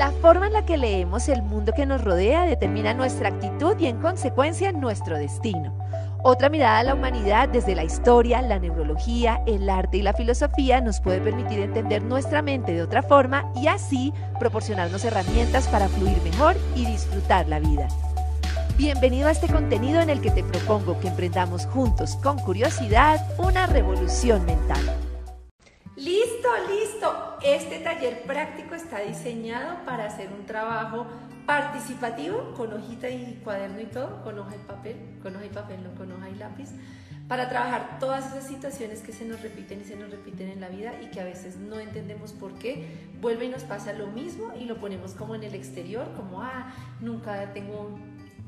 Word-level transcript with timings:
La 0.00 0.12
forma 0.12 0.46
en 0.46 0.54
la 0.54 0.64
que 0.64 0.78
leemos 0.78 1.28
el 1.28 1.42
mundo 1.42 1.74
que 1.76 1.84
nos 1.84 2.02
rodea 2.02 2.46
determina 2.46 2.94
nuestra 2.94 3.28
actitud 3.28 3.78
y 3.78 3.84
en 3.84 4.00
consecuencia 4.00 4.72
nuestro 4.72 5.18
destino. 5.18 5.76
Otra 6.22 6.48
mirada 6.48 6.78
a 6.78 6.82
la 6.84 6.94
humanidad 6.94 7.50
desde 7.50 7.74
la 7.74 7.84
historia, 7.84 8.40
la 8.40 8.58
neurología, 8.58 9.42
el 9.46 9.68
arte 9.68 9.98
y 9.98 10.02
la 10.02 10.14
filosofía 10.14 10.80
nos 10.80 11.02
puede 11.02 11.20
permitir 11.20 11.58
entender 11.58 12.02
nuestra 12.02 12.40
mente 12.40 12.72
de 12.72 12.80
otra 12.80 13.02
forma 13.02 13.52
y 13.54 13.66
así 13.66 14.14
proporcionarnos 14.38 15.04
herramientas 15.04 15.68
para 15.68 15.86
fluir 15.86 16.16
mejor 16.22 16.56
y 16.74 16.86
disfrutar 16.86 17.46
la 17.46 17.58
vida. 17.58 17.86
Bienvenido 18.78 19.28
a 19.28 19.32
este 19.32 19.48
contenido 19.48 20.00
en 20.00 20.08
el 20.08 20.22
que 20.22 20.30
te 20.30 20.42
propongo 20.42 20.98
que 20.98 21.08
emprendamos 21.08 21.66
juntos 21.66 22.16
con 22.22 22.38
curiosidad 22.38 23.20
una 23.36 23.66
revolución 23.66 24.46
mental. 24.46 24.80
Listo, 25.94 26.48
listo. 26.70 27.29
Este 27.42 27.78
taller 27.78 28.22
práctico 28.24 28.74
está 28.74 29.00
diseñado 29.00 29.78
para 29.86 30.04
hacer 30.04 30.28
un 30.30 30.44
trabajo 30.44 31.06
participativo 31.46 32.52
con 32.54 32.70
hojita 32.74 33.08
y 33.08 33.40
cuaderno 33.42 33.80
y 33.80 33.86
todo, 33.86 34.22
con 34.22 34.38
hoja 34.38 34.56
y 34.56 34.58
papel, 34.68 34.96
con 35.22 35.34
hoja 35.34 35.46
y 35.46 35.48
papel, 35.48 35.82
no 35.82 35.94
con 35.94 36.12
hoja 36.12 36.28
y 36.28 36.34
lápiz, 36.34 36.68
para 37.28 37.48
trabajar 37.48 37.98
todas 37.98 38.26
esas 38.26 38.46
situaciones 38.46 39.00
que 39.00 39.12
se 39.12 39.24
nos 39.24 39.40
repiten 39.40 39.80
y 39.80 39.84
se 39.84 39.96
nos 39.96 40.10
repiten 40.10 40.50
en 40.50 40.60
la 40.60 40.68
vida 40.68 40.92
y 41.00 41.06
que 41.06 41.20
a 41.20 41.24
veces 41.24 41.56
no 41.56 41.80
entendemos 41.80 42.34
por 42.34 42.58
qué. 42.58 42.84
Vuelve 43.22 43.46
y 43.46 43.48
nos 43.48 43.64
pasa 43.64 43.94
lo 43.94 44.08
mismo 44.08 44.52
y 44.60 44.66
lo 44.66 44.78
ponemos 44.78 45.14
como 45.14 45.34
en 45.34 45.42
el 45.42 45.54
exterior, 45.54 46.12
como, 46.14 46.42
ah, 46.42 46.74
nunca 47.00 47.54
tengo 47.54 47.98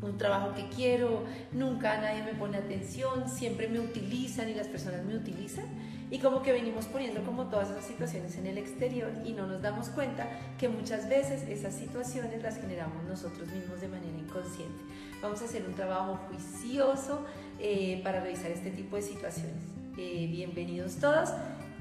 un 0.02 0.18
trabajo 0.18 0.52
que 0.54 0.68
quiero, 0.68 1.24
nunca 1.52 1.98
nadie 1.98 2.22
me 2.24 2.34
pone 2.34 2.58
atención, 2.58 3.26
siempre 3.26 3.68
me 3.68 3.80
utilizan 3.80 4.50
y 4.50 4.54
las 4.54 4.66
personas 4.66 5.02
me 5.04 5.16
utilizan. 5.16 5.64
Y 6.12 6.18
como 6.18 6.42
que 6.42 6.52
venimos 6.52 6.84
poniendo 6.84 7.24
como 7.24 7.46
todas 7.46 7.70
esas 7.70 7.86
situaciones 7.86 8.36
en 8.36 8.46
el 8.46 8.58
exterior 8.58 9.10
y 9.24 9.32
no 9.32 9.46
nos 9.46 9.62
damos 9.62 9.88
cuenta 9.88 10.28
que 10.58 10.68
muchas 10.68 11.08
veces 11.08 11.48
esas 11.48 11.74
situaciones 11.74 12.42
las 12.42 12.60
generamos 12.60 13.02
nosotros 13.04 13.48
mismos 13.48 13.80
de 13.80 13.88
manera 13.88 14.18
inconsciente. 14.18 14.84
Vamos 15.22 15.40
a 15.40 15.46
hacer 15.46 15.64
un 15.66 15.72
trabajo 15.72 16.20
juicioso 16.28 17.24
eh, 17.58 18.02
para 18.04 18.20
revisar 18.20 18.50
este 18.50 18.70
tipo 18.70 18.96
de 18.96 19.00
situaciones. 19.00 19.62
Eh, 19.96 20.28
bienvenidos 20.30 20.96
todos. 20.96 21.30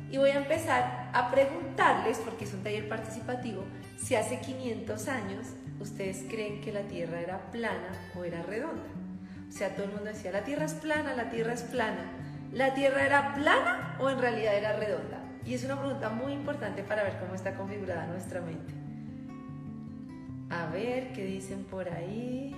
Y 0.10 0.18
voy 0.18 0.30
a 0.30 0.38
empezar 0.38 1.12
a 1.14 1.30
preguntarles, 1.30 2.20
porque 2.20 2.46
es 2.46 2.54
un 2.54 2.64
taller 2.64 2.88
participativo, 2.88 3.66
si 3.98 4.16
hace 4.16 4.40
500 4.40 5.10
años 5.10 5.46
ustedes 5.82 6.24
creen 6.30 6.62
que 6.62 6.72
la 6.72 6.84
Tierra 6.84 7.20
era 7.20 7.52
plana 7.52 7.92
o 8.18 8.24
era 8.24 8.42
redonda. 8.44 8.88
O 9.50 9.52
sea, 9.52 9.76
todo 9.76 9.88
el 9.88 9.92
mundo 9.92 10.06
decía, 10.06 10.32
la 10.32 10.46
Tierra 10.46 10.64
es 10.64 10.74
plana, 10.76 11.16
la 11.16 11.30
Tierra 11.30 11.52
es 11.52 11.64
plana. 11.64 12.14
¿La 12.52 12.74
Tierra 12.74 13.06
era 13.06 13.34
plana 13.34 13.96
o 14.00 14.10
en 14.10 14.20
realidad 14.20 14.58
era 14.58 14.74
redonda? 14.74 15.24
Y 15.46 15.54
es 15.54 15.64
una 15.64 15.80
pregunta 15.80 16.10
muy 16.10 16.34
importante 16.34 16.84
para 16.84 17.04
ver 17.04 17.18
cómo 17.18 17.34
está 17.34 17.56
configurada 17.56 18.08
nuestra 18.08 18.42
mente. 18.42 18.74
A 20.50 20.66
ver, 20.68 21.14
¿qué 21.14 21.24
dicen 21.24 21.64
por 21.64 21.88
ahí? 21.88 22.54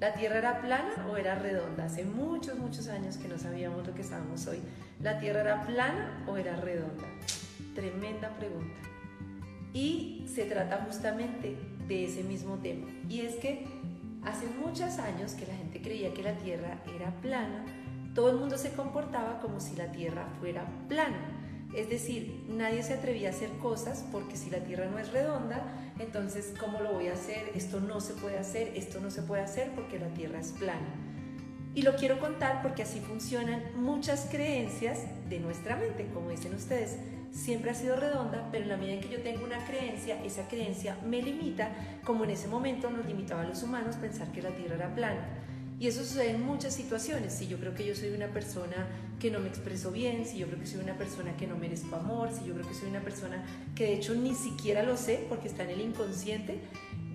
¿La 0.00 0.14
Tierra 0.14 0.38
era 0.38 0.62
plana 0.62 1.06
o 1.10 1.18
era 1.18 1.34
redonda? 1.34 1.84
Hace 1.84 2.04
muchos, 2.04 2.58
muchos 2.58 2.88
años 2.88 3.18
que 3.18 3.28
no 3.28 3.36
sabíamos 3.38 3.86
lo 3.86 3.94
que 3.94 4.02
sabemos 4.02 4.46
hoy. 4.46 4.60
¿La 5.02 5.20
Tierra 5.20 5.42
era 5.42 5.66
plana 5.66 6.24
o 6.26 6.38
era 6.38 6.56
redonda? 6.56 7.04
Tremenda 7.74 8.30
pregunta. 8.30 8.80
Y 9.74 10.24
se 10.26 10.46
trata 10.46 10.84
justamente 10.86 11.58
de 11.86 12.06
ese 12.06 12.24
mismo 12.24 12.56
tema. 12.56 12.88
Y 13.10 13.20
es 13.20 13.36
que 13.36 13.66
hace 14.24 14.46
muchos 14.46 14.98
años 14.98 15.34
que 15.34 15.46
la 15.46 15.54
gente 15.54 15.82
creía 15.82 16.14
que 16.14 16.22
la 16.22 16.32
Tierra 16.32 16.78
era 16.96 17.10
plana, 17.20 17.64
todo 18.14 18.30
el 18.30 18.36
mundo 18.36 18.58
se 18.58 18.72
comportaba 18.72 19.40
como 19.40 19.60
si 19.60 19.76
la 19.76 19.92
Tierra 19.92 20.26
fuera 20.40 20.66
plana. 20.88 21.38
Es 21.74 21.88
decir, 21.88 22.44
nadie 22.48 22.82
se 22.82 22.94
atrevía 22.94 23.28
a 23.28 23.32
hacer 23.32 23.50
cosas 23.58 24.04
porque 24.12 24.36
si 24.36 24.50
la 24.50 24.58
Tierra 24.58 24.86
no 24.90 24.98
es 24.98 25.10
redonda, 25.12 25.62
entonces 25.98 26.52
¿cómo 26.60 26.80
lo 26.80 26.92
voy 26.92 27.08
a 27.08 27.14
hacer? 27.14 27.50
Esto 27.54 27.80
no 27.80 28.00
se 28.00 28.12
puede 28.14 28.38
hacer, 28.38 28.72
esto 28.76 29.00
no 29.00 29.10
se 29.10 29.22
puede 29.22 29.42
hacer 29.42 29.70
porque 29.74 29.98
la 29.98 30.08
Tierra 30.08 30.40
es 30.40 30.52
plana. 30.52 30.94
Y 31.74 31.82
lo 31.82 31.96
quiero 31.96 32.20
contar 32.20 32.60
porque 32.60 32.82
así 32.82 33.00
funcionan 33.00 33.62
muchas 33.76 34.28
creencias 34.30 34.98
de 35.30 35.40
nuestra 35.40 35.76
mente, 35.76 36.06
como 36.12 36.28
dicen 36.28 36.54
ustedes 36.54 36.98
siempre 37.32 37.70
ha 37.70 37.74
sido 37.74 37.96
redonda, 37.96 38.48
pero 38.52 38.64
en 38.64 38.68
la 38.68 38.76
medida 38.76 38.94
en 38.94 39.00
que 39.00 39.08
yo 39.08 39.22
tengo 39.22 39.44
una 39.44 39.64
creencia, 39.64 40.22
esa 40.22 40.46
creencia 40.48 40.96
me 41.06 41.22
limita, 41.22 41.70
como 42.04 42.24
en 42.24 42.30
ese 42.30 42.46
momento 42.46 42.90
nos 42.90 43.06
limitaba 43.06 43.42
a 43.42 43.46
los 43.46 43.62
humanos 43.62 43.96
pensar 43.96 44.30
que 44.32 44.42
la 44.42 44.50
Tierra 44.50 44.76
era 44.76 44.94
plana. 44.94 45.26
Y 45.82 45.88
eso 45.88 46.04
sucede 46.04 46.30
en 46.30 46.46
muchas 46.46 46.74
situaciones. 46.74 47.32
Si 47.32 47.48
yo 47.48 47.58
creo 47.58 47.74
que 47.74 47.84
yo 47.84 47.96
soy 47.96 48.10
una 48.10 48.28
persona 48.28 48.86
que 49.18 49.32
no 49.32 49.40
me 49.40 49.48
expreso 49.48 49.90
bien, 49.90 50.24
si 50.24 50.38
yo 50.38 50.46
creo 50.46 50.60
que 50.60 50.66
soy 50.68 50.80
una 50.80 50.96
persona 50.96 51.36
que 51.36 51.48
no 51.48 51.56
merezco 51.56 51.96
amor, 51.96 52.30
si 52.30 52.44
yo 52.44 52.54
creo 52.54 52.68
que 52.68 52.74
soy 52.74 52.88
una 52.88 53.00
persona 53.00 53.44
que 53.74 53.86
de 53.86 53.94
hecho 53.94 54.14
ni 54.14 54.32
siquiera 54.36 54.84
lo 54.84 54.96
sé 54.96 55.26
porque 55.28 55.48
está 55.48 55.64
en 55.64 55.70
el 55.70 55.80
inconsciente, 55.80 56.60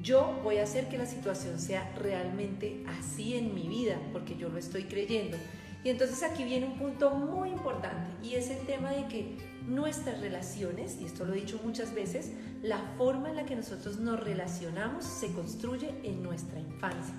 yo 0.03 0.37
voy 0.43 0.57
a 0.57 0.63
hacer 0.63 0.89
que 0.89 0.97
la 0.97 1.05
situación 1.05 1.59
sea 1.59 1.89
realmente 1.95 2.83
así 2.99 3.37
en 3.37 3.55
mi 3.55 3.69
vida 3.69 4.01
porque 4.11 4.35
yo 4.35 4.49
lo 4.49 4.57
estoy 4.57 4.83
creyendo. 4.83 5.37
Y 5.85 5.89
entonces 5.89 6.21
aquí 6.21 6.43
viene 6.43 6.65
un 6.65 6.77
punto 6.77 7.11
muy 7.11 7.51
importante 7.51 8.11
y 8.21 8.35
es 8.35 8.49
el 8.49 8.65
tema 8.65 8.91
de 8.91 9.07
que 9.07 9.37
nuestras 9.65 10.19
relaciones, 10.19 10.97
y 10.99 11.05
esto 11.05 11.23
lo 11.23 11.35
he 11.35 11.37
dicho 11.37 11.57
muchas 11.63 11.95
veces, 11.95 12.33
la 12.61 12.79
forma 12.97 13.29
en 13.29 13.37
la 13.37 13.45
que 13.45 13.55
nosotros 13.55 13.97
nos 13.97 14.19
relacionamos 14.19 15.05
se 15.05 15.31
construye 15.31 15.93
en 16.03 16.21
nuestra 16.21 16.59
infancia. 16.59 17.13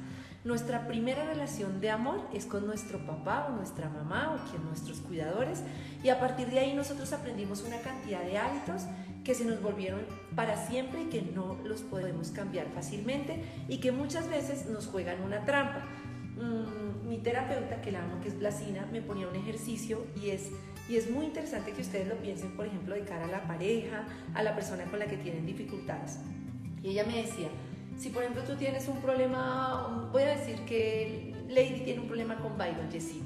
Nuestra 0.45 0.87
primera 0.87 1.25
relación 1.25 1.81
de 1.81 1.91
amor 1.91 2.21
es 2.33 2.47
con 2.47 2.65
nuestro 2.65 3.05
papá 3.05 3.49
o 3.49 3.57
nuestra 3.57 3.89
mamá 3.89 4.35
o 4.37 4.51
quien 4.51 4.65
nuestros 4.65 5.01
cuidadores 5.01 5.65
y 6.05 6.11
a 6.11 6.21
partir 6.21 6.49
de 6.49 6.61
ahí 6.61 6.75
nosotros 6.75 7.13
aprendimos 7.13 7.65
una 7.67 7.79
cantidad 7.81 8.23
de 8.23 8.39
hábitos 8.39 8.85
que 9.25 9.35
se 9.35 9.45
nos 9.45 9.61
volvieron 9.61 10.01
para 10.37 10.57
siempre 10.69 11.03
y 11.03 11.07
que 11.07 11.23
no 11.23 11.57
los 11.65 11.83
podemos 11.83 12.31
cambiar 12.31 12.69
fácilmente 12.69 13.43
y 13.69 13.79
que 13.79 13.91
muchas 13.91 14.29
veces 14.31 14.67
nos 14.67 14.87
juegan 14.87 15.23
una 15.23 15.45
trampa. 15.45 15.85
Mm, 16.37 17.09
mi 17.09 17.19
terapeuta, 17.19 17.81
que 17.81 17.91
la 17.91 18.05
amo, 18.05 18.21
que 18.21 18.29
es 18.29 18.39
Blasina, 18.39 18.87
me 18.93 19.03
ponía 19.03 19.27
un 19.27 19.35
ejercicio 19.35 20.07
y 20.23 20.31
es, 20.31 20.51
y 20.89 20.97
es 20.97 21.11
muy 21.11 21.27
interesante 21.27 21.73
que 21.73 21.83
ustedes 21.83 22.07
lo 22.07 22.15
piensen, 22.17 22.55
por 22.57 22.67
ejemplo, 22.67 22.95
de 22.95 23.03
cara 23.03 23.25
a 23.25 23.29
la 23.29 23.43
pareja, 23.49 24.07
a 24.35 24.43
la 24.45 24.55
persona 24.55 24.85
con 24.85 25.01
la 25.01 25.07
que 25.07 25.17
tienen 25.17 25.45
dificultades. 25.45 26.21
Y 26.83 26.91
ella 26.91 27.05
me 27.05 27.17
decía, 27.17 27.49
si 27.99 28.11
por 28.11 28.23
ejemplo 28.23 28.45
tú 28.45 28.55
tienes 28.55 28.89
un 28.89 29.01
problema, 29.01 30.09
voy 30.13 30.23
a 30.23 30.37
decir 30.37 30.61
que 30.65 31.35
Lady 31.49 31.83
tiene 31.85 32.01
un 32.01 32.07
problema 32.07 32.37
con 32.37 32.57
Byron 32.57 32.91
Yesid. 32.91 33.23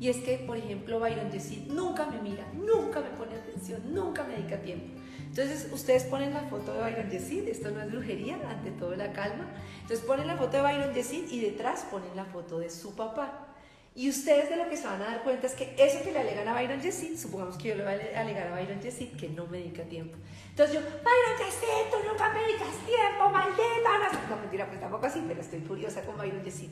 Y 0.00 0.08
es 0.08 0.16
que, 0.18 0.38
por 0.38 0.56
ejemplo, 0.56 0.98
Byron 0.98 1.30
Yesid 1.30 1.68
nunca 1.68 2.06
me 2.06 2.20
mira, 2.20 2.44
nunca 2.52 3.00
me 3.00 3.10
pone 3.10 3.36
atención, 3.36 3.80
nunca 3.94 4.24
me 4.24 4.34
dedica 4.34 4.60
tiempo. 4.60 4.86
Entonces, 5.20 5.68
ustedes 5.72 6.04
ponen 6.04 6.34
la 6.34 6.42
foto 6.42 6.72
de 6.72 6.80
Byron 6.80 7.10
Yesid, 7.10 7.48
esto 7.48 7.70
no 7.70 7.80
es 7.80 7.90
brujería, 7.90 8.38
ante 8.48 8.70
todo 8.72 8.94
la 8.96 9.12
calma. 9.12 9.46
Entonces, 9.82 10.04
ponen 10.04 10.26
la 10.26 10.36
foto 10.36 10.56
de 10.56 10.62
Byron 10.62 10.94
Yesid 10.94 11.30
y 11.30 11.40
detrás 11.40 11.86
ponen 11.90 12.14
la 12.16 12.24
foto 12.24 12.58
de 12.58 12.70
su 12.70 12.94
papá. 12.94 13.53
Y 13.96 14.10
ustedes 14.10 14.50
de 14.50 14.56
lo 14.56 14.68
que 14.68 14.76
se 14.76 14.88
van 14.88 15.00
a 15.02 15.04
dar 15.04 15.22
cuenta 15.22 15.46
es 15.46 15.54
que 15.54 15.72
eso 15.78 16.02
que 16.02 16.10
le 16.10 16.18
alegan 16.18 16.48
a 16.48 16.54
Byron 16.54 16.80
Yesid, 16.80 17.16
supongamos 17.16 17.56
que 17.56 17.68
yo 17.68 17.74
le 17.76 17.84
voy 17.84 17.92
a 17.92 18.20
alegar 18.20 18.48
a 18.48 18.56
Byron 18.56 18.80
Yesid 18.80 19.16
que 19.16 19.28
no 19.28 19.46
me 19.46 19.58
dedica 19.58 19.84
tiempo. 19.84 20.18
Entonces 20.50 20.74
yo, 20.74 20.80
Byron 20.80 21.38
Yesid, 21.38 21.90
tú 21.92 22.08
nunca 22.08 22.32
me 22.32 22.40
dedicas 22.40 22.74
tiempo, 22.84 23.30
maldita. 23.30 24.28
No, 24.28 24.36
mentira, 24.36 24.66
pues 24.66 24.80
tampoco 24.80 25.06
así, 25.06 25.22
pero 25.28 25.40
estoy 25.40 25.60
furiosa 25.60 26.02
con 26.02 26.18
Byron 26.18 26.42
Yesid. 26.42 26.70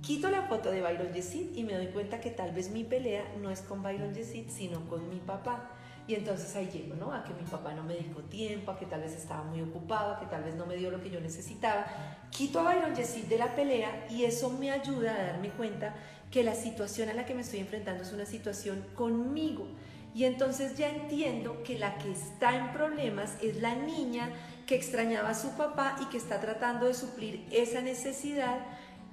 Quito 0.00 0.30
la 0.30 0.42
foto 0.42 0.70
de 0.70 0.80
Byron 0.80 1.12
Yesid 1.12 1.54
y 1.54 1.64
me 1.64 1.74
doy 1.74 1.88
cuenta 1.88 2.20
que 2.20 2.30
tal 2.30 2.52
vez 2.52 2.70
mi 2.70 2.82
pelea 2.82 3.24
no 3.42 3.50
es 3.50 3.60
con 3.60 3.82
Byron 3.82 4.14
Yesid, 4.14 4.48
sino 4.48 4.88
con 4.88 5.10
mi 5.10 5.20
papá. 5.20 5.70
Y 6.06 6.14
entonces 6.14 6.54
ahí 6.56 6.68
llego, 6.70 6.94
¿no? 6.96 7.12
A 7.12 7.24
que 7.24 7.32
mi 7.32 7.42
papá 7.42 7.72
no 7.72 7.82
me 7.82 7.94
dedicó 7.94 8.20
tiempo, 8.22 8.70
a 8.70 8.78
que 8.78 8.84
tal 8.84 9.00
vez 9.00 9.12
estaba 9.12 9.42
muy 9.42 9.62
ocupado, 9.62 10.14
a 10.14 10.20
que 10.20 10.26
tal 10.26 10.44
vez 10.44 10.54
no 10.54 10.66
me 10.66 10.76
dio 10.76 10.90
lo 10.90 11.02
que 11.02 11.10
yo 11.10 11.20
necesitaba. 11.20 11.86
Quito 12.30 12.60
a 12.60 12.74
Byron 12.74 12.94
Yesid 12.94 13.24
de 13.24 13.38
la 13.38 13.54
pelea 13.54 14.06
y 14.10 14.24
eso 14.24 14.50
me 14.50 14.70
ayuda 14.70 15.14
a 15.14 15.24
darme 15.24 15.50
cuenta 15.50 15.94
que 16.34 16.42
la 16.42 16.56
situación 16.56 17.08
a 17.08 17.14
la 17.14 17.26
que 17.26 17.32
me 17.32 17.42
estoy 17.42 17.60
enfrentando 17.60 18.02
es 18.02 18.12
una 18.12 18.26
situación 18.26 18.84
conmigo. 18.96 19.68
Y 20.16 20.24
entonces 20.24 20.76
ya 20.76 20.88
entiendo 20.88 21.62
que 21.62 21.78
la 21.78 21.96
que 21.98 22.10
está 22.10 22.56
en 22.56 22.72
problemas 22.72 23.36
es 23.40 23.62
la 23.62 23.76
niña 23.76 24.30
que 24.66 24.74
extrañaba 24.74 25.30
a 25.30 25.34
su 25.36 25.50
papá 25.50 25.96
y 26.02 26.06
que 26.06 26.16
está 26.16 26.40
tratando 26.40 26.86
de 26.86 26.94
suplir 26.94 27.46
esa 27.52 27.82
necesidad 27.82 28.66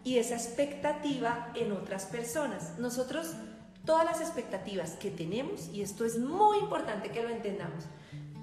y 0.03 0.18
esa 0.18 0.33
expectativa 0.33 1.51
en 1.53 1.73
otras 1.73 2.06
personas. 2.06 2.79
Nosotros 2.79 3.35
todas 3.85 4.03
las 4.03 4.19
expectativas 4.19 4.94
que 4.94 5.12
tenemos, 5.12 5.69
y 5.71 5.83
esto 5.83 6.06
es 6.06 6.18
muy 6.18 6.57
importante 6.57 7.12
que 7.12 7.21
lo 7.21 7.29
entendamos, 7.29 7.83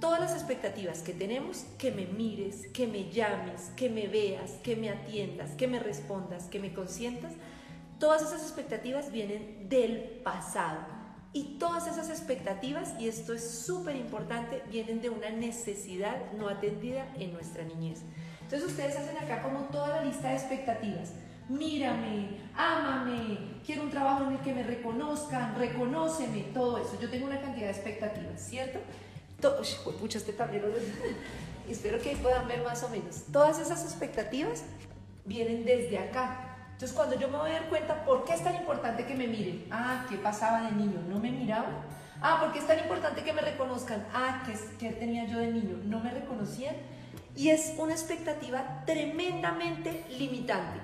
todas 0.00 0.20
las 0.20 0.34
expectativas 0.34 1.02
que 1.02 1.14
tenemos, 1.14 1.64
que 1.78 1.90
me 1.90 2.06
mires, 2.06 2.69
que 2.69 2.86
me 2.86 3.10
llames, 3.10 3.72
que 3.75 3.90
me 3.90 4.06
veas, 4.06 4.52
que 4.62 4.76
me 4.76 4.88
atiendas, 4.88 5.50
que 5.56 5.66
me 5.66 5.80
respondas, 5.80 6.44
que 6.44 6.60
me 6.60 6.72
consientas, 6.72 7.32
todas 7.98 8.22
esas 8.22 8.42
expectativas 8.42 9.12
vienen 9.12 9.68
del 9.68 10.20
pasado. 10.24 10.78
Y 11.32 11.58
todas 11.58 11.86
esas 11.86 12.08
expectativas, 12.08 12.94
y 12.98 13.06
esto 13.06 13.34
es 13.34 13.48
súper 13.48 13.96
importante, 13.96 14.62
vienen 14.70 15.02
de 15.02 15.10
una 15.10 15.30
necesidad 15.30 16.32
no 16.32 16.48
atendida 16.48 17.06
en 17.18 17.32
nuestra 17.32 17.64
niñez. 17.64 18.00
Entonces 18.42 18.70
ustedes 18.70 18.96
hacen 18.96 19.16
acá 19.18 19.42
como 19.42 19.60
toda 19.64 19.88
la 19.88 20.04
lista 20.04 20.30
de 20.30 20.36
expectativas 20.36 21.12
mírame, 21.48 22.28
ámame, 22.54 23.38
quiero 23.64 23.82
un 23.82 23.90
trabajo 23.90 24.24
en 24.24 24.34
el 24.34 24.38
que 24.40 24.52
me 24.52 24.62
reconozcan, 24.62 25.56
reconóceme, 25.56 26.42
todo 26.54 26.78
eso. 26.78 26.98
Yo 27.00 27.10
tengo 27.10 27.26
una 27.26 27.40
cantidad 27.40 27.66
de 27.66 27.72
expectativas, 27.72 28.40
¿cierto? 28.40 28.78
pucha, 30.00 30.18
este 30.18 30.32
tablero. 30.32 30.68
Espero 31.68 32.00
que 32.00 32.16
puedan 32.16 32.48
ver 32.48 32.62
más 32.64 32.82
o 32.82 32.88
menos. 32.88 33.24
Todas 33.32 33.58
esas 33.58 33.84
expectativas 33.84 34.64
vienen 35.24 35.64
desde 35.64 35.98
acá. 35.98 36.47
Entonces, 36.78 36.96
cuando 36.96 37.19
yo 37.19 37.26
me 37.26 37.38
voy 37.38 37.50
a 37.50 37.54
dar 37.54 37.69
cuenta, 37.69 38.04
¿por 38.04 38.25
qué 38.25 38.34
es 38.34 38.44
tan 38.44 38.54
importante 38.54 39.04
que 39.04 39.16
me 39.16 39.26
miren? 39.26 39.66
Ah, 39.69 40.06
¿qué 40.08 40.16
pasaba 40.16 40.62
de 40.62 40.76
niño? 40.76 41.02
¿No 41.08 41.19
me 41.19 41.32
miraban? 41.32 41.72
Ah, 42.22 42.38
¿por 42.38 42.52
qué 42.52 42.60
es 42.60 42.69
tan 42.69 42.78
importante 42.78 43.25
que 43.25 43.32
me 43.32 43.40
reconozcan? 43.40 44.06
Ah, 44.14 44.44
¿qué, 44.46 44.56
qué 44.78 44.92
tenía 44.92 45.26
yo 45.26 45.38
de 45.38 45.48
niño? 45.48 45.80
¿No 45.82 45.98
me 45.98 46.12
reconocían? 46.12 46.76
Y 47.34 47.48
es 47.48 47.75
una 47.78 47.94
expectativa 47.94 48.84
tremendamente 48.86 50.06
limitante. 50.20 50.78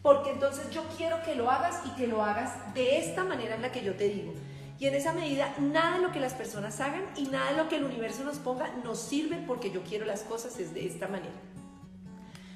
Porque 0.00 0.30
entonces 0.30 0.70
yo 0.70 0.82
quiero 0.96 1.22
que 1.24 1.34
lo 1.34 1.50
hagas 1.50 1.78
y 1.84 1.90
que 1.90 2.06
lo 2.06 2.24
hagas 2.24 2.72
de 2.72 2.96
esta 2.96 3.22
manera 3.22 3.54
en 3.54 3.60
la 3.60 3.70
que 3.70 3.84
yo 3.84 3.96
te 3.96 4.08
digo. 4.08 4.32
Y 4.78 4.86
en 4.86 4.94
esa 4.94 5.12
medida, 5.12 5.54
nada 5.60 5.96
de 5.96 6.04
lo 6.04 6.10
que 6.10 6.20
las 6.20 6.32
personas 6.32 6.80
hagan 6.80 7.04
y 7.18 7.24
nada 7.26 7.50
de 7.50 7.58
lo 7.58 7.68
que 7.68 7.76
el 7.76 7.84
universo 7.84 8.24
nos 8.24 8.38
ponga 8.38 8.70
nos 8.82 8.98
sirve 8.98 9.44
porque 9.46 9.70
yo 9.70 9.82
quiero 9.82 10.06
las 10.06 10.22
cosas 10.22 10.58
es 10.58 10.72
de 10.72 10.86
esta 10.86 11.06
manera. 11.06 11.34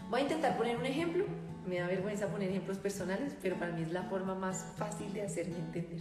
Voy 0.08 0.20
a 0.20 0.22
intentar 0.22 0.56
poner 0.56 0.78
un 0.78 0.86
ejemplo. 0.86 1.26
Me 1.68 1.78
da 1.78 1.86
vergüenza 1.86 2.28
poner 2.28 2.48
ejemplos 2.48 2.78
personales, 2.78 3.34
pero 3.42 3.56
para 3.56 3.72
mí 3.72 3.82
es 3.82 3.92
la 3.92 4.04
forma 4.04 4.34
más 4.34 4.64
fácil 4.76 5.12
de 5.12 5.22
hacerme 5.22 5.58
entender. 5.58 6.00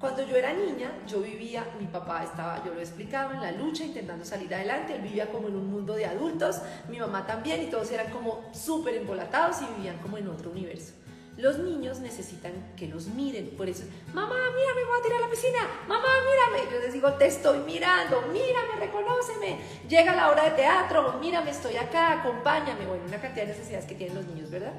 Cuando 0.00 0.26
yo 0.26 0.36
era 0.36 0.52
niña, 0.52 0.90
yo 1.06 1.20
vivía, 1.22 1.64
mi 1.78 1.86
papá 1.86 2.24
estaba, 2.24 2.62
yo 2.64 2.74
lo 2.74 2.80
explicaba, 2.80 3.34
en 3.34 3.40
la 3.40 3.52
lucha, 3.52 3.84
intentando 3.84 4.24
salir 4.24 4.52
adelante, 4.52 4.96
él 4.96 5.02
vivía 5.02 5.30
como 5.30 5.46
en 5.48 5.54
un 5.54 5.70
mundo 5.70 5.94
de 5.94 6.06
adultos, 6.06 6.60
mi 6.90 6.98
mamá 6.98 7.24
también, 7.24 7.62
y 7.62 7.66
todos 7.66 7.90
eran 7.92 8.10
como 8.10 8.42
súper 8.52 8.96
embolatados 8.96 9.62
y 9.62 9.74
vivían 9.76 9.98
como 9.98 10.18
en 10.18 10.28
otro 10.28 10.50
universo. 10.50 10.92
Los 11.36 11.58
niños 11.58 11.98
necesitan 11.98 12.52
que 12.76 12.86
los 12.86 13.08
miren, 13.08 13.50
por 13.56 13.68
eso, 13.68 13.82
mamá, 14.12 14.36
mírame, 14.54 14.80
me 14.80 14.86
voy 14.86 15.00
a 15.00 15.02
tirar 15.02 15.18
a 15.18 15.24
la 15.26 15.30
piscina, 15.30 15.58
mamá, 15.88 16.08
mírame. 16.24 16.70
Yo 16.72 16.80
les 16.80 16.92
digo, 16.92 17.12
te 17.14 17.26
estoy 17.26 17.58
mirando, 17.66 18.22
mírame, 18.32 18.76
reconóceme. 18.78 19.58
Llega 19.88 20.14
la 20.14 20.30
hora 20.30 20.44
de 20.44 20.50
teatro, 20.52 21.14
mírame, 21.20 21.50
estoy 21.50 21.76
acá, 21.76 22.20
acompáñame. 22.20 22.86
Bueno, 22.86 23.02
una 23.08 23.20
cantidad 23.20 23.46
de 23.46 23.52
necesidades 23.52 23.84
que 23.84 23.96
tienen 23.96 24.14
los 24.14 24.26
niños, 24.26 24.48
¿verdad? 24.48 24.74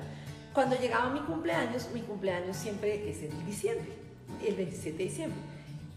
Cuando 0.53 0.77
llegaba 0.79 1.09
mi 1.09 1.19
cumpleaños, 1.19 1.89
mi 1.93 1.99
cumpleaños 1.99 2.55
siempre 2.55 3.09
es 3.09 3.21
en 3.23 3.45
diciembre, 3.45 3.91
el 4.41 4.55
27 4.55 4.97
de 4.97 5.03
diciembre. 5.03 5.39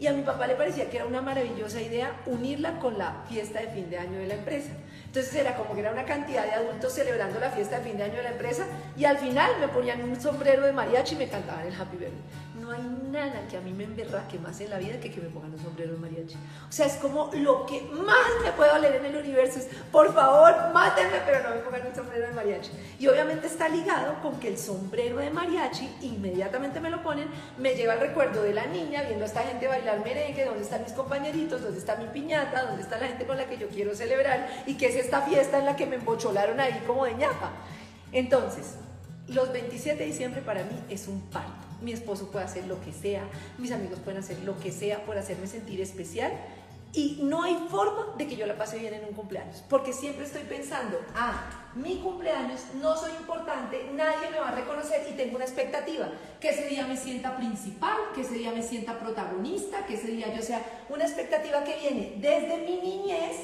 Y 0.00 0.06
a 0.06 0.12
mi 0.12 0.22
papá 0.22 0.46
le 0.49 0.55
parecía 0.55 0.90
que 0.90 0.96
era 0.96 1.06
una 1.06 1.22
maravillosa 1.22 1.81
idea 1.81 2.20
unirla 2.26 2.78
con 2.78 2.99
la 2.99 3.25
fiesta 3.28 3.60
de 3.60 3.69
fin 3.69 3.90
de 3.90 3.99
año 3.99 4.19
de 4.19 4.26
la 4.26 4.34
empresa. 4.34 4.70
Entonces 5.06 5.34
era 5.34 5.56
como 5.56 5.75
que 5.75 5.81
era 5.81 5.90
una 5.90 6.05
cantidad 6.05 6.44
de 6.44 6.52
adultos 6.52 6.93
celebrando 6.93 7.40
la 7.40 7.50
fiesta 7.50 7.78
de 7.78 7.84
fin 7.88 7.96
de 7.96 8.05
año 8.05 8.16
de 8.16 8.22
la 8.22 8.31
empresa 8.31 8.66
y 8.99 9.05
al 9.05 9.17
final 9.17 9.53
me 9.61 9.69
ponían 9.69 10.03
un 10.03 10.21
sombrero 10.21 10.67
de 10.67 10.73
mariachi 10.73 11.15
y 11.15 11.19
me 11.19 11.29
cantaban 11.29 11.65
el 11.65 11.81
Happy 11.81 11.97
Birthday. 11.97 12.21
No 12.61 12.73
hay 12.73 12.83
nada 12.83 13.47
que 13.49 13.56
a 13.56 13.61
mí 13.61 13.73
me 13.73 13.85
emberraque 13.85 14.39
más 14.41 14.61
en 14.61 14.71
la 14.71 14.79
vida 14.79 14.99
que 14.99 15.09
que 15.12 15.21
me 15.21 15.29
pongan 15.29 15.53
un 15.53 15.62
sombrero 15.62 15.93
de 15.93 15.99
mariachi. 15.99 16.35
O 16.69 16.73
sea, 16.73 16.87
es 16.87 16.95
como 16.95 17.31
lo 17.33 17.65
que 17.65 17.81
más 17.83 18.27
me 18.43 18.50
puedo 18.50 18.77
leer 18.79 18.97
en 18.97 19.06
el 19.06 19.17
universo 19.17 19.61
es, 19.61 19.69
por 19.93 20.12
favor, 20.12 20.53
mátenme, 20.75 21.21
pero 21.25 21.49
no 21.49 21.55
me 21.55 21.61
pongan 21.61 21.87
un 21.87 21.95
sombrero 21.95 22.27
de 22.27 22.33
mariachi. 22.35 22.71
Y 22.99 23.06
obviamente 23.06 23.47
está 23.47 23.69
ligado 23.69 24.21
con 24.21 24.41
que 24.41 24.49
el 24.49 24.59
sombrero 24.59 25.19
de 25.19 25.31
mariachi, 25.31 25.89
inmediatamente 26.03 26.81
me 26.81 26.91
lo 26.91 27.01
ponen, 27.05 27.29
me 27.56 27.77
lleva 27.77 27.94
el 27.94 28.01
recuerdo 28.01 28.43
de 28.43 28.53
la 28.53 28.67
niña 28.67 29.03
viendo 29.03 29.25
a 29.25 29.29
esta 29.29 29.43
gente 29.44 29.69
bailar 29.69 30.01
merengue, 30.05 30.44
dónde 30.44 30.65
están 30.65 30.83
mis 30.83 30.93
compañeritos, 30.93 31.62
dónde 31.62 31.79
está 31.79 31.94
mi 31.94 32.09
piñata, 32.09 32.65
dónde 32.65 32.83
está 32.83 32.99
la 32.99 33.06
gente 33.06 33.25
con 33.27 33.37
la 33.37 33.47
que 33.47 33.59
yo 33.59 33.69
quiero 33.69 33.94
celebrar 33.94 34.65
y 34.67 34.75
que 34.75 34.87
es 34.87 34.97
esta 34.97 35.23
fiesta 35.23 35.61
en 35.61 35.67
la 35.67 35.77
que 35.77 35.87
me 35.87 35.97
embocholaron 35.97 36.59
ahí 36.59 36.83
como 36.85 37.05
de 37.05 37.15
ñapa. 37.15 37.53
Entonces, 38.12 38.75
los 39.29 39.53
27 39.53 39.99
de 39.99 40.07
diciembre 40.07 40.43
para 40.43 40.65
mí 40.65 40.79
es 40.89 41.09
un 41.09 41.21
parto. 41.23 41.67
Mi 41.81 41.93
esposo 41.93 42.31
puede 42.31 42.45
hacer 42.45 42.67
lo 42.67 42.81
que 42.81 42.93
sea, 42.93 43.23
mis 43.59 43.71
amigos 43.73 44.01
pueden 44.01 44.21
hacer 44.21 44.39
lo 44.41 44.59
que 44.59 44.73
sea 44.73 45.05
por 45.05 45.17
hacerme 45.17 45.47
sentir 45.47 45.81
especial 45.81 46.33
y 46.93 47.21
no 47.23 47.43
hay 47.43 47.55
forma 47.71 48.15
de 48.17 48.27
que 48.27 48.37
yo 48.37 48.47
la 48.47 48.57
pase 48.57 48.79
bien 48.79 48.95
en 48.95 49.05
un 49.05 49.13
cumpleaños, 49.13 49.63
porque 49.69 49.93
siempre 49.93 50.25
estoy 50.25 50.43
pensando, 50.43 50.99
ah, 51.15 51.71
mi 51.75 51.99
cumpleaños 51.99 52.61
no 52.81 52.97
soy 52.97 53.11
importante, 53.13 53.91
nadie 53.93 54.31
me 54.31 54.41
va 54.41 54.49
a 54.49 54.55
reconocer 54.55 55.07
y 55.09 55.13
tengo 55.13 55.37
una 55.37 55.45
expectativa, 55.45 56.09
que 56.41 56.49
ese 56.49 56.67
día 56.67 56.87
me 56.87 56.97
sienta 56.97 57.37
principal, 57.37 57.97
que 58.15 58.23
ese 58.23 58.35
día 58.35 58.53
me 58.53 58.63
sienta 58.63 58.99
protagonista, 58.99 59.85
que 59.87 59.95
ese 59.95 60.09
día 60.09 60.35
yo 60.35 60.43
sea 60.43 60.63
una 60.89 61.05
expectativa 61.05 61.63
que 61.63 61.77
viene 61.77 62.15
desde 62.17 62.59
mi 62.65 62.77
niñez 62.81 63.37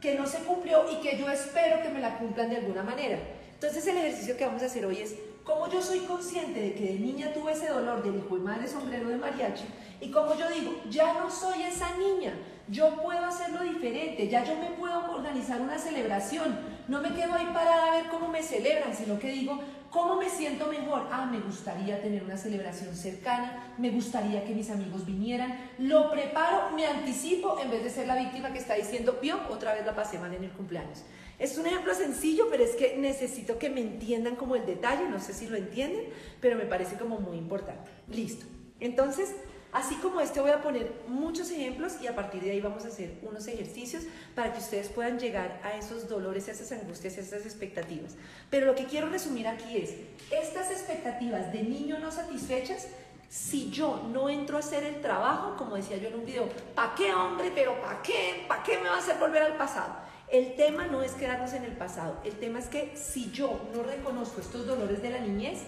que 0.00 0.14
no 0.14 0.26
se 0.26 0.38
cumplió 0.40 0.84
y 0.90 0.96
que 1.00 1.18
yo 1.18 1.28
espero 1.30 1.82
que 1.82 1.88
me 1.88 2.00
la 2.00 2.18
cumplan 2.18 2.50
de 2.50 2.56
alguna 2.56 2.82
manera. 2.82 3.18
Entonces 3.54 3.86
el 3.86 3.96
ejercicio 3.96 4.36
que 4.36 4.46
vamos 4.46 4.62
a 4.62 4.66
hacer 4.66 4.86
hoy 4.86 4.98
es 4.98 5.14
cómo 5.50 5.68
yo 5.68 5.82
soy 5.82 6.00
consciente 6.00 6.60
de 6.60 6.74
que 6.74 6.92
de 6.92 6.98
niña 7.00 7.32
tuve 7.34 7.52
ese 7.52 7.68
dolor 7.68 8.04
del 8.04 8.16
hijo 8.16 8.36
de 8.36 8.44
madre 8.44 8.68
sombrero 8.68 9.08
de 9.08 9.16
mariachi 9.16 9.64
y 10.00 10.10
como 10.10 10.34
yo 10.36 10.48
digo, 10.48 10.72
ya 10.88 11.14
no 11.14 11.28
soy 11.28 11.62
esa 11.64 11.96
niña, 11.96 12.32
yo 12.68 13.02
puedo 13.02 13.24
hacerlo 13.26 13.64
diferente, 13.64 14.28
ya 14.28 14.44
yo 14.44 14.54
me 14.56 14.70
puedo 14.70 15.12
organizar 15.12 15.60
una 15.60 15.76
celebración, 15.76 16.56
no 16.86 17.02
me 17.02 17.12
quedo 17.12 17.34
ahí 17.34 17.46
parada 17.52 17.88
a 17.88 17.96
ver 17.96 18.06
cómo 18.08 18.28
me 18.28 18.42
celebran, 18.42 18.94
sino 18.94 19.18
que 19.18 19.30
digo, 19.32 19.58
¿cómo 19.90 20.16
me 20.16 20.30
siento 20.30 20.68
mejor? 20.68 21.08
Ah, 21.10 21.26
me 21.26 21.40
gustaría 21.40 22.00
tener 22.00 22.22
una 22.22 22.36
celebración 22.36 22.94
cercana, 22.94 23.74
me 23.76 23.90
gustaría 23.90 24.44
que 24.44 24.54
mis 24.54 24.70
amigos 24.70 25.04
vinieran, 25.04 25.70
lo 25.78 26.10
preparo, 26.10 26.70
me 26.76 26.86
anticipo 26.86 27.58
en 27.58 27.70
vez 27.70 27.82
de 27.82 27.90
ser 27.90 28.06
la 28.06 28.16
víctima 28.16 28.52
que 28.52 28.60
está 28.60 28.74
diciendo, 28.74 29.18
vio, 29.20 29.38
otra 29.50 29.74
vez 29.74 29.84
la 29.84 29.96
pasé 29.96 30.18
mal 30.18 30.32
en 30.32 30.44
el 30.44 30.52
cumpleaños. 30.52 31.02
Es 31.40 31.58
un 31.58 31.66
ejemplo 31.66 31.94
sencillo, 31.94 32.48
pero 32.50 32.62
es 32.62 32.76
que 32.76 32.96
necesito 32.98 33.58
que 33.58 33.70
me 33.70 33.80
entiendan 33.80 34.36
como 34.36 34.56
el 34.56 34.66
detalle, 34.66 35.08
no 35.08 35.18
sé 35.18 35.32
si 35.32 35.48
lo 35.48 35.56
entienden, 35.56 36.04
pero 36.40 36.54
me 36.54 36.66
parece 36.66 36.96
como 36.96 37.18
muy 37.18 37.38
importante. 37.38 37.90
Listo. 38.08 38.46
Entonces, 38.78 39.34
Así 39.72 39.94
como 39.96 40.20
este 40.20 40.40
voy 40.40 40.50
a 40.50 40.62
poner 40.62 40.90
muchos 41.06 41.48
ejemplos 41.52 41.94
y 42.02 42.08
a 42.08 42.16
partir 42.16 42.42
de 42.42 42.50
ahí 42.50 42.60
vamos 42.60 42.84
a 42.84 42.88
hacer 42.88 43.20
unos 43.22 43.46
ejercicios 43.46 44.02
para 44.34 44.52
que 44.52 44.58
ustedes 44.58 44.88
puedan 44.88 45.20
llegar 45.20 45.60
a 45.62 45.76
esos 45.76 46.08
dolores, 46.08 46.48
a 46.48 46.52
esas 46.52 46.72
angustias, 46.72 47.16
a 47.18 47.20
esas 47.20 47.46
expectativas. 47.46 48.16
Pero 48.50 48.66
lo 48.66 48.74
que 48.74 48.86
quiero 48.86 49.08
resumir 49.08 49.46
aquí 49.46 49.76
es, 49.76 49.94
estas 50.32 50.72
expectativas 50.72 51.52
de 51.52 51.62
niño 51.62 52.00
no 52.00 52.10
satisfechas, 52.10 52.88
si 53.28 53.70
yo 53.70 54.08
no 54.12 54.28
entro 54.28 54.56
a 54.56 54.58
hacer 54.58 54.82
el 54.82 55.00
trabajo, 55.00 55.54
como 55.56 55.76
decía 55.76 55.98
yo 55.98 56.08
en 56.08 56.16
un 56.16 56.26
video, 56.26 56.48
¿para 56.74 56.96
qué 56.96 57.14
hombre? 57.14 57.52
Pero 57.54 57.80
¿para 57.80 58.02
qué? 58.02 58.44
¿Para 58.48 58.64
qué 58.64 58.76
me 58.78 58.88
va 58.88 58.96
a 58.96 58.98
hacer 58.98 59.18
volver 59.18 59.42
al 59.42 59.56
pasado? 59.56 60.09
El 60.30 60.54
tema 60.54 60.86
no 60.86 61.02
es 61.02 61.10
quedarnos 61.14 61.54
en 61.54 61.64
el 61.64 61.72
pasado, 61.72 62.20
el 62.24 62.34
tema 62.34 62.60
es 62.60 62.68
que 62.68 62.92
si 62.94 63.32
yo 63.32 63.68
no 63.74 63.82
reconozco 63.82 64.40
estos 64.40 64.64
dolores 64.64 65.02
de 65.02 65.10
la 65.10 65.18
niñez, 65.18 65.62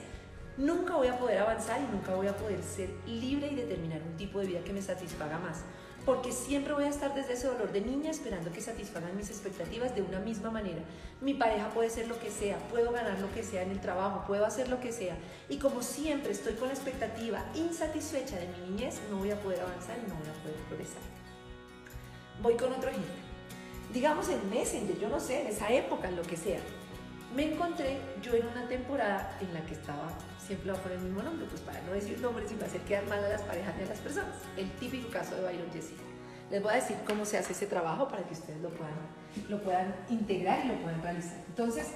nunca 0.57 0.95
voy 0.95 1.09
a 1.09 1.19
poder 1.19 1.39
avanzar 1.39 1.81
y 1.81 1.93
nunca 1.93 2.15
voy 2.15 2.29
a 2.29 2.37
poder 2.37 2.63
ser 2.63 2.89
libre 3.05 3.49
y 3.49 3.57
determinar 3.57 4.01
un 4.03 4.17
tipo 4.17 4.39
de 4.39 4.47
vida 4.47 4.63
que 4.63 4.73
me 4.73 4.81
satisfaga 4.81 5.41
más. 5.41 5.63
Porque 6.07 6.31
siempre 6.31 6.75
voy 6.75 6.85
a 6.85 6.91
estar 6.91 7.13
desde 7.13 7.33
ese 7.33 7.49
dolor 7.49 7.73
de 7.73 7.81
niña 7.81 8.13
esperando 8.13 8.53
que 8.53 8.61
satisfagan 8.61 9.17
mis 9.17 9.31
expectativas 9.31 9.97
de 9.97 10.03
una 10.03 10.21
misma 10.21 10.53
manera. 10.53 10.83
Mi 11.21 11.35
pareja 11.35 11.69
puede 11.71 11.91
ser 11.91 12.07
lo 12.07 12.21
que 12.21 12.31
sea, 12.31 12.57
puedo 12.71 12.93
ganar 12.93 13.19
lo 13.19 13.33
que 13.33 13.43
sea 13.43 13.63
en 13.63 13.73
el 13.73 13.81
trabajo, 13.81 14.23
puedo 14.29 14.47
hacer 14.47 14.69
lo 14.69 14.79
que 14.79 14.93
sea. 14.93 15.17
Y 15.49 15.57
como 15.57 15.83
siempre 15.83 16.31
estoy 16.31 16.55
con 16.55 16.69
la 16.69 16.75
expectativa 16.75 17.45
insatisfecha 17.57 18.39
de 18.39 18.47
mi 18.47 18.71
niñez, 18.71 19.01
no 19.11 19.17
voy 19.17 19.33
a 19.33 19.41
poder 19.41 19.61
avanzar 19.61 19.97
y 19.99 20.09
no 20.09 20.15
voy 20.15 20.29
a 20.29 20.43
poder 20.43 20.57
progresar. 20.69 21.03
Voy 22.41 22.55
con 22.55 22.73
otro 22.73 22.91
ejemplo. 22.91 23.22
Digamos 23.93 24.29
en 24.29 24.49
Messenger, 24.51 24.99
yo 24.99 25.09
no 25.09 25.21
sé, 25.21 25.43
en 25.43 25.49
esa 25.49 25.71
época, 25.71 26.09
en 26.09 26.17
lo 26.17 26.23
que 26.23 26.37
sea. 26.37 26.61
Me 27.37 27.53
encontré 27.53 27.99
yo 28.23 28.35
en 28.35 28.47
una 28.47 28.69
temporada 28.69 29.39
en 29.41 29.53
la 29.55 29.61
que 29.65 29.75
estaba 29.75 30.09
siempre 30.47 30.71
voy 30.71 30.81
a 30.81 30.83
poner 30.83 30.99
el 30.99 31.05
mismo 31.05 31.23
nombre, 31.23 31.47
pues 31.49 31.61
para 31.63 31.81
no 31.83 31.93
decir 31.93 32.21
nombres 32.21 32.51
y 32.51 32.55
para 32.55 32.67
hacer 32.67 32.81
quedar 32.83 33.07
mal 33.07 33.25
a 33.25 33.29
las 33.29 33.43
parejas 33.43 33.75
ni 33.77 33.85
a 33.85 33.87
las 33.87 33.99
personas. 33.99 34.35
El 34.57 34.71
típico 34.73 35.09
caso 35.11 35.35
de 35.37 35.43
Byron 35.43 35.71
Jesse. 35.73 35.93
Les 36.51 36.63
voy 36.63 36.73
a 36.73 36.77
decir 36.77 36.97
cómo 37.07 37.25
se 37.25 37.39
hace 37.39 37.53
ese 37.53 37.67
trabajo 37.67 38.09
para 38.09 38.23
que 38.25 38.35
ustedes 38.35 38.61
lo 38.61 38.69
puedan, 38.71 38.95
lo 39.49 39.63
puedan 39.63 39.95
integrar 40.11 40.65
y 40.67 40.69
lo 40.69 40.75
puedan 40.83 41.03
realizar. 41.03 41.39
Entonces, 41.49 41.93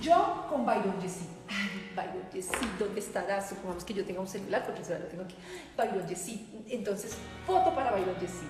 yo 0.00 0.46
con 0.48 0.64
Byron 0.64 1.00
Jesse. 1.00 1.26
Ay, 1.48 1.92
Byron 1.96 2.30
Jesse, 2.32 2.78
¿dónde 2.78 3.00
estará? 3.00 3.46
Supongamos 3.46 3.84
que 3.84 3.94
yo 3.94 4.04
tenga 4.04 4.20
un 4.20 4.28
celular, 4.28 4.64
porque 4.64 4.80
el 4.80 4.86
celular 4.86 5.04
lo 5.06 5.10
tengo 5.10 5.24
aquí. 5.24 5.36
Byron 5.76 6.08
Jesse. 6.08 6.40
Entonces, 6.68 7.16
foto 7.46 7.74
para 7.74 7.90
Byron 7.90 8.14
Jesse. 8.20 8.44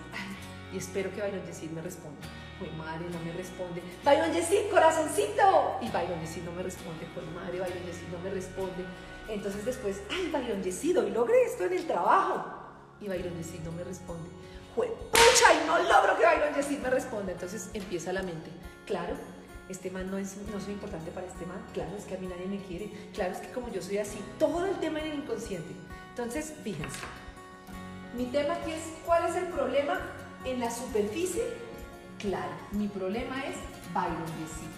y 0.75 0.77
espero 0.77 1.11
que 1.13 1.23
Byron 1.23 1.47
Jesse 1.47 1.71
me 1.71 1.81
responda. 1.81 2.19
Pues 2.59 2.73
madre, 2.75 3.07
no 3.11 3.21
me 3.21 3.33
responde. 3.33 3.83
Byron 4.05 4.33
Jesse, 4.33 4.69
corazoncito. 4.71 5.79
Y 5.81 5.89
Byron 5.89 6.21
Jesse 6.21 6.43
no 6.45 6.53
me 6.53 6.63
responde. 6.63 7.07
Pues 7.15 7.27
madre, 7.27 7.61
Byron 7.61 7.85
Jesse 7.87 8.09
no 8.11 8.19
me 8.19 8.31
responde. 8.31 8.85
Entonces 9.29 9.65
después, 9.65 10.01
ay, 10.11 10.31
Byron 10.33 10.63
Yesido, 10.63 11.07
y 11.07 11.11
logré 11.11 11.45
esto 11.45 11.65
en 11.65 11.75
el 11.75 11.87
trabajo. 11.87 12.45
Y 13.01 13.09
Byron 13.09 13.37
Yesid 13.37 13.61
no 13.61 13.73
me 13.73 13.85
responde. 13.85 14.29
Jue, 14.75 14.89
pucha, 14.89 15.55
y 15.55 15.67
no 15.67 15.79
logro 15.79 16.17
que 16.17 16.25
Byron 16.25 16.55
Yesid 16.55 16.79
me 16.79 16.91
responda. 16.91 17.33
Entonces 17.33 17.71
empieza 17.75 18.13
la 18.13 18.23
mente. 18.23 18.51
Claro, 18.87 19.15
este 19.69 19.91
man 19.91 20.11
no 20.11 20.19
es, 20.19 20.37
no 20.53 20.61
soy 20.61 20.73
importante 20.73 21.11
para 21.11 21.27
este 21.27 21.45
man. 21.47 21.63
Claro, 21.75 21.91
es 21.97 22.05
que 22.05 22.15
a 22.15 22.19
mí 22.19 22.27
nadie 22.27 22.47
me 22.47 22.63
quiere. 22.63 22.91
Claro, 23.13 23.35
es 23.35 23.41
que 23.41 23.53
como 23.53 23.71
yo 23.71 23.83
soy 23.83 23.99
así, 23.99 24.19
todo 24.39 24.65
el 24.65 24.77
tema 24.77 25.01
en 25.01 25.13
el 25.13 25.19
inconsciente. 25.19 25.75
Entonces, 26.11 26.55
fíjense. 26.65 26.99
Mi 28.17 28.25
tema 28.27 28.55
aquí 28.55 28.73
es, 28.73 28.83
¿cuál 29.05 29.29
es 29.29 29.37
el 29.37 29.47
problema 29.49 30.01
en 30.45 30.61
la 30.61 30.71
superficie? 30.71 31.43
Claro, 32.19 32.51
mi 32.73 32.89
problema 32.89 33.45
es 33.45 33.57
Byron 33.95 34.27
Yesid. 34.41 34.69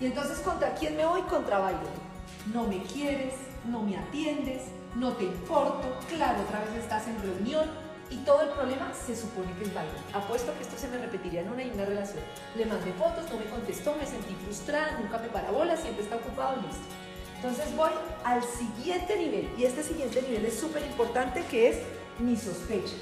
Y 0.00 0.06
entonces, 0.06 0.38
¿contra 0.38 0.74
quién 0.74 0.96
me 0.96 1.04
voy? 1.04 1.20
Contra 1.22 1.58
Byron. 1.58 2.14
No 2.52 2.66
me 2.66 2.82
quieres, 2.82 3.34
no 3.66 3.82
me 3.82 3.98
atiendes, 3.98 4.62
no 4.94 5.12
te 5.12 5.24
importo, 5.24 5.98
claro, 6.08 6.42
otra 6.42 6.60
vez 6.60 6.82
estás 6.82 7.06
en 7.06 7.20
reunión, 7.20 7.68
y 8.10 8.16
todo 8.18 8.42
el 8.42 8.50
problema 8.50 8.92
se 8.94 9.16
supone 9.16 9.52
que 9.58 9.64
es 9.64 9.74
Byron. 9.74 9.94
Apuesto 10.12 10.54
que 10.56 10.62
esto 10.62 10.76
se 10.78 10.88
me 10.88 10.98
repetiría 10.98 11.40
en 11.40 11.50
una 11.50 11.64
y 11.64 11.70
una 11.70 11.84
relación. 11.84 12.22
Le 12.56 12.66
mandé 12.66 12.92
fotos, 12.92 13.30
no 13.30 13.38
me 13.38 13.44
contestó, 13.46 13.94
me 13.96 14.06
sentí 14.06 14.34
frustrada, 14.44 14.98
nunca 15.00 15.18
me 15.18 15.28
parabola, 15.28 15.76
siempre 15.76 16.04
está 16.04 16.16
ocupado, 16.16 16.56
listo. 16.56 16.84
Entonces 17.36 17.76
voy 17.76 17.90
al 18.24 18.42
siguiente 18.42 19.18
nivel 19.18 19.50
y 19.58 19.64
este 19.64 19.82
siguiente 19.82 20.22
nivel 20.22 20.46
es 20.46 20.58
súper 20.58 20.82
importante 20.82 21.44
que 21.50 21.68
es 21.68 21.78
mi 22.18 22.36
sospecha. 22.36 22.94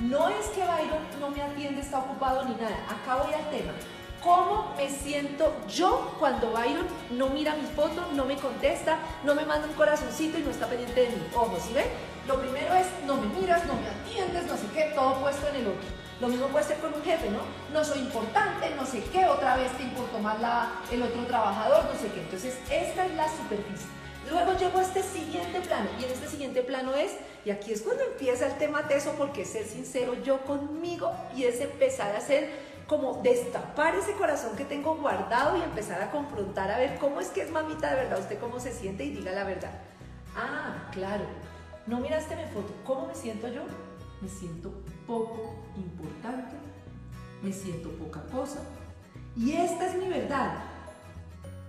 No 0.00 0.28
es 0.28 0.46
que 0.48 0.60
Byron 0.60 1.20
no 1.20 1.30
me 1.30 1.40
atiende, 1.40 1.80
está 1.80 2.00
ocupado 2.00 2.44
ni 2.44 2.54
nada. 2.56 2.76
Acá 2.90 3.22
voy 3.22 3.32
al 3.32 3.48
tema. 3.50 3.72
¿Cómo 4.22 4.74
me 4.76 4.88
siento 4.88 5.54
yo 5.68 6.16
cuando 6.18 6.50
Byron 6.50 6.86
no 7.10 7.28
mira 7.28 7.54
mi 7.54 7.66
foto, 7.66 8.06
no 8.14 8.24
me 8.24 8.36
contesta, 8.36 8.98
no 9.22 9.34
me 9.34 9.44
manda 9.44 9.68
un 9.68 9.74
corazoncito 9.74 10.38
y 10.38 10.42
no 10.42 10.50
está 10.50 10.66
pendiente 10.66 11.00
de 11.00 11.08
mí? 11.10 11.22
Ojo, 11.34 11.56
¿sí 11.60 11.74
ven? 11.74 11.86
Lo 12.26 12.40
primero 12.40 12.74
es 12.74 12.86
no 13.06 13.16
me 13.16 13.26
miras, 13.38 13.66
no 13.66 13.74
me 13.74 13.86
atiendes, 13.86 14.46
no 14.46 14.56
sé 14.56 14.66
qué, 14.74 14.92
todo 14.94 15.20
puesto 15.20 15.46
en 15.48 15.56
el 15.56 15.66
otro. 15.68 15.88
Lo 16.20 16.28
mismo 16.28 16.46
puede 16.46 16.64
ser 16.64 16.78
con 16.78 16.94
un 16.94 17.02
jefe, 17.02 17.28
¿no? 17.30 17.40
No 17.72 17.84
soy 17.84 17.98
importante, 18.00 18.74
no 18.76 18.86
sé 18.86 19.04
qué, 19.12 19.26
otra 19.26 19.56
vez 19.56 19.70
te 19.76 19.82
importó 19.82 20.18
más 20.18 20.36
el 20.90 21.02
otro 21.02 21.24
trabajador, 21.26 21.84
no 21.84 22.00
sé 22.00 22.08
qué. 22.08 22.20
Entonces, 22.20 22.58
esta 22.70 23.04
es 23.04 23.14
la 23.14 23.28
superficie. 23.28 23.88
Luego 24.30 24.54
llego 24.54 24.78
a 24.78 24.82
este 24.82 25.02
siguiente 25.02 25.60
plano 25.60 25.88
y 26.00 26.04
en 26.04 26.10
siguiente 26.54 26.62
plano 26.62 26.94
es, 26.94 27.12
y 27.44 27.50
aquí 27.50 27.72
es 27.72 27.82
cuando 27.82 28.04
empieza 28.04 28.46
el 28.46 28.56
tema 28.58 28.86
teso, 28.86 29.12
porque 29.18 29.44
ser 29.44 29.66
sincero 29.66 30.14
yo 30.22 30.38
conmigo 30.44 31.10
y 31.36 31.44
es 31.44 31.60
empezar 31.60 32.14
a 32.14 32.18
hacer 32.18 32.48
como 32.86 33.22
destapar 33.22 33.94
ese 33.96 34.12
corazón 34.12 34.56
que 34.56 34.64
tengo 34.64 34.94
guardado 34.96 35.56
y 35.56 35.62
empezar 35.62 36.00
a 36.00 36.10
confrontar 36.10 36.70
a 36.70 36.78
ver 36.78 36.98
cómo 36.98 37.20
es 37.20 37.28
que 37.28 37.42
es 37.42 37.50
mamita 37.50 37.90
de 37.90 37.96
verdad, 38.04 38.20
usted 38.20 38.38
cómo 38.38 38.60
se 38.60 38.72
siente 38.72 39.04
y 39.04 39.10
diga 39.10 39.32
la 39.32 39.44
verdad. 39.44 39.72
Ah, 40.36 40.88
claro, 40.92 41.24
no 41.86 41.98
miraste 41.98 42.36
mi 42.36 42.44
foto, 42.44 42.72
¿cómo 42.84 43.06
me 43.06 43.14
siento 43.14 43.48
yo? 43.48 43.62
Me 44.20 44.28
siento 44.28 44.72
poco 45.06 45.56
importante, 45.76 46.54
me 47.42 47.52
siento 47.52 47.90
poca 47.90 48.22
cosa. 48.30 48.60
Y 49.36 49.52
esta 49.54 49.86
es 49.86 49.94
mi 49.96 50.08
verdad. 50.08 50.54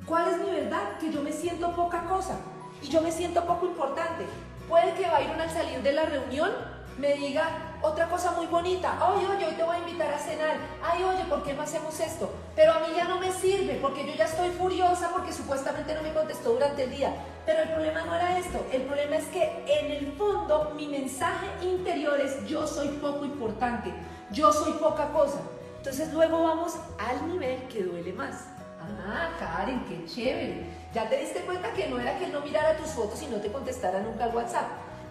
¿Cuál 0.06 0.34
es 0.34 0.38
mi 0.38 0.52
verdad? 0.52 1.00
Que 1.00 1.12
yo 1.12 1.24
me 1.24 1.32
siento 1.32 1.76
poca 1.76 2.04
cosa 2.04 2.38
y 2.84 2.88
yo 2.88 3.02
me 3.02 3.12
siento 3.12 3.44
poco 3.46 3.66
importante. 3.66 4.26
Puede 4.68 4.94
que 4.94 5.08
Byron 5.08 5.40
al 5.40 5.50
salir 5.50 5.82
de 5.82 5.92
la 5.94 6.06
reunión 6.06 6.52
me 6.98 7.14
diga 7.14 7.78
otra 7.82 8.08
cosa 8.08 8.32
muy 8.32 8.48
bonita. 8.48 8.98
Oye, 9.10 9.28
oye, 9.28 9.46
hoy 9.46 9.54
te 9.54 9.64
voy 9.64 9.76
a 9.76 9.80
invitar 9.80 10.14
a 10.14 10.18
cenar. 10.18 10.58
Ay, 10.82 11.04
oye, 11.04 11.24
¿por 11.26 11.44
qué 11.44 11.54
no 11.54 11.62
hacemos 11.62 12.00
esto? 12.00 12.34
Pero 12.56 12.74
a 12.74 12.80
mí 12.80 12.88
ya 12.96 13.04
no 13.04 13.20
me 13.20 13.32
sirve 13.32 13.78
porque 13.82 14.08
yo 14.08 14.14
ya 14.16 14.26
estoy 14.26 14.50
furiosa 14.52 15.10
porque 15.12 15.34
supuestamente 15.34 15.94
no 15.94 16.02
me 16.02 16.14
contestó 16.14 16.54
durante 16.54 16.86
el 16.86 16.92
día. 16.92 17.14
Pero 17.46 17.62
el 17.62 17.70
problema 17.70 18.02
no 18.06 18.16
era 18.16 18.40
esto. 18.40 18.66
El 18.72 18.84
problema 18.84 19.18
es 19.18 19.26
que 19.26 19.64
en 19.68 19.92
el 19.92 20.14
fondo 20.14 20.72
mi 20.76 20.88
mensaje 20.88 21.48
interior 21.62 22.20
es 22.20 22.48
yo 22.48 22.66
soy 22.66 22.88
poco 22.88 23.26
importante. 23.26 23.94
Yo 24.32 24.52
soy 24.52 24.74
poca 24.74 25.10
cosa. 25.10 25.40
Entonces 25.78 26.12
luego 26.14 26.44
vamos 26.44 26.76
al 26.98 27.28
nivel 27.28 27.68
que 27.68 27.84
duele 27.84 28.14
más. 28.14 28.48
Ah, 28.82 29.30
Karen, 29.38 29.84
qué 29.86 30.06
chévere. 30.06 30.66
Ya 30.96 31.10
te 31.10 31.18
diste 31.18 31.42
cuenta 31.42 31.74
que 31.74 31.90
no 31.90 32.00
era 32.00 32.18
que 32.18 32.24
él 32.24 32.32
no 32.32 32.40
mirara 32.40 32.78
tus 32.78 32.92
fotos 32.92 33.22
y 33.22 33.28
no 33.28 33.36
te 33.42 33.52
contestara 33.52 34.00
nunca 34.00 34.24
al 34.24 34.34
WhatsApp. 34.34 34.64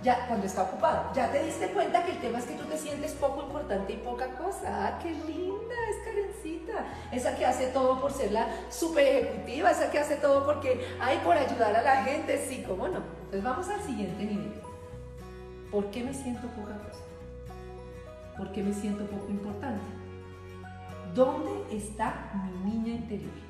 Ya, 0.03 0.27
cuando 0.27 0.47
está 0.47 0.63
ocupado. 0.63 1.13
Ya 1.15 1.31
te 1.31 1.45
diste 1.45 1.69
cuenta 1.73 2.03
que 2.07 2.13
el 2.13 2.21
tema 2.21 2.39
es 2.39 2.47
que 2.47 2.55
tú 2.55 2.65
te 2.65 2.79
sientes 2.79 3.13
poco 3.13 3.43
importante 3.43 3.93
y 3.93 3.97
poca 3.97 4.29
cosa. 4.29 4.65
Ah, 4.67 4.99
qué 5.03 5.11
linda 5.11 5.75
es 5.91 6.07
Karencita. 6.07 6.87
Esa 7.13 7.37
que 7.37 7.45
hace 7.45 7.67
todo 7.67 8.01
por 8.01 8.15
ser 8.15 8.33
la 8.33 8.49
super 8.71 9.07
ejecutiva, 9.07 9.73
esa 9.73 9.91
que 9.91 9.99
hace 9.99 10.17
todo 10.17 10.47
porque, 10.47 10.89
ay, 11.03 11.21
por 11.23 11.37
ayudar 11.37 11.77
a 11.77 11.83
la 11.83 12.03
gente. 12.03 12.43
Sí, 12.49 12.65
cómo 12.67 12.89
no. 12.89 13.03
Entonces 13.25 13.45
vamos 13.45 13.69
al 13.69 13.83
siguiente 13.83 14.25
nivel. 14.25 14.55
¿Por 15.71 15.91
qué 15.91 16.03
me 16.03 16.15
siento 16.15 16.49
poca 16.49 16.79
cosa? 16.79 17.05
¿Por 18.39 18.53
qué 18.53 18.63
me 18.63 18.73
siento 18.73 19.05
poco 19.05 19.29
importante? 19.29 19.85
¿Dónde 21.15 21.77
está 21.77 22.33
mi 22.65 22.71
niña 22.71 22.95
interior? 22.95 23.44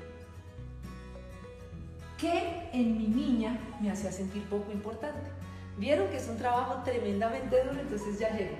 ¿Qué 2.25 2.69
en 2.73 2.97
mi 2.97 3.07
niña 3.07 3.55
me 3.79 3.91
hacía 3.91 4.11
sentir 4.11 4.49
poco 4.49 4.71
importante? 4.71 5.29
Vieron 5.77 6.07
que 6.07 6.17
es 6.17 6.27
un 6.27 6.37
trabajo 6.37 6.81
tremendamente 6.83 7.63
duro, 7.63 7.79
entonces 7.79 8.17
ya 8.17 8.35
llego. 8.35 8.55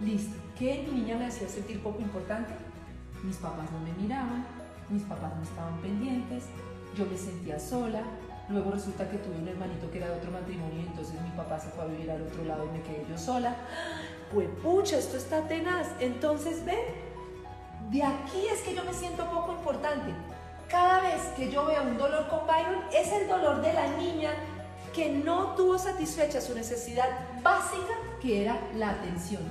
Listo. 0.00 0.34
¿Qué 0.58 0.80
en 0.80 0.86
mi 0.86 1.00
niña 1.02 1.18
me 1.18 1.26
hacía 1.26 1.46
sentir 1.46 1.82
poco 1.82 2.00
importante? 2.00 2.54
Mis 3.22 3.36
papás 3.36 3.70
no 3.70 3.80
me 3.80 3.92
miraban, 4.00 4.46
mis 4.88 5.02
papás 5.02 5.30
no 5.36 5.42
estaban 5.42 5.76
pendientes, 5.82 6.44
yo 6.96 7.04
me 7.04 7.18
sentía 7.18 7.60
sola. 7.60 8.00
Luego 8.48 8.70
resulta 8.70 9.06
que 9.10 9.18
tuve 9.18 9.36
un 9.36 9.46
hermanito 9.46 9.90
que 9.90 9.98
era 9.98 10.08
de 10.08 10.16
otro 10.16 10.30
matrimonio 10.30 10.80
y 10.80 10.86
entonces 10.86 11.20
mi 11.20 11.30
papá 11.36 11.60
se 11.60 11.68
fue 11.68 11.84
a 11.84 11.88
vivir 11.88 12.10
al 12.10 12.22
otro 12.22 12.42
lado 12.44 12.64
y 12.64 12.78
me 12.78 12.82
quedé 12.82 13.04
yo 13.10 13.18
sola. 13.18 13.54
Pues 14.32 14.48
pucha, 14.62 14.96
esto 14.96 15.18
está 15.18 15.46
tenaz. 15.46 15.88
Entonces, 16.00 16.64
ven, 16.64 16.80
de 17.90 18.02
aquí 18.04 18.46
es 18.50 18.62
que 18.62 18.74
yo 18.74 18.82
me 18.84 18.94
siento 18.94 19.28
poco 19.30 19.52
importante. 19.52 20.14
Cada 20.72 21.00
vez 21.00 21.20
que 21.36 21.50
yo 21.50 21.66
veo 21.66 21.82
un 21.82 21.98
dolor 21.98 22.28
con 22.28 22.46
Byron, 22.46 22.82
es 22.94 23.12
el 23.12 23.28
dolor 23.28 23.60
de 23.60 23.74
la 23.74 23.88
niña 23.88 24.30
que 24.94 25.10
no 25.10 25.54
tuvo 25.54 25.76
satisfecha 25.76 26.40
su 26.40 26.54
necesidad 26.54 27.10
básica, 27.42 27.92
que 28.22 28.40
era 28.40 28.58
la 28.76 28.88
atención. 28.92 29.42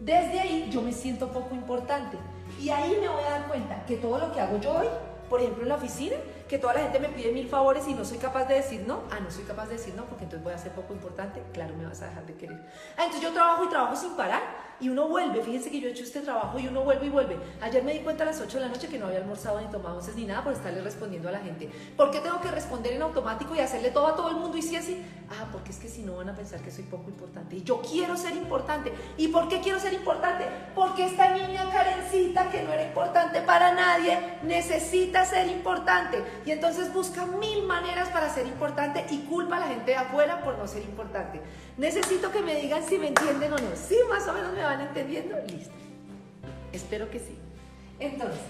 Desde 0.00 0.40
ahí 0.40 0.70
yo 0.72 0.80
me 0.80 0.94
siento 0.94 1.30
poco 1.30 1.54
importante. 1.54 2.16
Y 2.58 2.70
ahí 2.70 2.96
me 2.98 3.10
voy 3.10 3.22
a 3.24 3.30
dar 3.30 3.46
cuenta 3.46 3.84
que 3.84 3.98
todo 3.98 4.16
lo 4.16 4.32
que 4.32 4.40
hago 4.40 4.58
yo 4.58 4.72
hoy, 4.72 4.86
por 5.28 5.42
ejemplo 5.42 5.64
en 5.64 5.68
la 5.68 5.74
oficina, 5.74 6.16
que 6.52 6.58
toda 6.58 6.74
la 6.74 6.80
gente 6.80 7.00
me 7.00 7.08
pide 7.08 7.32
mil 7.32 7.48
favores 7.48 7.88
y 7.88 7.94
no 7.94 8.04
soy 8.04 8.18
capaz 8.18 8.44
de 8.44 8.56
decir 8.56 8.84
no. 8.86 9.04
Ah, 9.10 9.20
no 9.20 9.30
soy 9.30 9.42
capaz 9.44 9.68
de 9.68 9.78
decir 9.78 9.94
no 9.94 10.04
porque 10.04 10.24
entonces 10.24 10.44
voy 10.44 10.52
a 10.52 10.58
ser 10.58 10.72
poco 10.72 10.92
importante. 10.92 11.42
Claro, 11.54 11.74
me 11.78 11.86
vas 11.86 12.02
a 12.02 12.08
dejar 12.08 12.26
de 12.26 12.34
querer. 12.34 12.60
Ah, 12.98 13.04
entonces 13.06 13.22
yo 13.22 13.32
trabajo 13.32 13.64
y 13.64 13.70
trabajo 13.70 13.96
sin 13.96 14.10
parar 14.10 14.42
y 14.82 14.88
uno 14.88 15.08
vuelve. 15.08 15.40
Fíjense 15.42 15.70
que 15.70 15.80
yo 15.80 15.88
he 15.88 15.92
hecho 15.92 16.02
este 16.02 16.20
trabajo 16.20 16.58
y 16.58 16.66
uno 16.66 16.82
vuelve 16.82 17.06
y 17.06 17.08
vuelve. 17.08 17.38
Ayer 17.60 17.82
me 17.84 17.92
di 17.92 18.00
cuenta 18.00 18.24
a 18.24 18.26
las 18.26 18.40
8 18.40 18.58
de 18.58 18.64
la 18.64 18.68
noche 18.68 18.88
que 18.88 18.98
no 18.98 19.06
había 19.06 19.20
almorzado 19.20 19.60
ni 19.60 19.66
tomado 19.68 19.96
onces 19.96 20.16
ni 20.16 20.26
nada 20.26 20.42
por 20.42 20.52
estarle 20.52 20.82
respondiendo 20.82 21.28
a 21.28 21.32
la 21.32 21.38
gente. 21.38 21.70
¿Por 21.96 22.10
qué 22.10 22.18
tengo 22.18 22.40
que 22.40 22.50
responder 22.50 22.92
en 22.92 23.02
automático 23.02 23.54
y 23.54 23.60
hacerle 23.60 23.90
todo 23.90 24.08
a 24.08 24.16
todo 24.16 24.30
el 24.30 24.36
mundo 24.36 24.58
y 24.58 24.62
si 24.62 24.74
así? 24.74 25.00
Ah, 25.30 25.46
porque 25.52 25.70
es 25.70 25.78
que 25.78 25.88
si 25.88 26.02
no 26.02 26.16
van 26.16 26.28
a 26.28 26.34
pensar 26.34 26.60
que 26.60 26.70
soy 26.70 26.84
poco 26.84 27.08
importante. 27.08 27.56
Y 27.56 27.62
yo 27.62 27.80
quiero 27.80 28.16
ser 28.16 28.34
importante. 28.34 28.92
¿Y 29.16 29.28
por 29.28 29.48
qué 29.48 29.60
quiero 29.60 29.78
ser 29.78 29.92
importante? 29.92 30.46
Porque 30.74 31.06
esta 31.06 31.30
niña 31.30 31.70
carencita 31.70 32.50
que 32.50 32.62
no 32.62 32.72
era 32.72 32.82
importante 32.82 33.40
para 33.40 33.72
nadie 33.72 34.18
necesita 34.42 35.24
ser 35.24 35.46
importante. 35.46 36.22
Y 36.44 36.50
entonces 36.50 36.92
busca 36.92 37.24
mil 37.26 37.64
maneras 37.64 38.08
para 38.08 38.28
ser 38.28 38.46
importante 38.46 39.04
y 39.10 39.18
culpa 39.20 39.56
a 39.56 39.60
la 39.60 39.66
gente 39.68 39.92
de 39.92 39.96
afuera 39.96 40.42
por 40.42 40.58
no 40.58 40.66
ser 40.66 40.82
importante. 40.82 41.40
Necesito 41.76 42.32
que 42.32 42.42
me 42.42 42.56
digan 42.56 42.82
si 42.82 42.98
me 42.98 43.08
entienden 43.08 43.52
o 43.52 43.58
no. 43.58 43.76
Sí, 43.76 43.96
más 44.08 44.26
o 44.26 44.32
menos 44.32 44.52
me 44.52 44.62
van 44.62 44.80
entendiendo. 44.80 45.36
Listo. 45.46 45.74
Espero 46.72 47.08
que 47.10 47.20
sí. 47.20 47.38
Entonces, 48.00 48.40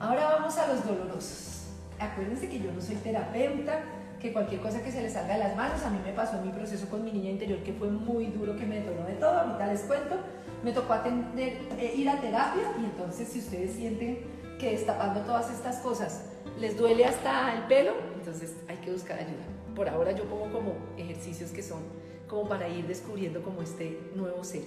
ahora 0.00 0.24
vamos 0.24 0.56
a 0.58 0.66
los 0.66 0.84
dolorosos. 0.84 1.68
Acuérdense 1.98 2.48
que 2.48 2.58
yo 2.58 2.72
no 2.72 2.80
soy 2.80 2.96
terapeuta, 2.96 3.82
que 4.20 4.32
cualquier 4.32 4.60
cosa 4.60 4.82
que 4.82 4.90
se 4.90 5.02
le 5.02 5.10
salga 5.10 5.34
de 5.34 5.40
las 5.40 5.56
manos, 5.56 5.82
a 5.82 5.90
mí 5.90 5.98
me 6.04 6.12
pasó 6.12 6.36
en 6.36 6.46
mi 6.46 6.52
proceso 6.52 6.88
con 6.88 7.04
mi 7.04 7.12
niña 7.12 7.30
interior 7.30 7.60
que 7.60 7.72
fue 7.72 7.88
muy 7.88 8.26
duro, 8.26 8.56
que 8.56 8.66
me 8.66 8.80
detonó 8.80 9.06
de 9.06 9.14
todo, 9.14 9.38
ahorita 9.38 9.66
les 9.66 9.82
cuento, 9.82 10.16
me 10.64 10.72
tocó 10.72 10.94
eh, 11.36 11.94
ir 11.96 12.08
a 12.08 12.20
terapia 12.20 12.72
y 12.80 12.84
entonces 12.84 13.28
si 13.28 13.38
ustedes 13.38 13.72
sienten 13.72 14.18
que 14.58 14.72
destapando 14.72 15.20
todas 15.20 15.50
estas 15.50 15.78
cosas 15.78 16.22
les 16.58 16.76
duele 16.76 17.04
hasta 17.04 17.54
el 17.54 17.62
pelo, 17.64 17.92
entonces 18.14 18.54
hay 18.68 18.76
que 18.78 18.90
buscar 18.90 19.18
ayuda. 19.18 19.44
Por 19.74 19.88
ahora 19.88 20.12
yo 20.12 20.24
pongo 20.24 20.50
como 20.50 20.74
ejercicios 20.96 21.50
que 21.50 21.62
son 21.62 21.80
como 22.26 22.48
para 22.48 22.68
ir 22.68 22.86
descubriendo 22.86 23.42
como 23.42 23.62
este 23.62 24.00
nuevo 24.14 24.42
ser. 24.42 24.62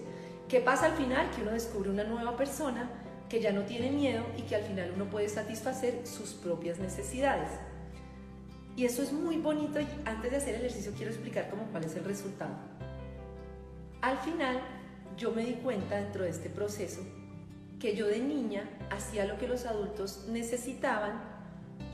¿Qué 0.47 0.59
pasa 0.61 0.87
al 0.87 0.93
final? 0.93 1.29
Que 1.31 1.41
uno 1.41 1.51
descubre 1.51 1.89
una 1.89 2.03
nueva 2.03 2.37
persona 2.37 2.89
que 3.27 3.41
ya 3.41 3.51
no 3.51 3.63
tiene 3.63 3.91
miedo 3.91 4.23
y 4.37 4.43
que 4.43 4.55
al 4.55 4.63
final 4.63 4.91
uno 4.95 5.05
puede 5.05 5.29
satisfacer 5.29 6.05
sus 6.05 6.33
propias 6.33 6.79
necesidades. 6.79 7.49
Y 8.75 8.85
eso 8.85 9.03
es 9.03 9.11
muy 9.11 9.37
bonito 9.37 9.79
y 9.79 9.87
antes 10.05 10.31
de 10.31 10.37
hacer 10.37 10.55
el 10.55 10.61
ejercicio 10.61 10.93
quiero 10.95 11.11
explicar 11.11 11.49
cómo 11.49 11.63
cuál 11.71 11.83
es 11.83 11.95
el 11.95 12.05
resultado. 12.05 12.55
Al 14.01 14.17
final 14.19 14.61
yo 15.17 15.31
me 15.31 15.43
di 15.43 15.53
cuenta 15.55 15.97
dentro 15.97 16.23
de 16.23 16.29
este 16.29 16.49
proceso 16.49 17.01
que 17.79 17.95
yo 17.95 18.07
de 18.07 18.19
niña 18.19 18.69
hacía 18.89 19.25
lo 19.25 19.37
que 19.37 19.47
los 19.47 19.65
adultos 19.65 20.25
necesitaban 20.27 21.39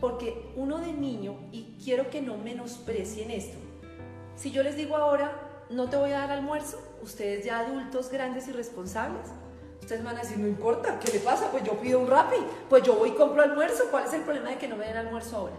porque 0.01 0.51
uno 0.55 0.79
de 0.79 0.91
niño, 0.93 1.37
y 1.51 1.77
quiero 1.83 2.09
que 2.09 2.21
no 2.21 2.37
menosprecien 2.37 3.31
esto, 3.31 3.57
si 4.35 4.51
yo 4.51 4.61
les 4.61 4.75
digo 4.75 4.95
ahora, 4.95 5.63
no 5.69 5.89
te 5.89 5.97
voy 5.97 6.11
a 6.11 6.19
dar 6.19 6.31
almuerzo, 6.31 6.79
ustedes 7.01 7.45
ya 7.45 7.59
adultos 7.59 8.09
grandes 8.11 8.47
y 8.47 8.51
responsables, 8.51 9.27
ustedes 9.79 10.03
van 10.03 10.17
a 10.17 10.21
decir, 10.21 10.37
no 10.37 10.47
importa, 10.47 10.99
¿qué 10.99 11.13
le 11.13 11.19
pasa? 11.19 11.49
Pues 11.49 11.63
yo 11.63 11.79
pido 11.79 11.99
un 11.99 12.07
rapi, 12.07 12.35
pues 12.69 12.83
yo 12.83 12.95
voy 12.95 13.09
y 13.09 13.13
compro 13.13 13.41
almuerzo, 13.41 13.85
¿cuál 13.89 14.05
es 14.05 14.13
el 14.13 14.21
problema 14.21 14.49
de 14.49 14.57
que 14.57 14.67
no 14.67 14.75
me 14.75 14.85
den 14.85 14.97
almuerzo 14.97 15.37
ahora? 15.37 15.55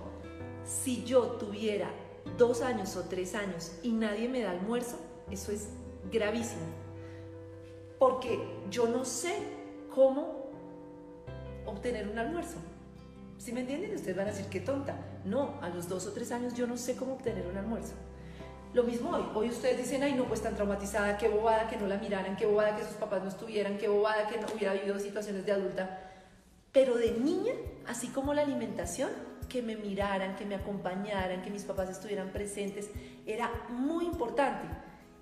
Si 0.65 1.05
yo 1.05 1.23
tuviera 1.23 1.89
dos 2.37 2.61
años 2.61 2.97
o 2.97 3.05
tres 3.05 3.35
años 3.35 3.73
y 3.83 3.93
nadie 3.93 4.29
me 4.29 4.43
da 4.43 4.51
almuerzo, 4.51 4.99
eso 5.31 5.51
es 5.51 5.69
gravísimo, 6.13 6.67
porque 7.99 8.39
yo 8.71 8.87
no 8.87 9.05
sé 9.05 9.56
cómo 9.97 10.51
obtener 11.65 12.07
un 12.07 12.19
almuerzo. 12.19 12.59
¿Sí 13.39 13.51
me 13.51 13.61
entienden? 13.61 13.95
Ustedes 13.95 14.15
van 14.15 14.29
a 14.29 14.31
decir, 14.31 14.45
qué 14.51 14.61
tonta. 14.61 14.95
No, 15.25 15.59
a 15.63 15.71
los 15.71 15.89
dos 15.89 16.07
o 16.07 16.13
tres 16.13 16.33
años 16.33 16.53
yo 16.53 16.67
no 16.67 16.77
sé 16.77 16.97
cómo 16.97 17.15
obtener 17.15 17.47
un 17.47 17.57
almuerzo. 17.57 17.95
Lo 18.75 18.83
mismo 18.83 19.11
hoy. 19.11 19.25
Hoy 19.35 19.49
ustedes 19.49 19.79
dicen, 19.79 20.03
ay, 20.03 20.13
no, 20.13 20.29
pues 20.29 20.43
tan 20.43 20.55
traumatizada, 20.55 21.17
qué 21.17 21.29
bobada 21.29 21.67
que 21.67 21.79
no 21.79 21.87
la 21.87 21.97
miraran, 21.97 22.37
qué 22.37 22.45
bobada 22.45 22.77
que 22.77 22.85
sus 22.85 22.97
papás 22.97 23.23
no 23.23 23.31
estuvieran, 23.31 23.79
qué 23.79 23.89
bobada 23.89 24.29
que 24.29 24.39
no 24.39 24.47
hubiera 24.55 24.75
vivido 24.75 24.99
situaciones 24.99 25.47
de 25.47 25.53
adulta. 25.53 25.99
Pero 26.73 26.97
de 26.97 27.13
niña, 27.13 27.55
así 27.87 28.09
como 28.09 28.35
la 28.35 28.43
alimentación, 28.43 29.09
que 29.49 29.63
me 29.63 29.77
miraran, 29.77 30.37
que 30.37 30.45
me 30.45 30.57
acompañaran, 30.57 31.41
que 31.41 31.51
mis 31.51 31.65
papás 31.65 31.89
estuvieran 31.89 32.33
presentes, 32.33 32.91
era 33.25 33.51
muy 33.71 34.05
importante. 34.05 34.69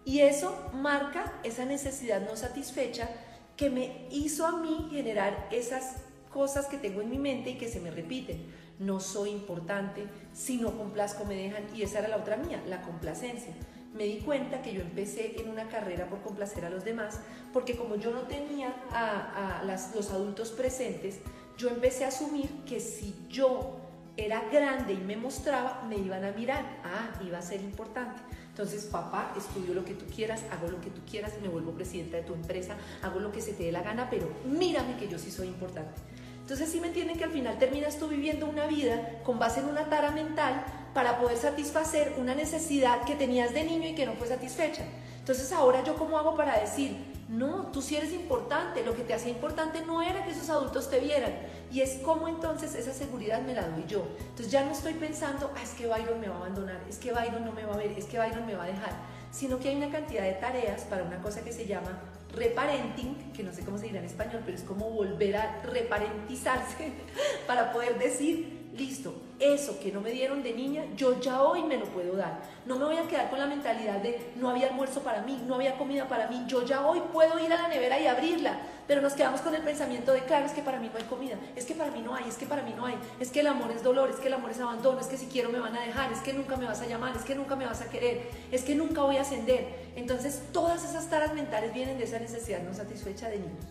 Y 0.05 0.21
eso 0.21 0.69
marca 0.73 1.33
esa 1.45 1.65
necesidad 1.65 2.29
no 2.29 2.35
satisfecha 2.35 3.09
que 3.57 3.71
me 3.71 4.07
hizo 4.11 4.47
a 4.47 4.59
mí 4.59 4.89
generar 4.91 5.49
esas 5.51 5.97
cosas 6.33 6.67
que 6.67 6.79
tengo 6.79 7.01
en 7.01 7.11
mi 7.11 7.19
mente 7.19 7.51
y 7.51 7.59
que 7.59 7.69
se 7.69 7.81
me 7.81 7.91
repiten. 7.91 8.45
No 8.81 8.99
soy 8.99 9.31
importante, 9.31 10.05
si 10.33 10.57
no 10.57 10.77
complazco 10.77 11.25
me 11.25 11.37
dejan 11.37 11.65
y 11.75 11.83
esa 11.83 12.01
era 12.01 12.09
la 12.09 12.17
otra 12.17 12.37
mía, 12.37 12.61
la 12.67 12.83
complacencia. 12.83 13.55
Me 13.95 14.05
di 14.05 14.19
cuenta 14.19 14.61
que 14.61 14.75
yo 14.75 14.81
empecé 14.81 15.41
en 15.41 15.49
una 15.49 15.69
carrera 15.69 16.09
por 16.09 16.21
complacer 16.23 16.65
a 16.65 16.71
los 16.71 16.85
demás, 16.85 17.21
porque 17.53 17.77
como 17.77 17.95
yo 17.95 18.11
no 18.11 18.23
tenía 18.23 18.75
a, 18.91 19.63
los 19.95 20.11
adultos 20.11 20.51
presentes, 20.51 21.21
yo 21.57 21.69
empecé 21.69 22.05
a 22.05 22.09
asumir 22.09 22.51
que 22.67 22.81
si 22.81 23.15
yo 23.29 23.77
era 24.17 24.43
grande 24.51 24.95
y 24.95 24.97
me 24.97 25.17
mostraba, 25.17 25.85
me 25.89 25.97
iban 25.97 26.25
a 26.25 26.33
mirar. 26.33 26.65
Ah, 26.83 27.17
iba 27.25 27.39
a 27.39 27.43
ser 27.43 27.61
importante. 27.61 28.21
Entonces, 28.55 28.85
papá, 28.85 29.35
estudio 29.37 29.75
lo 29.75 29.85
que 29.85 29.95
tú 29.95 30.05
quieras, 30.15 30.45
hago 30.53 30.69
lo 30.69 30.81
que 30.81 30.89
tú 30.89 31.01
quieras, 31.11 31.33
me 31.43 31.49
vuelvo 31.49 31.73
presidenta 31.73 32.19
de 32.19 32.23
tu 32.23 32.35
empresa, 32.35 32.77
hago 33.03 33.19
lo 33.19 33.33
que 33.33 33.41
se 33.41 33.53
te 33.53 33.65
dé 33.65 33.73
la 33.73 33.83
gana, 33.83 34.09
pero 34.09 34.29
mírame 34.45 34.97
que 34.97 35.09
yo 35.09 35.19
sí 35.19 35.33
soy 35.33 35.49
importante. 35.49 36.01
Entonces, 36.39 36.71
sí 36.71 36.81
me 36.81 36.87
entienden 36.87 37.19
que 37.19 37.25
al 37.25 37.33
final 37.33 37.59
terminas 37.59 37.99
tú 37.99 38.07
viviendo 38.07 38.47
una 38.47 38.69
vida 38.69 39.19
con 39.25 39.41
base 39.41 39.59
en 39.59 39.67
una 39.67 39.91
tara 39.91 40.13
mental 40.13 40.65
para 40.95 41.19
poder 41.19 41.37
satisfacer 41.37 42.15
una 42.17 42.37
necesidad 42.37 43.05
que 43.05 43.17
tenías 43.17 43.53
de 43.53 43.65
niño 43.65 43.89
y 43.89 43.97
que 43.97 44.07
no 44.07 44.13
fue 44.13 44.29
satisfecha. 44.29 44.85
Entonces, 45.19 45.51
ahora 45.51 45.83
yo 45.83 45.97
cómo 45.97 46.17
hago 46.17 46.37
para 46.37 46.61
decir, 46.61 46.97
no, 47.35 47.67
tú 47.73 47.83
sí 47.83 47.97
eres 47.97 48.13
importante, 48.13 48.85
lo 48.85 48.95
que 48.95 49.03
te 49.03 49.13
hacía 49.13 49.31
importante 49.31 49.83
no 49.85 50.03
era 50.03 50.25
que 50.25 50.31
esos 50.31 50.49
adultos 50.51 50.89
te 50.89 51.01
vieran. 51.01 51.33
Y 51.73 51.81
es 51.81 51.99
como 52.05 52.29
entonces 52.29 52.75
esa 52.75 52.93
seguridad 52.93 53.43
me 53.43 53.55
la 53.55 53.69
doy 53.69 53.85
yo. 53.89 54.07
Entonces 54.21 54.51
ya 54.51 54.65
no 54.65 54.73
estoy 54.73 54.95
pensando, 54.95 55.51
ah, 55.57 55.63
es 55.63 55.71
que 55.71 55.87
Byron 55.87 56.21
me 56.21 56.29
va 56.29 56.37
a 56.37 56.39
abandonar, 56.39 56.81
es 56.89 56.99
que 56.99 57.13
Byron 57.13 57.45
no 57.45 57.53
me 57.53 57.65
va 57.65 57.75
a 57.75 57.79
ver, 57.79 57.91
es 57.93 58.05
que 58.05 58.19
Byron 58.19 58.47
me 58.47 58.55
va 58.55 58.65
a 58.65 58.69
dejar, 58.69 58.93
sino 59.33 59.59
que 59.59 59.71
hay 59.71 59.77
una 59.77 59.91
cantidad 59.91 60.23
de 60.23 60.35
tareas 60.35 60.83
para 60.83 61.03
una 61.03 61.21
cosa 61.21 61.43
que 61.43 61.53
se 61.53 61.67
llama 61.67 61.99
reparenting, 62.33 63.33
que 63.33 63.43
no 63.43 63.53
sé 63.53 63.65
cómo 63.65 63.79
se 63.79 63.87
dirá 63.87 63.99
en 63.99 64.07
español, 64.07 64.43
pero 64.45 64.57
es 64.57 64.63
como 64.63 64.91
volver 64.91 65.37
a 65.37 65.63
reparentizarse 65.63 66.93
para 67.47 67.73
poder 67.73 67.99
decir, 67.99 68.64
listo, 68.77 69.15
eso 69.39 69.79
que 69.79 69.93
no 69.93 70.01
me 70.01 70.11
dieron 70.11 70.43
de 70.43 70.53
niña, 70.53 70.85
yo 70.97 71.21
ya 71.21 71.43
hoy 71.43 71.63
me 71.63 71.77
lo 71.77 71.87
puedo 71.87 72.17
dar. 72.17 72.41
No 72.67 72.77
me 72.77 72.85
voy 72.85 72.97
a 72.97 73.07
quedar 73.07 73.31
con 73.31 73.39
la 73.39 73.47
mentalidad 73.47 74.01
de 74.01 74.33
no 74.37 74.51
había 74.51 74.69
almuerzo 74.69 75.01
para 75.01 75.23
mí, 75.23 75.41
no 75.47 75.55
había 75.55 75.77
comida 75.77 76.09
para 76.09 76.29
mí, 76.29 76.45
yo 76.47 76.65
ya 76.65 76.87
hoy 76.87 77.01
puedo 77.13 77.39
ir 77.39 77.53
a 77.53 77.63
la 77.63 77.69
nevera 77.69 78.01
y 78.01 78.07
abrirla, 78.07 78.59
pero 78.89 79.01
nos 79.01 79.13
quedamos 79.13 79.41
con 79.43 79.55
el 79.55 79.63
pensamiento 79.63 80.13
de, 80.13 80.25
claro, 80.25 80.47
es 80.47 80.53
que 80.53 80.63
para 80.63 80.81
mí 80.81 80.91
no 80.93 80.99
hay 80.99 81.05
comida, 81.05 81.37
es 81.55 81.65
que 81.65 81.75
para 81.75 81.91
mí 81.93 82.03
no 82.03 82.15
hay, 82.15 82.25
es 82.29 82.37
que 82.37 82.47
para 82.47 82.63
mí 82.63 82.75
no 82.77 82.87
hay, 82.87 82.97
es 83.21 83.31
que 83.31 83.41
el 83.41 83.47
amor 83.47 83.71
es 83.71 83.83
dolor, 83.83 84.11
es 84.11 84.17
que 84.17 84.27
el 84.27 84.35
amor 84.35 84.51
es 84.51 84.61
abandono, 84.61 85.01
es 85.01 85.07
que 85.07 85.17
si 85.17 85.27
quiero 85.27 85.51
me 85.51 85.61
van 85.61 85.77
a 85.77 85.81
dejar, 85.81 86.13
es 86.13 86.21
que 86.21 86.33
nunca 86.33 86.57
me 86.57 86.67
vas 86.67 86.81
a 86.81 86.87
llamar, 86.87 87.17
es 87.17 87.23
que 87.23 87.35
nunca 87.35 87.55
me 87.55 87.67
vas 87.67 87.81
a 87.81 87.89
querer, 87.91 88.29
es 88.51 88.63
que 88.63 88.75
nunca 88.75 89.03
voy 89.03 89.19
a 89.19 89.23
ascender. 89.23 89.93
Entonces 89.95 90.43
todas 90.53 90.85
esas 90.85 91.09
taras 91.09 91.33
mentales 91.35 91.73
vienen 91.73 91.99
de 91.99 92.05
esa 92.05 92.19
necesidad 92.19 92.63
no 92.63 92.75
satisfecha 92.75 93.29
de 93.29 93.39
niños. 93.39 93.65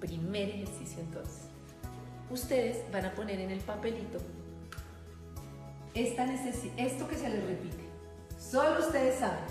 Primer 0.00 0.48
ejercicio 0.48 0.98
entonces 0.98 1.51
ustedes 2.32 2.78
van 2.90 3.04
a 3.04 3.14
poner 3.14 3.40
en 3.40 3.50
el 3.50 3.60
papelito 3.60 4.18
esta 5.94 6.24
esto 6.76 7.08
que 7.08 7.16
se 7.16 7.28
les 7.28 7.44
repite. 7.44 7.84
Solo 8.38 8.80
ustedes 8.86 9.18
saben. 9.18 9.44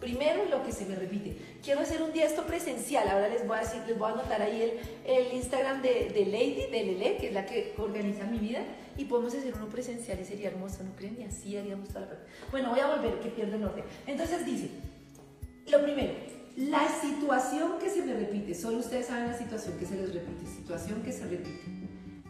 Primero 0.00 0.44
lo 0.44 0.62
que 0.62 0.70
se 0.70 0.84
me 0.86 0.94
repite. 0.94 1.36
Quiero 1.60 1.80
hacer 1.80 2.00
un 2.02 2.12
día 2.12 2.24
esto 2.24 2.44
presencial. 2.44 3.08
Ahora 3.08 3.28
les 3.28 3.44
voy 3.46 3.56
a 3.56 3.60
decir, 3.62 3.82
les 3.88 3.98
voy 3.98 4.08
a 4.08 4.14
anotar 4.14 4.40
ahí 4.40 4.62
el, 4.62 5.12
el 5.12 5.34
Instagram 5.34 5.82
de, 5.82 6.10
de, 6.14 6.26
Lady, 6.26 6.70
de 6.70 6.84
Lele, 6.84 7.16
que 7.16 7.28
es 7.28 7.34
la 7.34 7.44
que 7.44 7.74
organiza 7.78 8.24
mi 8.26 8.38
vida. 8.38 8.60
Y 8.96 9.06
podemos 9.06 9.34
hacer 9.34 9.54
uno 9.56 9.68
presencial 9.68 10.20
y 10.20 10.24
sería 10.24 10.50
hermoso. 10.50 10.84
¿No 10.84 10.94
creen? 10.94 11.16
Y 11.20 11.24
así 11.24 11.56
haríamos 11.56 11.88
toda 11.88 12.02
la. 12.02 12.12
Bueno, 12.52 12.70
voy 12.70 12.80
a 12.80 12.94
volver, 12.94 13.18
que 13.18 13.30
pierdo 13.30 13.56
el 13.56 13.64
orden. 13.64 13.84
Entonces 14.06 14.46
dice, 14.46 14.70
lo 15.66 15.82
primero, 15.82 16.12
la 16.56 16.88
situación 17.00 17.78
que 17.80 17.90
se 17.90 18.02
me 18.02 18.14
repite. 18.14 18.54
Solo 18.54 18.78
ustedes 18.78 19.06
saben 19.06 19.26
la 19.26 19.36
situación 19.36 19.76
que 19.78 19.86
se 19.86 19.96
les 19.96 20.14
repite. 20.14 20.46
Situación 20.46 21.02
que 21.02 21.10
se 21.10 21.24
repite 21.24 21.77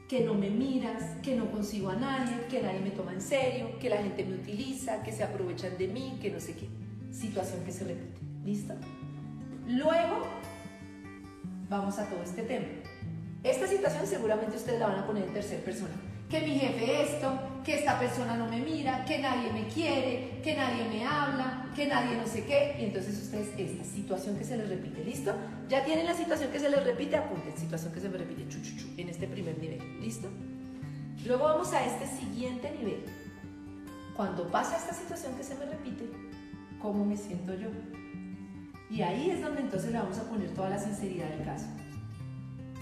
que 0.09 0.21
no 0.21 0.35
me 0.35 0.49
miras, 0.49 1.03
que 1.23 1.37
no 1.37 1.51
consigo 1.51 1.90
a 1.90 1.97
nadie, 1.97 2.47
que 2.49 2.62
nadie 2.62 2.81
me 2.81 2.90
toma 2.90 3.12
en 3.12 3.21
serio, 3.21 3.79
que 3.79 3.90
la 3.90 3.99
gente 3.99 4.25
me 4.25 4.37
utiliza, 4.37 5.03
que 5.03 5.12
se 5.12 5.23
aprovechan 5.23 5.77
de 5.77 5.88
mí, 5.88 6.18
que 6.21 6.31
no 6.31 6.40
sé 6.40 6.55
qué. 6.55 6.68
Situación 7.12 7.62
que 7.64 7.73
se 7.73 7.85
repite. 7.85 8.18
¿Listo? 8.44 8.75
Luego, 9.66 10.27
vamos 11.68 11.99
a 11.99 12.07
todo 12.07 12.23
este 12.23 12.42
tema. 12.42 12.66
Esta 13.44 13.66
situación 13.66 14.07
seguramente 14.07 14.57
ustedes 14.57 14.81
la 14.81 14.88
van 14.88 14.99
a 15.01 15.07
poner 15.07 15.25
en 15.25 15.35
tercera 15.35 15.62
persona 15.62 16.08
que 16.29 16.41
mi 16.41 16.59
jefe 16.59 17.03
esto, 17.03 17.38
que 17.64 17.79
esta 17.79 17.99
persona 17.99 18.37
no 18.37 18.47
me 18.47 18.61
mira, 18.61 19.05
que 19.05 19.19
nadie 19.19 19.51
me 19.53 19.67
quiere, 19.69 20.41
que 20.43 20.55
nadie 20.55 20.85
me 20.88 21.05
habla, 21.05 21.71
que 21.75 21.87
nadie 21.87 22.17
no 22.17 22.27
sé 22.27 22.45
qué. 22.45 22.77
Y 22.79 22.85
entonces 22.85 23.23
ustedes, 23.23 23.49
esta 23.57 23.85
situación 23.85 24.37
que 24.37 24.45
se 24.45 24.57
les 24.57 24.69
repite, 24.69 25.05
¿listo? 25.05 25.35
Ya 25.69 25.85
tienen 25.85 26.07
la 26.07 26.14
situación 26.14 26.51
que 26.51 26.61
se 26.61 26.69
les 26.69 26.85
repite, 26.85 27.17
apunten, 27.17 27.57
situación 27.57 27.93
que 27.93 28.01
se 28.01 28.09
me 28.09 28.19
repite, 28.19 28.47
chu, 28.49 28.61
chu, 28.61 28.77
chu, 28.77 28.87
en 28.97 29.09
este 29.09 29.27
primer 29.27 29.59
nivel, 29.59 29.81
¿listo? 30.01 30.29
Luego 31.27 31.45
vamos 31.45 31.73
a 31.73 31.85
este 31.85 32.07
siguiente 32.07 32.71
nivel. 32.79 33.05
Cuando 34.17 34.49
pasa 34.49 34.77
esta 34.77 34.93
situación 34.93 35.35
que 35.37 35.45
se 35.45 35.55
me 35.55 35.64
repite, 35.64 36.05
¿cómo 36.81 37.05
me 37.05 37.17
siento 37.17 37.55
yo? 37.55 37.69
Y 38.91 39.03
ahí 39.03 39.31
es 39.31 39.43
donde 39.43 39.61
entonces 39.61 39.93
le 39.93 39.99
vamos 39.99 40.19
a 40.19 40.29
poner 40.29 40.51
toda 40.55 40.71
la 40.71 40.79
sinceridad 40.79 41.29
del 41.29 41.45
caso. 41.45 41.67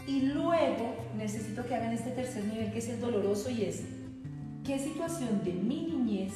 Y 0.06 0.22
luego 0.22 0.94
necesito 1.16 1.66
que 1.66 1.74
hagan 1.74 1.92
este 1.92 2.10
tercer 2.10 2.44
nivel 2.44 2.72
que 2.72 2.78
es 2.78 2.88
el 2.88 3.00
doloroso 3.00 3.50
y 3.50 3.64
es, 3.64 3.82
¿qué 4.64 4.78
situación 4.78 5.42
de 5.44 5.52
mi 5.52 5.82
niñez 5.82 6.32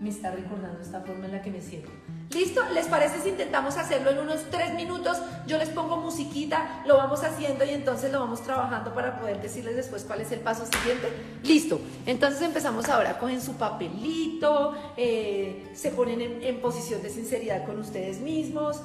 me 0.00 0.10
está 0.10 0.30
recordando 0.30 0.80
esta 0.80 1.00
forma 1.00 1.26
en 1.26 1.32
la 1.32 1.42
que 1.42 1.50
me 1.50 1.60
siento? 1.60 1.90
¿Listo? 2.30 2.60
¿Les 2.74 2.86
parece 2.86 3.20
si 3.22 3.30
intentamos 3.30 3.78
hacerlo 3.78 4.10
en 4.10 4.18
unos 4.18 4.42
tres 4.50 4.74
minutos? 4.74 5.16
Yo 5.46 5.56
les 5.56 5.70
pongo 5.70 5.96
musiquita, 5.96 6.82
lo 6.86 6.96
vamos 6.96 7.24
haciendo 7.24 7.64
y 7.64 7.70
entonces 7.70 8.12
lo 8.12 8.20
vamos 8.20 8.42
trabajando 8.42 8.92
para 8.92 9.18
poder 9.18 9.40
decirles 9.40 9.76
después 9.76 10.04
cuál 10.04 10.20
es 10.20 10.30
el 10.32 10.40
paso 10.40 10.66
siguiente. 10.66 11.08
Listo. 11.42 11.80
Entonces 12.04 12.42
empezamos 12.42 12.88
ahora. 12.90 13.18
Cogen 13.18 13.40
su 13.40 13.54
papelito, 13.54 14.74
eh, 14.96 15.70
se 15.74 15.90
ponen 15.90 16.42
en 16.42 16.60
posición 16.60 17.00
de 17.02 17.08
sinceridad 17.08 17.64
con 17.64 17.78
ustedes 17.78 18.20
mismos, 18.20 18.82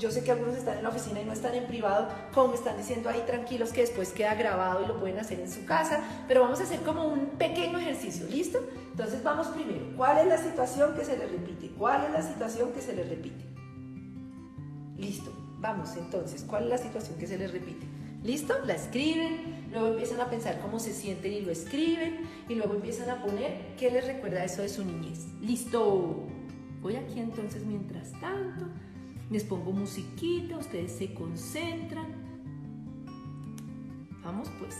yo 0.00 0.10
sé 0.10 0.24
que 0.24 0.32
algunos 0.32 0.56
están 0.56 0.78
en 0.78 0.82
la 0.82 0.88
oficina 0.88 1.20
y 1.20 1.24
no 1.26 1.32
están 1.32 1.54
en 1.54 1.66
privado, 1.66 2.08
como 2.32 2.54
están 2.54 2.78
diciendo 2.78 3.10
ahí 3.10 3.22
tranquilos 3.26 3.70
que 3.70 3.82
después 3.82 4.10
queda 4.12 4.34
grabado 4.34 4.82
y 4.82 4.86
lo 4.86 4.98
pueden 4.98 5.18
hacer 5.18 5.38
en 5.38 5.50
su 5.50 5.66
casa, 5.66 6.02
pero 6.26 6.40
vamos 6.40 6.58
a 6.60 6.62
hacer 6.62 6.80
como 6.80 7.06
un 7.06 7.26
pequeño 7.38 7.78
ejercicio, 7.78 8.26
¿listo? 8.26 8.58
Entonces 8.90 9.22
vamos 9.22 9.48
primero, 9.48 9.94
¿cuál 9.96 10.18
es 10.18 10.26
la 10.26 10.38
situación 10.38 10.94
que 10.94 11.04
se 11.04 11.18
le 11.18 11.26
repite? 11.26 11.70
¿Cuál 11.76 12.06
es 12.06 12.12
la 12.12 12.22
situación 12.22 12.72
que 12.72 12.80
se 12.80 12.94
le 12.94 13.04
repite? 13.04 13.44
Listo, 14.96 15.32
vamos 15.58 15.94
entonces, 15.96 16.44
¿cuál 16.48 16.64
es 16.64 16.70
la 16.70 16.78
situación 16.78 17.18
que 17.18 17.26
se 17.26 17.36
les 17.36 17.52
repite? 17.52 17.86
¿Listo? 18.22 18.54
La 18.64 18.74
escriben, 18.74 19.68
luego 19.70 19.88
empiezan 19.88 20.20
a 20.20 20.30
pensar 20.30 20.60
cómo 20.60 20.78
se 20.78 20.94
sienten 20.94 21.32
y 21.32 21.40
lo 21.42 21.52
escriben, 21.52 22.26
y 22.48 22.54
luego 22.54 22.74
empiezan 22.74 23.10
a 23.10 23.22
poner 23.22 23.74
qué 23.78 23.90
les 23.90 24.06
recuerda 24.06 24.44
eso 24.44 24.62
de 24.62 24.68
su 24.70 24.82
niñez. 24.84 25.26
¿Listo? 25.40 26.26
Voy 26.80 26.96
aquí 26.96 27.20
entonces 27.20 27.64
mientras 27.64 28.12
tanto 28.20 28.66
les 29.30 29.44
pongo 29.44 29.72
musiquita, 29.72 30.58
ustedes 30.58 30.92
se 30.92 31.14
concentran. 31.14 32.06
Vamos 34.24 34.50
pues. 34.58 34.76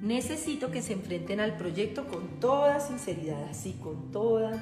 Necesito 0.00 0.70
que 0.70 0.82
se 0.82 0.94
enfrenten 0.94 1.40
al 1.40 1.56
proyecto 1.56 2.06
con 2.06 2.40
toda 2.40 2.80
sinceridad, 2.80 3.44
así 3.44 3.72
con 3.74 4.10
toda. 4.10 4.60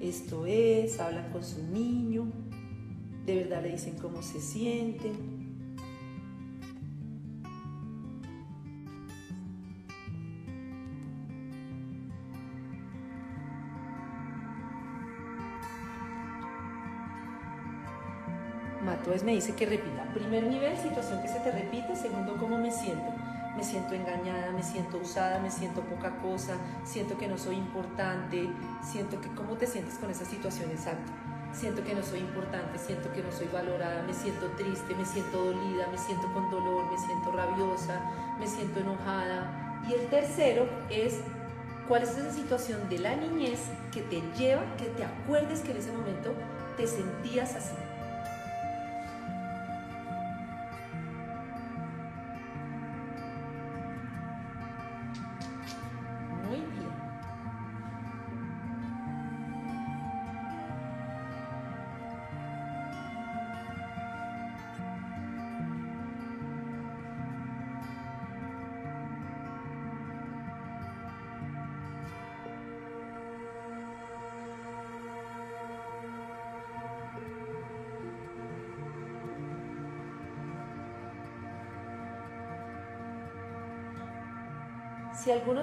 Esto 0.00 0.46
es, 0.46 0.98
hablan 1.00 1.30
con 1.30 1.44
su 1.44 1.62
niño, 1.62 2.26
de 3.24 3.36
verdad 3.36 3.62
le 3.62 3.72
dicen 3.72 3.96
cómo 4.00 4.22
se 4.22 4.40
sienten. 4.40 5.33
Entonces 19.04 19.22
me 19.22 19.32
dice 19.32 19.54
que 19.54 19.66
repita. 19.66 20.02
Primer 20.14 20.44
nivel, 20.44 20.74
situación 20.78 21.20
que 21.20 21.28
se 21.28 21.38
te 21.40 21.50
repite. 21.50 21.94
Segundo, 21.94 22.38
cómo 22.40 22.56
me 22.56 22.72
siento. 22.72 23.12
Me 23.54 23.62
siento 23.62 23.92
engañada, 23.94 24.50
me 24.50 24.62
siento 24.62 24.96
usada, 24.96 25.40
me 25.40 25.50
siento 25.50 25.82
poca 25.82 26.16
cosa, 26.16 26.54
siento 26.84 27.18
que 27.18 27.28
no 27.28 27.36
soy 27.36 27.56
importante, 27.56 28.48
siento 28.82 29.20
que 29.20 29.28
cómo 29.28 29.56
te 29.56 29.66
sientes 29.66 29.96
con 29.96 30.10
esa 30.10 30.24
situación 30.24 30.70
exacta. 30.70 31.12
Siento 31.52 31.84
que 31.84 31.94
no 31.94 32.02
soy 32.02 32.20
importante, 32.20 32.78
siento 32.78 33.12
que 33.12 33.22
no 33.22 33.30
soy 33.30 33.46
valorada, 33.52 34.02
me 34.04 34.14
siento 34.14 34.46
triste, 34.56 34.94
me 34.96 35.04
siento 35.04 35.44
dolida, 35.44 35.86
me 35.92 35.98
siento 35.98 36.32
con 36.32 36.50
dolor, 36.50 36.90
me 36.90 36.98
siento 36.98 37.30
rabiosa, 37.30 38.00
me 38.40 38.46
siento 38.46 38.80
enojada. 38.80 39.84
Y 39.86 39.92
el 39.92 40.06
tercero 40.08 40.66
es 40.88 41.20
¿Cuál 41.86 42.02
es 42.04 42.16
esa 42.16 42.32
situación 42.32 42.88
de 42.88 42.98
la 42.98 43.14
niñez 43.14 43.60
que 43.92 44.00
te 44.00 44.22
lleva, 44.38 44.62
que 44.78 44.86
te 44.86 45.04
acuerdes 45.04 45.60
que 45.60 45.72
en 45.72 45.76
ese 45.76 45.92
momento 45.92 46.32
te 46.78 46.86
sentías 46.86 47.54
así? 47.56 47.74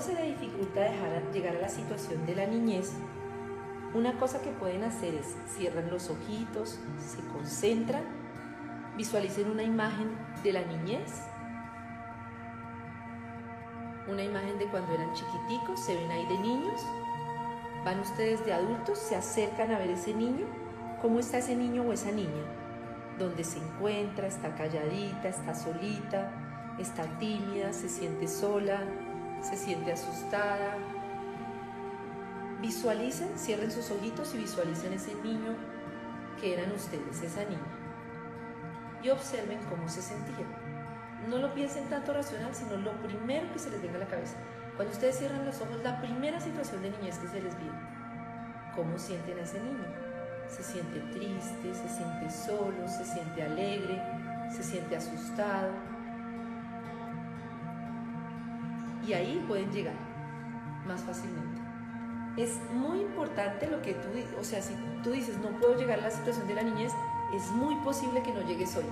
Se 0.01 0.15
le 0.15 0.23
dificulta 0.23 0.79
dejar 0.79 1.31
llegar 1.31 1.55
a 1.57 1.61
la 1.61 1.69
situación 1.69 2.25
de 2.25 2.33
la 2.33 2.47
niñez, 2.47 2.93
una 3.93 4.17
cosa 4.17 4.41
que 4.41 4.49
pueden 4.49 4.83
hacer 4.83 5.13
es 5.13 5.35
cierran 5.55 5.91
los 5.91 6.09
ojitos, 6.09 6.79
se 6.97 7.19
concentran, 7.27 8.01
visualicen 8.97 9.51
una 9.51 9.61
imagen 9.61 10.09
de 10.43 10.53
la 10.53 10.63
niñez, 10.63 11.21
una 14.07 14.23
imagen 14.23 14.57
de 14.57 14.65
cuando 14.65 14.91
eran 14.91 15.13
chiquiticos, 15.13 15.85
se 15.85 15.93
ven 15.93 16.09
ahí 16.09 16.25
de 16.25 16.39
niños, 16.39 16.81
van 17.85 17.99
ustedes 17.99 18.43
de 18.43 18.53
adultos, 18.53 18.97
se 18.97 19.15
acercan 19.15 19.71
a 19.71 19.77
ver 19.77 19.91
ese 19.91 20.15
niño, 20.15 20.47
cómo 20.99 21.19
está 21.19 21.37
ese 21.37 21.55
niño 21.55 21.83
o 21.83 21.93
esa 21.93 22.11
niña, 22.11 22.43
dónde 23.19 23.43
se 23.43 23.59
encuentra, 23.59 24.25
está 24.25 24.55
calladita, 24.55 25.27
está 25.27 25.53
solita, 25.53 26.31
está 26.79 27.03
tímida, 27.19 27.71
se 27.71 27.87
siente 27.87 28.27
sola, 28.27 28.83
se 29.41 29.57
siente 29.57 29.91
asustada. 29.91 30.77
Visualicen, 32.61 33.37
cierren 33.37 33.71
sus 33.71 33.89
ojitos 33.91 34.33
y 34.35 34.37
visualicen 34.37 34.93
ese 34.93 35.15
niño 35.15 35.55
que 36.39 36.53
eran 36.53 36.71
ustedes, 36.71 37.21
esa 37.21 37.43
niña. 37.45 37.59
Y 39.03 39.09
observen 39.09 39.59
cómo 39.69 39.89
se 39.89 40.01
sentía. 40.01 40.45
No 41.27 41.37
lo 41.37 41.53
piensen 41.53 41.89
tanto 41.89 42.13
racional, 42.13 42.53
sino 42.53 42.77
lo 42.77 42.91
primero 43.01 43.51
que 43.51 43.59
se 43.59 43.71
les 43.71 43.81
venga 43.81 43.97
a 43.97 43.99
la 44.01 44.07
cabeza. 44.07 44.35
Cuando 44.75 44.93
ustedes 44.93 45.17
cierran 45.17 45.45
los 45.45 45.59
ojos, 45.61 45.83
la 45.83 45.99
primera 46.01 46.39
situación 46.39 46.81
de 46.83 46.91
niñez 46.91 47.17
que 47.17 47.27
se 47.27 47.41
les 47.41 47.57
viene. 47.57 47.79
¿Cómo 48.75 48.97
sienten 48.97 49.37
a 49.39 49.41
ese 49.41 49.59
niño? 49.59 49.85
Se 50.47 50.63
siente 50.63 50.99
triste, 51.13 51.73
se 51.73 51.89
siente 51.89 52.29
solo, 52.29 52.87
se 52.87 53.05
siente 53.05 53.43
alegre, 53.43 54.01
se 54.49 54.63
siente 54.63 54.95
asustado 54.95 55.90
ahí 59.13 59.43
pueden 59.47 59.71
llegar 59.71 59.95
más 60.85 61.01
fácilmente. 61.01 61.61
Es 62.37 62.59
muy 62.73 63.01
importante 63.01 63.67
lo 63.67 63.81
que 63.81 63.93
tú, 63.93 64.07
o 64.39 64.43
sea, 64.43 64.61
si 64.61 64.73
tú 65.03 65.11
dices 65.11 65.37
no 65.39 65.49
puedo 65.59 65.77
llegar 65.77 65.99
a 65.99 66.03
la 66.03 66.11
situación 66.11 66.47
de 66.47 66.55
la 66.55 66.63
niñez, 66.63 66.91
es 67.33 67.49
muy 67.51 67.75
posible 67.77 68.21
que 68.23 68.33
no 68.33 68.41
llegues 68.47 68.75
hoy. 68.75 68.85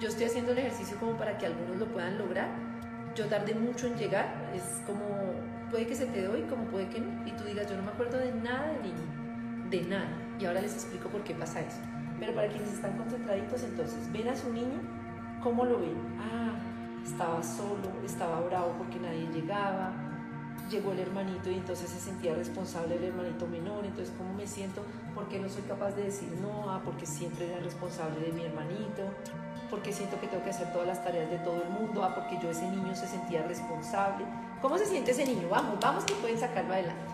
Yo 0.00 0.08
estoy 0.08 0.26
haciendo 0.26 0.52
el 0.52 0.58
ejercicio 0.58 0.96
como 0.98 1.16
para 1.16 1.38
que 1.38 1.46
algunos 1.46 1.76
lo 1.76 1.86
puedan 1.86 2.18
lograr. 2.18 2.48
Yo 3.14 3.26
tardé 3.26 3.54
mucho 3.54 3.86
en 3.86 3.96
llegar, 3.96 4.50
es 4.54 4.82
como, 4.86 5.04
puede 5.70 5.86
que 5.86 5.94
se 5.94 6.06
te 6.06 6.22
doy, 6.22 6.42
como 6.42 6.64
puede 6.64 6.88
que 6.88 7.00
no, 7.00 7.26
y 7.26 7.32
tú 7.32 7.44
digas, 7.44 7.68
yo 7.68 7.76
no 7.76 7.82
me 7.82 7.90
acuerdo 7.90 8.18
de 8.18 8.32
nada 8.32 8.72
de 8.72 8.80
niño, 8.80 9.70
de 9.70 9.82
nada. 9.82 10.08
Y 10.38 10.46
ahora 10.46 10.62
les 10.62 10.74
explico 10.74 11.08
por 11.08 11.22
qué 11.22 11.34
pasa 11.34 11.60
eso. 11.60 11.78
Pero 12.18 12.34
para 12.34 12.48
quienes 12.48 12.72
están 12.72 12.96
concentraditos, 12.96 13.62
entonces, 13.64 14.10
ven 14.12 14.28
a 14.28 14.36
su 14.36 14.52
niño, 14.52 14.80
¿cómo 15.42 15.64
lo 15.64 15.78
ven? 15.78 15.96
Ah, 16.18 16.54
estaba 17.04 17.42
solo, 17.42 17.90
estaba 18.04 18.40
bravo 18.40 18.74
porque 18.78 18.98
nadie 18.98 19.28
llegaba, 19.32 19.92
llegó 20.70 20.92
el 20.92 21.00
hermanito 21.00 21.50
y 21.50 21.54
entonces 21.54 21.90
se 21.90 22.00
sentía 22.00 22.34
responsable 22.34 22.96
el 22.96 23.04
hermanito 23.04 23.46
menor, 23.46 23.84
entonces 23.84 24.14
¿cómo 24.16 24.32
me 24.34 24.46
siento? 24.46 24.82
¿Por 25.14 25.28
qué 25.28 25.38
no 25.38 25.48
soy 25.48 25.62
capaz 25.62 25.92
de 25.92 26.04
decir 26.04 26.28
no? 26.40 26.70
Ah, 26.70 26.80
porque 26.84 27.06
siempre 27.06 27.50
era 27.50 27.62
responsable 27.62 28.20
de 28.20 28.32
mi 28.32 28.44
hermanito, 28.44 29.02
porque 29.70 29.92
siento 29.92 30.18
que 30.20 30.28
tengo 30.28 30.42
que 30.44 30.50
hacer 30.50 30.72
todas 30.72 30.86
las 30.86 31.04
tareas 31.04 31.30
de 31.30 31.38
todo 31.38 31.62
el 31.62 31.70
mundo, 31.70 32.02
ah, 32.04 32.14
porque 32.14 32.38
yo 32.42 32.50
ese 32.50 32.68
niño 32.68 32.94
se 32.94 33.06
sentía 33.06 33.42
responsable. 33.46 34.24
¿Cómo 34.60 34.78
se 34.78 34.86
siente 34.86 35.10
ese 35.10 35.26
niño? 35.26 35.48
Vamos, 35.50 35.78
vamos 35.80 36.04
que 36.04 36.14
pueden 36.14 36.38
sacarlo 36.38 36.72
adelante. 36.72 37.11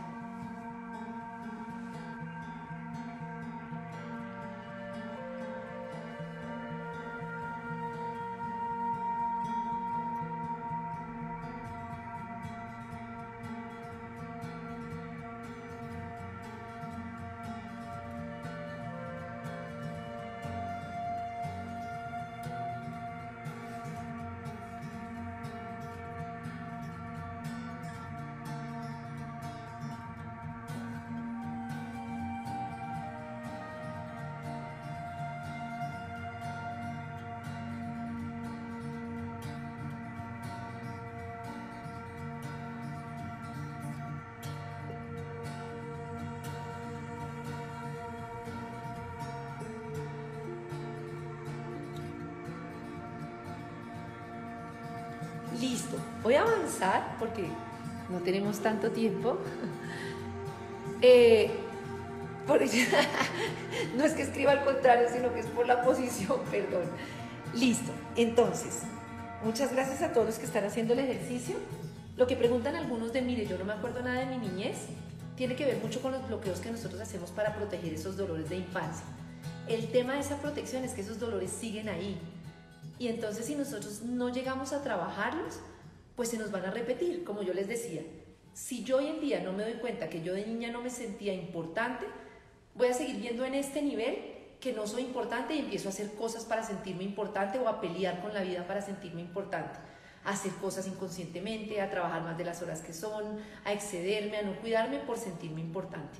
Listo, 55.60 55.96
voy 56.22 56.34
a 56.34 56.42
avanzar 56.42 57.16
porque 57.18 57.44
no 58.08 58.18
tenemos 58.18 58.60
tanto 58.60 58.90
tiempo. 58.90 59.38
Eh, 61.00 61.48
no 63.96 64.04
es 64.04 64.12
que 64.14 64.22
escriba 64.22 64.52
al 64.52 64.64
contrario, 64.64 65.08
sino 65.12 65.32
que 65.34 65.40
es 65.40 65.46
por 65.46 65.66
la 65.66 65.82
posición, 65.82 66.40
perdón. 66.50 66.84
Listo, 67.54 67.92
entonces, 68.16 68.80
muchas 69.44 69.72
gracias 69.72 70.02
a 70.02 70.12
todos 70.12 70.26
los 70.26 70.38
que 70.38 70.46
están 70.46 70.64
haciendo 70.64 70.94
el 70.94 71.00
ejercicio. 71.00 71.56
Lo 72.16 72.26
que 72.26 72.36
preguntan 72.36 72.74
algunos 72.74 73.12
de, 73.12 73.22
mire, 73.22 73.46
yo 73.46 73.58
no 73.58 73.64
me 73.64 73.74
acuerdo 73.74 74.02
nada 74.02 74.20
de 74.20 74.26
mi 74.26 74.38
niñez, 74.38 74.76
tiene 75.36 75.56
que 75.56 75.66
ver 75.66 75.78
mucho 75.82 76.00
con 76.00 76.12
los 76.12 76.26
bloqueos 76.26 76.60
que 76.60 76.70
nosotros 76.70 77.00
hacemos 77.00 77.30
para 77.30 77.54
proteger 77.54 77.94
esos 77.94 78.16
dolores 78.16 78.48
de 78.48 78.56
infancia. 78.56 79.04
El 79.68 79.88
tema 79.92 80.14
de 80.14 80.20
esa 80.20 80.38
protección 80.38 80.84
es 80.84 80.94
que 80.94 81.02
esos 81.02 81.20
dolores 81.20 81.50
siguen 81.50 81.88
ahí, 81.88 82.18
y 82.98 83.08
entonces 83.08 83.46
si 83.46 83.54
nosotros 83.54 84.02
no 84.02 84.28
llegamos 84.28 84.72
a 84.72 84.82
trabajarlos, 84.82 85.60
pues 86.16 86.30
se 86.30 86.38
nos 86.38 86.50
van 86.50 86.64
a 86.64 86.70
repetir, 86.70 87.22
como 87.24 87.42
yo 87.42 87.54
les 87.54 87.68
decía. 87.68 88.02
Si 88.52 88.82
yo 88.82 88.96
hoy 88.96 89.06
en 89.06 89.20
día 89.20 89.40
no 89.40 89.52
me 89.52 89.62
doy 89.62 89.74
cuenta 89.74 90.08
que 90.08 90.22
yo 90.22 90.34
de 90.34 90.44
niña 90.44 90.72
no 90.72 90.82
me 90.82 90.90
sentía 90.90 91.32
importante, 91.32 92.06
voy 92.74 92.88
a 92.88 92.94
seguir 92.94 93.16
viendo 93.16 93.44
en 93.44 93.54
este 93.54 93.82
nivel 93.82 94.16
que 94.60 94.72
no 94.72 94.86
soy 94.88 95.02
importante 95.02 95.54
y 95.54 95.60
empiezo 95.60 95.88
a 95.88 95.92
hacer 95.92 96.12
cosas 96.14 96.44
para 96.44 96.64
sentirme 96.64 97.04
importante 97.04 97.58
o 97.58 97.68
a 97.68 97.80
pelear 97.80 98.20
con 98.20 98.34
la 98.34 98.42
vida 98.42 98.66
para 98.66 98.82
sentirme 98.82 99.20
importante. 99.20 99.78
A 100.24 100.30
hacer 100.30 100.50
cosas 100.54 100.88
inconscientemente, 100.88 101.80
a 101.80 101.90
trabajar 101.90 102.22
más 102.22 102.36
de 102.36 102.44
las 102.44 102.60
horas 102.62 102.80
que 102.80 102.92
son, 102.92 103.38
a 103.64 103.72
excederme, 103.72 104.38
a 104.38 104.42
no 104.42 104.58
cuidarme 104.58 104.98
por 104.98 105.18
sentirme 105.18 105.60
importante. 105.60 106.18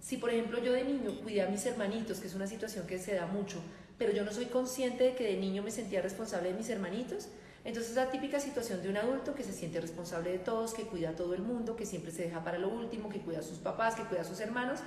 Si 0.00 0.16
por 0.16 0.30
ejemplo 0.30 0.58
yo 0.58 0.72
de 0.72 0.82
niño 0.82 1.20
cuidé 1.22 1.42
a 1.42 1.48
mis 1.48 1.64
hermanitos, 1.66 2.18
que 2.18 2.26
es 2.26 2.34
una 2.34 2.48
situación 2.48 2.86
que 2.86 2.98
se 2.98 3.14
da 3.14 3.26
mucho, 3.26 3.62
pero 3.98 4.12
yo 4.12 4.24
no 4.24 4.32
soy 4.32 4.46
consciente 4.46 5.04
de 5.04 5.14
que 5.14 5.24
de 5.24 5.36
niño 5.36 5.62
me 5.62 5.70
sentía 5.70 6.02
responsable 6.02 6.50
de 6.50 6.54
mis 6.54 6.68
hermanitos. 6.68 7.28
Entonces 7.64 7.90
es 7.90 7.96
la 7.96 8.10
típica 8.10 8.38
situación 8.38 8.82
de 8.82 8.90
un 8.90 8.96
adulto 8.96 9.34
que 9.34 9.42
se 9.42 9.52
siente 9.52 9.80
responsable 9.80 10.30
de 10.30 10.38
todos, 10.38 10.72
que 10.72 10.84
cuida 10.84 11.10
a 11.10 11.16
todo 11.16 11.34
el 11.34 11.42
mundo, 11.42 11.74
que 11.74 11.84
siempre 11.84 12.12
se 12.12 12.22
deja 12.22 12.44
para 12.44 12.58
lo 12.58 12.68
último, 12.68 13.08
que 13.08 13.20
cuida 13.20 13.40
a 13.40 13.42
sus 13.42 13.58
papás, 13.58 13.96
que 13.96 14.04
cuida 14.04 14.20
a 14.20 14.24
sus 14.24 14.38
hermanos. 14.40 14.80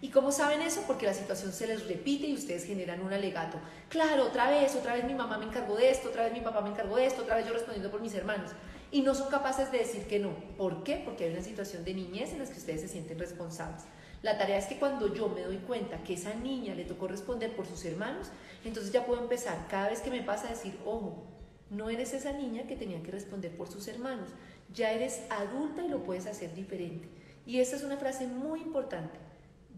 ¿Y 0.00 0.08
cómo 0.08 0.32
saben 0.32 0.62
eso? 0.62 0.82
Porque 0.86 1.06
la 1.06 1.14
situación 1.14 1.52
se 1.52 1.66
les 1.66 1.86
repite 1.86 2.26
y 2.26 2.34
ustedes 2.34 2.64
generan 2.64 3.02
un 3.02 3.12
alegato. 3.12 3.58
Claro, 3.88 4.24
otra 4.24 4.50
vez, 4.50 4.74
otra 4.74 4.94
vez 4.94 5.04
mi 5.04 5.14
mamá 5.14 5.38
me 5.38 5.44
encargó 5.44 5.76
de 5.76 5.90
esto, 5.90 6.08
otra 6.08 6.24
vez 6.24 6.32
mi 6.32 6.40
papá 6.40 6.60
me 6.60 6.70
encargó 6.70 6.96
de 6.96 7.06
esto, 7.06 7.22
otra 7.22 7.36
vez 7.36 7.46
yo 7.46 7.52
respondiendo 7.52 7.90
por 7.90 8.00
mis 8.00 8.14
hermanos. 8.14 8.50
Y 8.90 9.02
no 9.02 9.14
son 9.14 9.30
capaces 9.30 9.70
de 9.70 9.78
decir 9.78 10.06
que 10.06 10.18
no. 10.18 10.34
¿Por 10.56 10.82
qué? 10.82 11.00
Porque 11.04 11.24
hay 11.24 11.32
una 11.32 11.42
situación 11.42 11.84
de 11.84 11.94
niñez 11.94 12.32
en 12.32 12.40
la 12.40 12.46
que 12.46 12.58
ustedes 12.58 12.80
se 12.80 12.88
sienten 12.88 13.18
responsables. 13.18 13.82
La 14.22 14.38
tarea 14.38 14.56
es 14.56 14.66
que 14.66 14.78
cuando 14.78 15.12
yo 15.12 15.28
me 15.28 15.42
doy 15.42 15.56
cuenta 15.58 16.02
que 16.04 16.14
esa 16.14 16.32
niña 16.34 16.76
le 16.76 16.84
tocó 16.84 17.08
responder 17.08 17.54
por 17.56 17.66
sus 17.66 17.84
hermanos, 17.84 18.28
entonces 18.64 18.92
ya 18.92 19.04
puedo 19.04 19.20
empezar 19.20 19.66
cada 19.68 19.88
vez 19.90 20.00
que 20.00 20.10
me 20.10 20.22
pasa 20.22 20.46
a 20.46 20.50
decir, 20.50 20.78
ojo, 20.86 21.24
No 21.70 21.88
eres 21.88 22.12
esa 22.12 22.32
niña 22.32 22.64
que 22.64 22.76
tenía 22.76 23.02
que 23.02 23.10
responder 23.10 23.50
por 23.56 23.66
sus 23.66 23.88
hermanos. 23.88 24.28
Ya 24.74 24.92
eres 24.92 25.22
adulta 25.30 25.82
y 25.82 25.88
lo 25.88 26.04
puedes 26.04 26.26
hacer 26.26 26.54
diferente. 26.54 27.08
Y 27.46 27.60
esa 27.60 27.76
es 27.76 27.82
una 27.82 27.96
frase 27.96 28.26
muy 28.26 28.60
importante. 28.60 29.18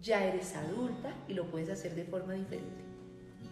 Ya 0.02 0.24
eres 0.24 0.56
adulta 0.56 1.14
y 1.28 1.34
lo 1.34 1.44
puedes 1.44 1.70
hacer 1.70 1.94
de 1.94 2.02
forma 2.02 2.32
diferente. 2.32 2.82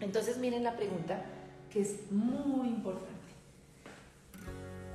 Entonces 0.01 0.37
miren 0.39 0.61
la 0.61 0.75
pregunta 0.75 1.23
que 1.71 1.81
es 1.83 2.11
muy 2.11 2.67
importante. 2.67 3.13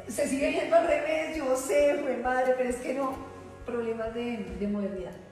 Se 0.08 0.28
sigue 0.28 0.52
yendo 0.52 0.76
al 0.76 0.86
revés, 0.86 1.38
yo 1.38 1.56
sé, 1.56 2.00
fue 2.02 2.18
madre, 2.18 2.52
pero 2.54 2.68
es 2.68 2.76
que 2.76 2.92
no, 2.92 3.16
problemas 3.64 4.12
de 4.12 4.68
modernidad. 4.70 5.27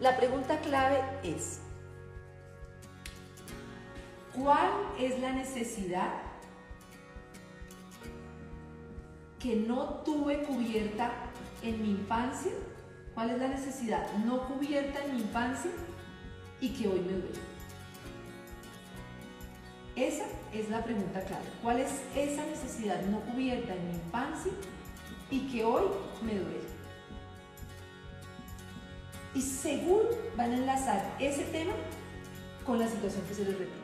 La 0.00 0.16
pregunta 0.16 0.60
clave 0.60 1.02
es, 1.24 1.58
¿cuál 4.32 4.70
es 4.96 5.18
la 5.18 5.32
necesidad 5.32 6.12
que 9.40 9.56
no 9.56 10.02
tuve 10.04 10.44
cubierta 10.44 11.10
en 11.64 11.82
mi 11.82 11.90
infancia? 11.90 12.52
¿Cuál 13.12 13.30
es 13.30 13.38
la 13.38 13.48
necesidad 13.48 14.12
no 14.24 14.46
cubierta 14.46 15.04
en 15.04 15.16
mi 15.16 15.22
infancia 15.22 15.72
y 16.60 16.68
que 16.74 16.86
hoy 16.86 17.00
me 17.00 17.14
duele? 17.14 17.40
Esa 19.96 20.26
es 20.54 20.70
la 20.70 20.84
pregunta 20.84 21.24
clave. 21.24 21.46
¿Cuál 21.60 21.80
es 21.80 21.90
esa 22.14 22.46
necesidad 22.46 23.02
no 23.06 23.18
cubierta 23.22 23.74
en 23.74 23.88
mi 23.88 23.94
infancia 23.94 24.52
y 25.28 25.40
que 25.48 25.64
hoy 25.64 25.82
me 26.22 26.36
duele? 26.36 26.67
Y 29.34 29.42
seguro 29.42 30.08
van 30.36 30.52
a 30.52 30.56
enlazar 30.56 31.16
ese 31.18 31.44
tema 31.44 31.72
con 32.64 32.78
la 32.78 32.88
situación 32.88 33.24
que 33.26 33.34
se 33.34 33.44
les 33.44 33.58
repite. 33.58 33.76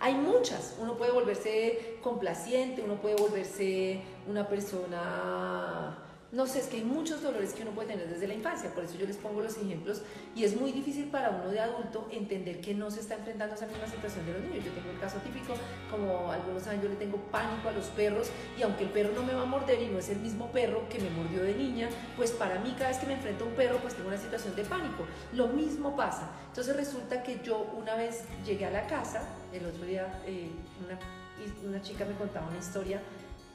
Hay 0.00 0.14
muchas. 0.14 0.76
Uno 0.80 0.96
puede 0.96 1.12
volverse 1.12 1.98
complaciente, 2.02 2.82
uno 2.82 3.00
puede 3.00 3.16
volverse 3.16 4.00
una 4.28 4.48
persona 4.48 6.07
no 6.38 6.46
sé, 6.46 6.60
es 6.60 6.68
que 6.68 6.76
hay 6.76 6.84
muchos 6.84 7.20
dolores 7.20 7.52
que 7.52 7.62
uno 7.62 7.72
puede 7.72 7.88
tener 7.88 8.08
desde 8.08 8.28
la 8.28 8.34
infancia, 8.34 8.72
por 8.72 8.84
eso 8.84 8.96
yo 8.96 9.06
les 9.06 9.16
pongo 9.16 9.40
los 9.40 9.56
ejemplos 9.56 10.02
y 10.36 10.44
es 10.44 10.54
muy 10.54 10.70
difícil 10.70 11.06
para 11.06 11.30
uno 11.30 11.48
de 11.48 11.58
adulto 11.58 12.06
entender 12.12 12.60
que 12.60 12.74
no 12.74 12.92
se 12.92 13.00
está 13.00 13.16
enfrentando 13.16 13.54
a 13.54 13.56
esa 13.56 13.66
misma 13.66 13.88
situación 13.88 14.24
de 14.24 14.34
los 14.34 14.42
niños. 14.42 14.64
Yo 14.64 14.70
tengo 14.70 14.88
el 14.88 15.00
caso 15.00 15.18
típico, 15.18 15.54
como 15.90 16.30
algunos 16.30 16.62
saben, 16.62 16.80
yo 16.80 16.88
le 16.88 16.94
tengo 16.94 17.16
pánico 17.32 17.70
a 17.70 17.72
los 17.72 17.86
perros 17.86 18.30
y 18.56 18.62
aunque 18.62 18.84
el 18.84 18.90
perro 18.90 19.12
no 19.16 19.24
me 19.24 19.34
va 19.34 19.42
a 19.42 19.46
morder 19.46 19.82
y 19.82 19.88
no 19.88 19.98
es 19.98 20.10
el 20.10 20.20
mismo 20.20 20.46
perro 20.52 20.88
que 20.88 21.00
me 21.00 21.10
mordió 21.10 21.42
de 21.42 21.56
niña, 21.56 21.88
pues 22.16 22.30
para 22.30 22.60
mí 22.60 22.72
cada 22.78 22.90
vez 22.90 22.98
que 22.98 23.06
me 23.06 23.14
enfrento 23.14 23.42
a 23.42 23.48
un 23.48 23.54
perro 23.54 23.78
pues 23.78 23.94
tengo 23.94 24.06
una 24.08 24.18
situación 24.18 24.54
de 24.54 24.62
pánico. 24.62 25.06
Lo 25.32 25.48
mismo 25.48 25.96
pasa. 25.96 26.30
Entonces 26.46 26.76
resulta 26.76 27.20
que 27.24 27.40
yo 27.42 27.66
una 27.76 27.96
vez 27.96 28.22
llegué 28.46 28.64
a 28.64 28.70
la 28.70 28.86
casa, 28.86 29.28
el 29.52 29.66
otro 29.66 29.84
día 29.84 30.22
eh, 30.24 30.52
una, 30.86 31.68
una 31.68 31.82
chica 31.82 32.04
me 32.04 32.14
contaba 32.14 32.46
una 32.46 32.58
historia 32.58 33.02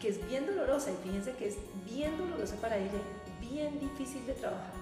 que 0.03 0.09
es 0.09 0.27
bien 0.27 0.45
dolorosa 0.45 0.91
y 0.91 0.97
fíjense 1.01 1.31
que 1.31 1.47
es 1.47 1.55
bien 1.85 2.17
dolorosa 2.17 2.57
para 2.57 2.75
ella, 2.75 2.99
bien 3.39 3.79
difícil 3.79 4.25
de 4.25 4.33
trabajar. 4.33 4.73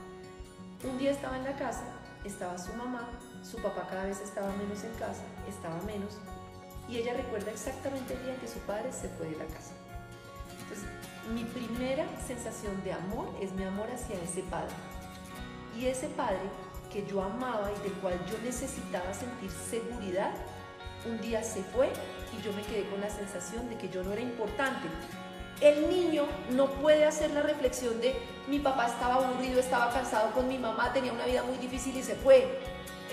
Un 0.83 0.97
día 0.97 1.11
estaba 1.11 1.37
en 1.37 1.43
la 1.43 1.55
casa, 1.55 1.83
estaba 2.25 2.57
su 2.57 2.73
mamá, 2.73 3.07
su 3.43 3.57
papá 3.57 3.85
cada 3.87 4.05
vez 4.05 4.19
estaba 4.19 4.51
menos 4.53 4.83
en 4.83 4.91
casa, 4.95 5.21
estaba 5.47 5.79
menos, 5.83 6.17
y 6.89 6.97
ella 6.97 7.13
recuerda 7.13 7.51
exactamente 7.51 8.15
el 8.15 8.23
día 8.23 8.35
que 8.37 8.47
su 8.47 8.57
padre 8.61 8.91
se 8.91 9.09
fue 9.09 9.27
de 9.27 9.37
la 9.37 9.45
casa. 9.45 9.73
Entonces, 10.59 10.87
mi 11.31 11.43
primera 11.43 12.07
sensación 12.25 12.83
de 12.83 12.93
amor 12.93 13.29
es 13.39 13.51
mi 13.51 13.63
amor 13.63 13.89
hacia 13.91 14.19
ese 14.23 14.41
padre. 14.49 14.73
Y 15.77 15.85
ese 15.85 16.07
padre 16.07 16.49
que 16.91 17.05
yo 17.05 17.21
amaba 17.21 17.69
y 17.71 17.79
del 17.83 17.93
cual 17.99 18.19
yo 18.25 18.39
necesitaba 18.43 19.13
sentir 19.13 19.51
seguridad, 19.51 20.33
un 21.07 21.21
día 21.21 21.43
se 21.43 21.61
fue 21.61 21.93
y 22.37 22.41
yo 22.43 22.53
me 22.53 22.61
quedé 22.61 22.87
con 22.89 23.01
la 23.01 23.09
sensación 23.09 23.69
de 23.69 23.77
que 23.77 23.89
yo 23.89 24.03
no 24.03 24.11
era 24.13 24.21
importante. 24.21 24.87
El 25.59 25.89
niño 25.89 26.25
no 26.51 26.67
puede 26.71 27.05
hacer 27.05 27.31
la 27.31 27.41
reflexión 27.41 28.01
de 28.01 28.15
mi 28.47 28.59
papá 28.59 28.87
estaba 28.87 29.15
aburrido, 29.15 29.59
estaba 29.59 29.93
cansado 29.93 30.31
con 30.31 30.47
mi 30.47 30.57
mamá, 30.57 30.91
tenía 30.91 31.13
una 31.13 31.25
vida 31.25 31.43
muy 31.43 31.57
difícil 31.57 31.95
y 31.95 32.03
se 32.03 32.15
fue. 32.15 32.59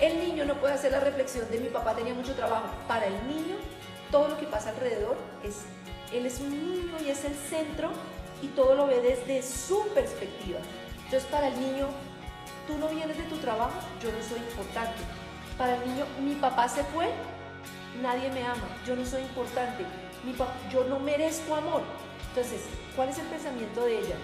El 0.01 0.17
niño 0.19 0.45
no 0.45 0.55
puede 0.55 0.73
hacer 0.73 0.91
la 0.91 0.99
reflexión 0.99 1.49
de 1.51 1.59
mi 1.59 1.69
papá 1.69 1.95
tenía 1.95 2.13
mucho 2.13 2.33
trabajo. 2.33 2.67
Para 2.87 3.05
el 3.05 3.27
niño, 3.27 3.55
todo 4.11 4.29
lo 4.29 4.37
que 4.37 4.47
pasa 4.47 4.69
alrededor 4.69 5.17
es, 5.43 5.65
él 6.11 6.25
es 6.25 6.39
un 6.39 6.49
niño 6.49 6.95
y 7.05 7.09
es 7.09 7.23
el 7.25 7.35
centro 7.35 7.91
y 8.41 8.47
todo 8.47 8.75
lo 8.75 8.87
ve 8.87 9.01
desde 9.01 9.43
su 9.43 9.87
perspectiva. 9.89 10.59
Entonces 11.05 11.29
para 11.29 11.49
el 11.49 11.59
niño, 11.59 11.87
tú 12.67 12.77
no 12.77 12.87
vienes 12.87 13.17
de 13.17 13.23
tu 13.23 13.37
trabajo, 13.37 13.79
yo 14.01 14.11
no 14.11 14.23
soy 14.23 14.39
importante. 14.39 14.97
Para 15.57 15.75
el 15.75 15.87
niño, 15.87 16.05
mi 16.21 16.35
papá 16.35 16.69
se 16.69 16.83
fue, 16.85 17.09
nadie 18.01 18.29
me 18.31 18.43
ama, 18.43 18.67
yo 18.85 18.95
no 18.95 19.05
soy 19.05 19.21
importante, 19.21 19.85
yo 20.71 20.83
no 20.85 20.99
merezco 20.99 21.55
amor. 21.55 21.81
Entonces, 22.29 22.61
¿cuál 22.95 23.09
es 23.09 23.17
el 23.17 23.25
pensamiento 23.27 23.85
de 23.85 23.99
ella? 23.99 24.15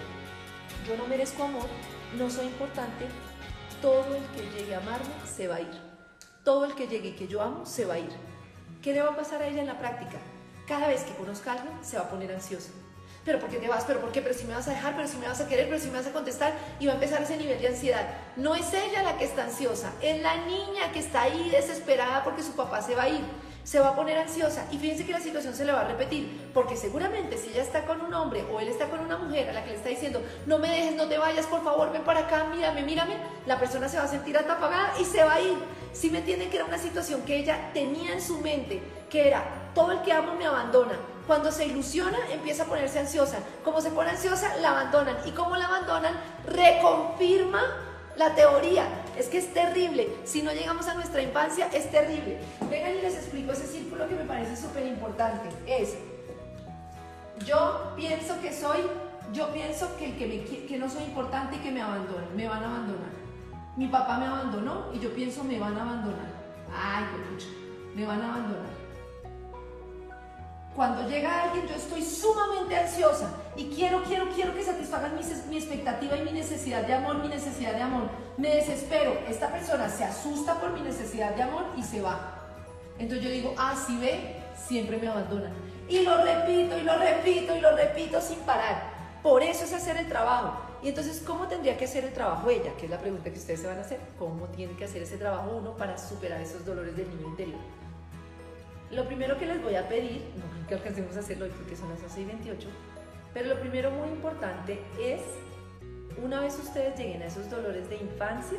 Yo 0.86 0.96
no 0.96 1.06
merezco 1.06 1.44
amor, 1.44 1.66
no 2.16 2.30
soy 2.30 2.46
importante, 2.46 3.06
todo 3.82 4.14
el 4.14 4.24
que 4.28 4.58
llegue 4.58 4.74
a 4.74 4.78
amarme 4.78 5.06
se 5.26 5.48
va 5.48 5.56
a 5.56 5.60
ir. 5.60 5.80
Todo 6.44 6.64
el 6.64 6.74
que 6.74 6.86
llegue 6.86 7.08
y 7.08 7.12
que 7.12 7.28
yo 7.28 7.42
amo 7.42 7.66
se 7.66 7.84
va 7.84 7.94
a 7.94 7.98
ir. 7.98 8.10
¿Qué 8.82 8.92
le 8.92 9.02
va 9.02 9.10
a 9.10 9.16
pasar 9.16 9.42
a 9.42 9.48
ella 9.48 9.60
en 9.60 9.66
la 9.66 9.78
práctica? 9.78 10.18
Cada 10.66 10.88
vez 10.88 11.02
que 11.02 11.14
conozca 11.14 11.52
a 11.52 11.54
alguien 11.54 11.84
se 11.84 11.96
va 11.96 12.04
a 12.04 12.10
poner 12.10 12.32
ansiosa. 12.32 12.70
Pero 13.24 13.40
¿por 13.40 13.50
qué 13.50 13.58
te 13.58 13.66
vas? 13.66 13.84
¿Pero 13.84 14.00
por 14.00 14.12
qué? 14.12 14.22
¿Pero 14.22 14.34
si 14.34 14.44
me 14.44 14.54
vas 14.54 14.68
a 14.68 14.70
dejar? 14.70 14.94
¿Pero 14.94 15.08
si 15.08 15.16
me 15.16 15.26
vas 15.26 15.40
a 15.40 15.48
querer? 15.48 15.66
¿Pero 15.66 15.80
si 15.80 15.88
me 15.88 15.98
vas 15.98 16.06
a 16.06 16.12
contestar? 16.12 16.54
Y 16.78 16.86
va 16.86 16.92
a 16.92 16.94
empezar 16.94 17.20
ese 17.22 17.36
nivel 17.36 17.60
de 17.60 17.66
ansiedad. 17.66 18.06
No 18.36 18.54
es 18.54 18.72
ella 18.72 19.02
la 19.02 19.18
que 19.18 19.24
está 19.24 19.42
ansiosa, 19.42 19.92
es 20.00 20.22
la 20.22 20.36
niña 20.46 20.92
que 20.92 21.00
está 21.00 21.22
ahí 21.22 21.50
desesperada 21.50 22.22
porque 22.22 22.44
su 22.44 22.52
papá 22.52 22.80
se 22.80 22.94
va 22.94 23.04
a 23.04 23.08
ir 23.08 23.24
se 23.66 23.80
va 23.80 23.88
a 23.88 23.96
poner 23.96 24.16
ansiosa 24.16 24.64
y 24.70 24.78
fíjense 24.78 25.04
que 25.04 25.10
la 25.10 25.18
situación 25.18 25.52
se 25.52 25.64
le 25.64 25.72
va 25.72 25.80
a 25.80 25.88
repetir, 25.88 26.50
porque 26.54 26.76
seguramente 26.76 27.36
si 27.36 27.48
ella 27.50 27.62
está 27.62 27.84
con 27.84 28.00
un 28.00 28.14
hombre 28.14 28.44
o 28.52 28.60
él 28.60 28.68
está 28.68 28.86
con 28.86 29.00
una 29.00 29.18
mujer 29.18 29.50
a 29.50 29.52
la 29.52 29.64
que 29.64 29.70
le 29.70 29.76
está 29.76 29.88
diciendo, 29.88 30.22
no 30.46 30.58
me 30.58 30.70
dejes, 30.70 30.94
no 30.94 31.08
te 31.08 31.18
vayas, 31.18 31.46
por 31.46 31.64
favor, 31.64 31.90
ven 31.90 32.04
para 32.04 32.20
acá, 32.20 32.44
mírame, 32.44 32.84
mírame, 32.84 33.16
la 33.44 33.58
persona 33.58 33.88
se 33.88 33.96
va 33.96 34.04
a 34.04 34.08
sentir 34.08 34.38
atapagada 34.38 34.92
y 35.00 35.04
se 35.04 35.24
va 35.24 35.34
a 35.34 35.40
ir. 35.40 35.58
Si 35.92 36.10
me 36.10 36.18
entienden 36.18 36.48
que 36.48 36.58
era 36.58 36.64
una 36.64 36.78
situación 36.78 37.22
que 37.22 37.38
ella 37.38 37.72
tenía 37.74 38.12
en 38.12 38.22
su 38.22 38.38
mente, 38.38 38.80
que 39.10 39.26
era, 39.26 39.42
todo 39.74 39.90
el 39.90 40.02
que 40.02 40.12
amo 40.12 40.36
me 40.36 40.46
abandona. 40.46 40.94
Cuando 41.26 41.50
se 41.50 41.66
ilusiona, 41.66 42.18
empieza 42.30 42.62
a 42.62 42.66
ponerse 42.66 43.00
ansiosa. 43.00 43.38
Como 43.64 43.80
se 43.80 43.90
pone 43.90 44.10
ansiosa, 44.10 44.56
la 44.58 44.70
abandonan. 44.70 45.16
Y 45.24 45.32
como 45.32 45.56
la 45.56 45.64
abandonan, 45.64 46.14
reconfirma 46.46 47.62
la 48.16 48.32
teoría 48.36 48.84
es 49.18 49.28
que 49.28 49.38
es 49.38 49.52
terrible. 49.52 50.08
Si 50.24 50.42
no 50.42 50.52
llegamos 50.52 50.86
a 50.86 50.94
nuestra 50.94 51.22
infancia, 51.22 51.68
es 51.72 51.90
terrible. 51.90 52.38
Vengan 52.70 52.96
y 52.96 53.02
les 53.02 53.14
explico 53.14 53.52
ese 53.52 53.66
círculo 53.66 54.08
que 54.08 54.14
me 54.14 54.24
parece 54.24 54.56
súper 54.56 54.86
importante. 54.86 55.48
Es, 55.66 55.96
yo 57.44 57.92
pienso 57.96 58.40
que 58.40 58.52
soy, 58.52 58.80
yo 59.32 59.52
pienso 59.52 59.96
que, 59.96 60.16
que, 60.16 60.66
que 60.66 60.78
no 60.78 60.88
soy 60.88 61.04
importante 61.04 61.56
y 61.56 61.58
que 61.58 61.70
me 61.70 61.82
abandonan, 61.82 62.36
me 62.36 62.48
van 62.48 62.62
a 62.62 62.66
abandonar. 62.66 63.16
Mi 63.76 63.88
papá 63.88 64.18
me 64.18 64.26
abandonó 64.26 64.92
y 64.94 65.00
yo 65.00 65.12
pienso 65.14 65.44
me 65.44 65.58
van 65.58 65.76
a 65.76 65.82
abandonar. 65.82 66.28
Ay, 66.74 67.04
mucho, 67.30 67.46
me 67.94 68.06
van 68.06 68.22
a 68.22 68.28
abandonar. 68.34 68.85
Cuando 70.76 71.08
llega 71.08 71.44
alguien, 71.44 71.66
yo 71.66 71.74
estoy 71.74 72.02
sumamente 72.02 72.76
ansiosa 72.76 73.30
y 73.56 73.70
quiero, 73.70 74.02
quiero, 74.02 74.28
quiero 74.34 74.54
que 74.54 74.62
satisfagan 74.62 75.16
mi, 75.16 75.22
mi, 75.48 75.56
expectativa 75.56 76.18
y 76.18 76.22
mi 76.22 76.32
necesidad 76.32 76.82
de 76.82 76.92
amor, 76.92 77.16
mi 77.16 77.28
necesidad 77.28 77.72
de 77.72 77.80
amor. 77.80 78.10
Me 78.36 78.54
desespero. 78.56 79.18
Esta 79.26 79.50
persona 79.50 79.88
se 79.88 80.04
asusta 80.04 80.60
por 80.60 80.72
mi 80.72 80.82
necesidad 80.82 81.34
de 81.34 81.44
amor 81.44 81.64
y 81.78 81.82
se 81.82 82.02
va. 82.02 82.42
Entonces 82.98 83.24
yo 83.24 83.30
digo, 83.30 83.54
ah, 83.56 83.74
si 83.74 83.96
ve, 83.96 84.36
siempre 84.54 84.98
me 84.98 85.08
abandonan. 85.08 85.52
Y 85.88 86.00
lo 86.00 86.22
repito 86.22 86.76
y 86.76 86.82
lo 86.82 86.98
repito 86.98 87.56
y 87.56 87.60
lo 87.60 87.74
repito 87.74 88.20
sin 88.20 88.40
parar. 88.40 88.82
Por 89.22 89.42
eso 89.42 89.64
es 89.64 89.72
hacer 89.72 89.96
el 89.96 90.08
trabajo. 90.08 90.60
Y 90.82 90.90
entonces, 90.90 91.22
¿cómo 91.26 91.48
tendría 91.48 91.78
que 91.78 91.86
hacer 91.86 92.04
el 92.04 92.12
trabajo 92.12 92.50
ella? 92.50 92.76
Que 92.76 92.84
es 92.84 92.90
la 92.90 93.00
pregunta 93.00 93.30
que 93.30 93.38
ustedes 93.38 93.60
se 93.60 93.66
van 93.66 93.78
a 93.78 93.80
hacer. 93.80 93.98
¿Cómo 94.18 94.44
tiene 94.48 94.76
que 94.76 94.84
hacer 94.84 95.02
ese 95.02 95.16
trabajo 95.16 95.56
uno 95.56 95.74
para 95.74 95.96
superar 95.96 96.42
esos 96.42 96.66
dolores 96.66 96.94
del 96.94 97.08
niño 97.08 97.28
interior? 97.28 97.85
Lo 98.90 99.04
primero 99.06 99.36
que 99.38 99.46
les 99.46 99.62
voy 99.62 99.74
a 99.74 99.88
pedir, 99.88 100.22
no 100.36 100.44
creo 100.66 100.66
que 100.66 100.74
alcancemos 100.74 101.16
a 101.16 101.20
hacerlo 101.20 101.46
hoy 101.46 101.50
porque 101.56 101.76
son 101.76 101.88
las 101.90 102.02
11 102.02 102.20
y 102.20 102.24
28, 102.24 102.68
pero 103.34 103.48
lo 103.48 103.60
primero 103.60 103.90
muy 103.90 104.08
importante 104.08 104.80
es, 105.00 105.20
una 106.22 106.40
vez 106.40 106.58
ustedes 106.58 106.96
lleguen 106.98 107.22
a 107.22 107.26
esos 107.26 107.50
dolores 107.50 107.88
de 107.90 107.96
infancia, 107.96 108.58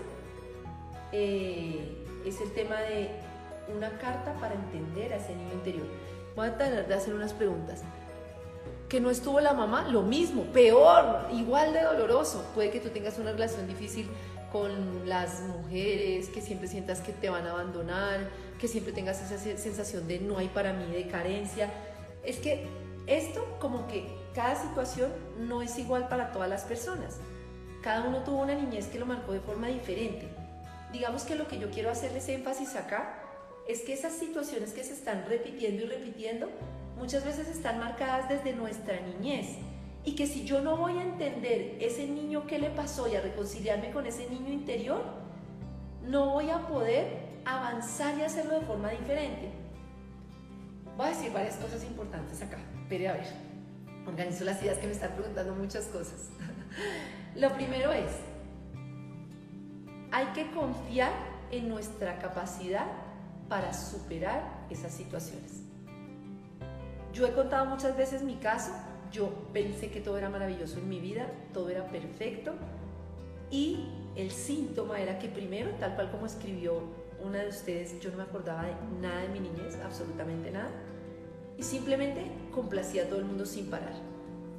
eh, 1.12 2.06
es 2.26 2.42
el 2.42 2.52
tema 2.54 2.82
de 2.82 3.10
una 3.76 3.90
carta 4.00 4.34
para 4.40 4.54
entender 4.54 5.14
a 5.14 5.18
ese 5.18 5.36
niño 5.36 5.54
interior. 5.54 5.88
Voy 6.36 6.48
a 6.48 6.58
tener 6.58 6.88
de 6.88 6.94
hacer 6.94 7.14
unas 7.14 7.34
preguntas. 7.34 7.84
Que 8.90 9.00
no 9.02 9.10
estuvo 9.10 9.40
la 9.40 9.54
mamá, 9.54 9.88
lo 9.90 10.02
mismo, 10.02 10.44
peor, 10.54 11.28
igual 11.34 11.74
de 11.74 11.82
doloroso. 11.82 12.46
Puede 12.54 12.70
que 12.70 12.80
tú 12.80 12.90
tengas 12.90 13.18
una 13.18 13.32
relación 13.32 13.68
difícil 13.68 14.08
con 14.52 15.08
las 15.08 15.42
mujeres, 15.42 16.30
que 16.30 16.42
siempre 16.42 16.68
sientas 16.68 17.02
que 17.02 17.12
te 17.12 17.30
van 17.30 17.48
a 17.48 17.52
abandonar, 17.52 18.30
que 18.60 18.68
siempre 18.68 18.94
tengas 18.94 19.22
esa 19.22 19.38
sensación 19.58 20.08
de 20.08 20.20
no 20.20 20.38
hay 20.38 20.48
para 20.48 20.74
mí, 20.74 20.92
de 20.92 21.08
carencia. 21.08 21.72
Es 22.24 22.38
que 22.38 22.68
esto 23.06 23.58
como 23.60 23.88
que 23.88 24.08
cada 24.34 24.56
situación 24.56 25.12
no 25.40 25.62
es 25.62 25.78
igual 25.78 26.08
para 26.08 26.32
todas 26.32 26.50
las 26.50 26.64
personas. 26.64 27.18
Cada 27.82 28.08
uno 28.08 28.24
tuvo 28.24 28.42
una 28.42 28.56
niñez 28.56 28.88
que 28.88 29.00
lo 29.00 29.06
marcó 29.06 29.32
de 29.32 29.40
forma 29.40 29.68
diferente. 29.68 30.28
Digamos 30.92 31.24
que 31.24 31.36
lo 31.36 31.48
que 31.48 31.60
yo 31.60 31.70
quiero 31.70 31.90
hacerles 31.90 32.28
énfasis 32.30 32.76
acá 32.76 33.22
es 33.68 33.82
que 33.82 33.94
esas 33.94 34.14
situaciones 34.14 34.74
que 34.74 34.84
se 34.84 34.94
están 34.94 35.26
repitiendo 35.28 35.84
y 35.84 35.88
repitiendo 35.88 36.50
muchas 36.98 37.24
veces 37.26 37.48
están 37.48 37.80
marcadas 37.80 38.30
desde 38.30 38.54
nuestra 38.54 39.00
niñez. 39.00 39.58
Y 40.04 40.16
que 40.16 40.26
si 40.26 40.46
yo 40.46 40.62
no 40.62 40.78
voy 40.78 40.98
a 40.98 41.04
entender 41.04 41.78
ese 41.82 42.08
niño 42.08 42.48
qué 42.48 42.60
le 42.60 42.70
pasó 42.70 43.08
y 43.08 43.16
a 43.16 43.22
reconciliarme 43.22 43.92
con 43.92 44.06
ese 44.08 44.30
niño 44.30 44.52
interior, 44.52 45.04
no 46.04 46.32
voy 46.32 46.50
a 46.50 46.68
poder 46.68 47.27
avanzar 47.48 48.18
y 48.18 48.24
hacerlo 48.24 48.60
de 48.60 48.66
forma 48.66 48.90
diferente. 48.90 49.52
Voy 50.98 51.08
a 51.08 51.10
decir 51.10 51.32
varias 51.32 51.56
cosas 51.56 51.84
importantes 51.84 52.42
acá. 52.42 52.58
Pero 52.90 53.10
a 53.10 53.14
ver, 53.14 53.28
organizo 54.06 54.44
las 54.44 54.62
ideas 54.62 54.78
que 54.78 54.88
me 54.88 54.94
están 54.94 55.12
preguntando 55.14 55.56
muchas 55.56 55.86
cosas. 55.86 56.30
Lo 57.36 57.54
primero 57.54 57.94
es, 57.94 58.12
hay 60.12 60.26
que 60.28 60.52
confiar 60.52 61.12
en 61.52 61.70
nuestra 61.70 62.20
capacidad 62.20 62.86
para 63.48 63.74
superar 63.74 64.66
esas 64.70 64.92
situaciones. 64.92 65.62
Yo 67.14 67.26
he 67.26 67.32
contado 67.32 67.66
muchas 67.66 67.96
veces 67.96 68.24
mi 68.24 68.36
caso, 68.36 68.72
yo 69.12 69.30
pensé 69.54 69.90
que 69.90 70.02
todo 70.02 70.18
era 70.18 70.30
maravilloso 70.30 70.80
en 70.80 70.90
mi 70.90 71.00
vida, 71.00 71.28
todo 71.54 71.70
era 71.70 71.88
perfecto 71.88 72.54
y 73.50 73.88
el 74.18 74.32
síntoma 74.32 75.00
era 75.00 75.18
que 75.18 75.30
primero, 75.30 75.72
tal 75.80 75.96
cual 75.96 76.12
como 76.12 76.26
escribió 76.26 77.07
una 77.24 77.40
de 77.40 77.50
ustedes, 77.50 78.00
yo 78.00 78.12
no 78.12 78.18
me 78.18 78.24
acordaba 78.24 78.64
de 78.64 78.74
nada 79.02 79.22
de 79.22 79.30
mi 79.30 79.40
niñez, 79.40 79.78
absolutamente 79.84 80.52
nada, 80.52 80.70
y 81.58 81.64
simplemente 81.64 82.32
complacía 82.52 83.04
a 83.04 83.06
todo 83.08 83.20
el 83.20 83.26
mundo 83.26 83.46
sin 83.46 83.70
parar. 83.70 83.94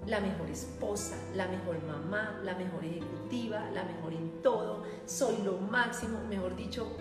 La 0.06 0.20
mejor 0.20 0.48
esposa, 0.50 1.16
la 1.34 1.46
mejor 1.48 1.82
mamá, 1.84 2.40
la 2.42 2.54
mejor 2.54 2.84
ejecutiva, 2.84 3.70
la 3.72 3.84
mejor 3.84 4.14
en 4.14 4.42
todo, 4.42 4.84
soy 5.06 5.36
lo 5.44 5.58
máximo, 5.58 6.20
mejor 6.28 6.56
dicho, 6.56 6.96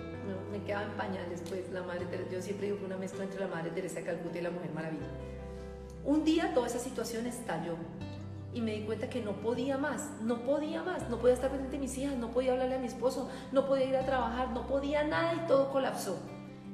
me, 0.52 0.64
quedaba 0.64 0.84
en 0.84 0.92
pañales, 0.98 1.42
pues 1.48 1.70
la 1.72 1.84
madre 1.84 2.06
Teresa, 2.06 2.30
yo 2.32 2.42
siempre 2.42 2.68
digo 2.68 2.80
que 2.80 2.86
una 2.86 2.98
mezcla 2.98 3.24
entre 3.24 3.40
la 3.40 3.48
madre 3.48 3.72
Teresa 3.72 4.02
Calcuta 4.02 4.38
y 4.38 4.42
la 4.42 4.52
Mujer 4.52 4.72
Maravilla. 4.74 5.08
Un 6.04 6.24
día 6.24 6.54
toda 6.54 6.68
esa 6.68 6.80
situación 6.80 7.26
estalló 7.26 7.76
y 8.54 8.62
me 8.62 8.74
di 8.74 8.82
cuenta 8.82 9.10
que 9.10 9.22
no 9.22 9.34
podía 9.34 9.78
más, 9.78 10.10
no 10.22 10.44
podía 10.44 10.84
más, 10.84 11.10
no 11.10 11.18
podía 11.18 11.36
estar 11.36 11.50
presente 11.50 11.76
en 11.76 11.82
mis 11.82 11.98
hijas, 11.98 12.16
no 12.18 12.32
podía 12.32 12.54
hablarle 12.54 12.76
a 12.76 12.80
mi 12.80 12.88
esposo, 12.88 13.30
no 13.52 13.66
podía 13.66 13.86
ir 13.86 13.96
a 13.98 14.06
trabajar, 14.06 14.52
no 14.52 14.66
podía 14.66 15.04
nada 15.04 15.36
y 15.36 15.48
todo 15.48 15.72
colapsó. 15.72 16.18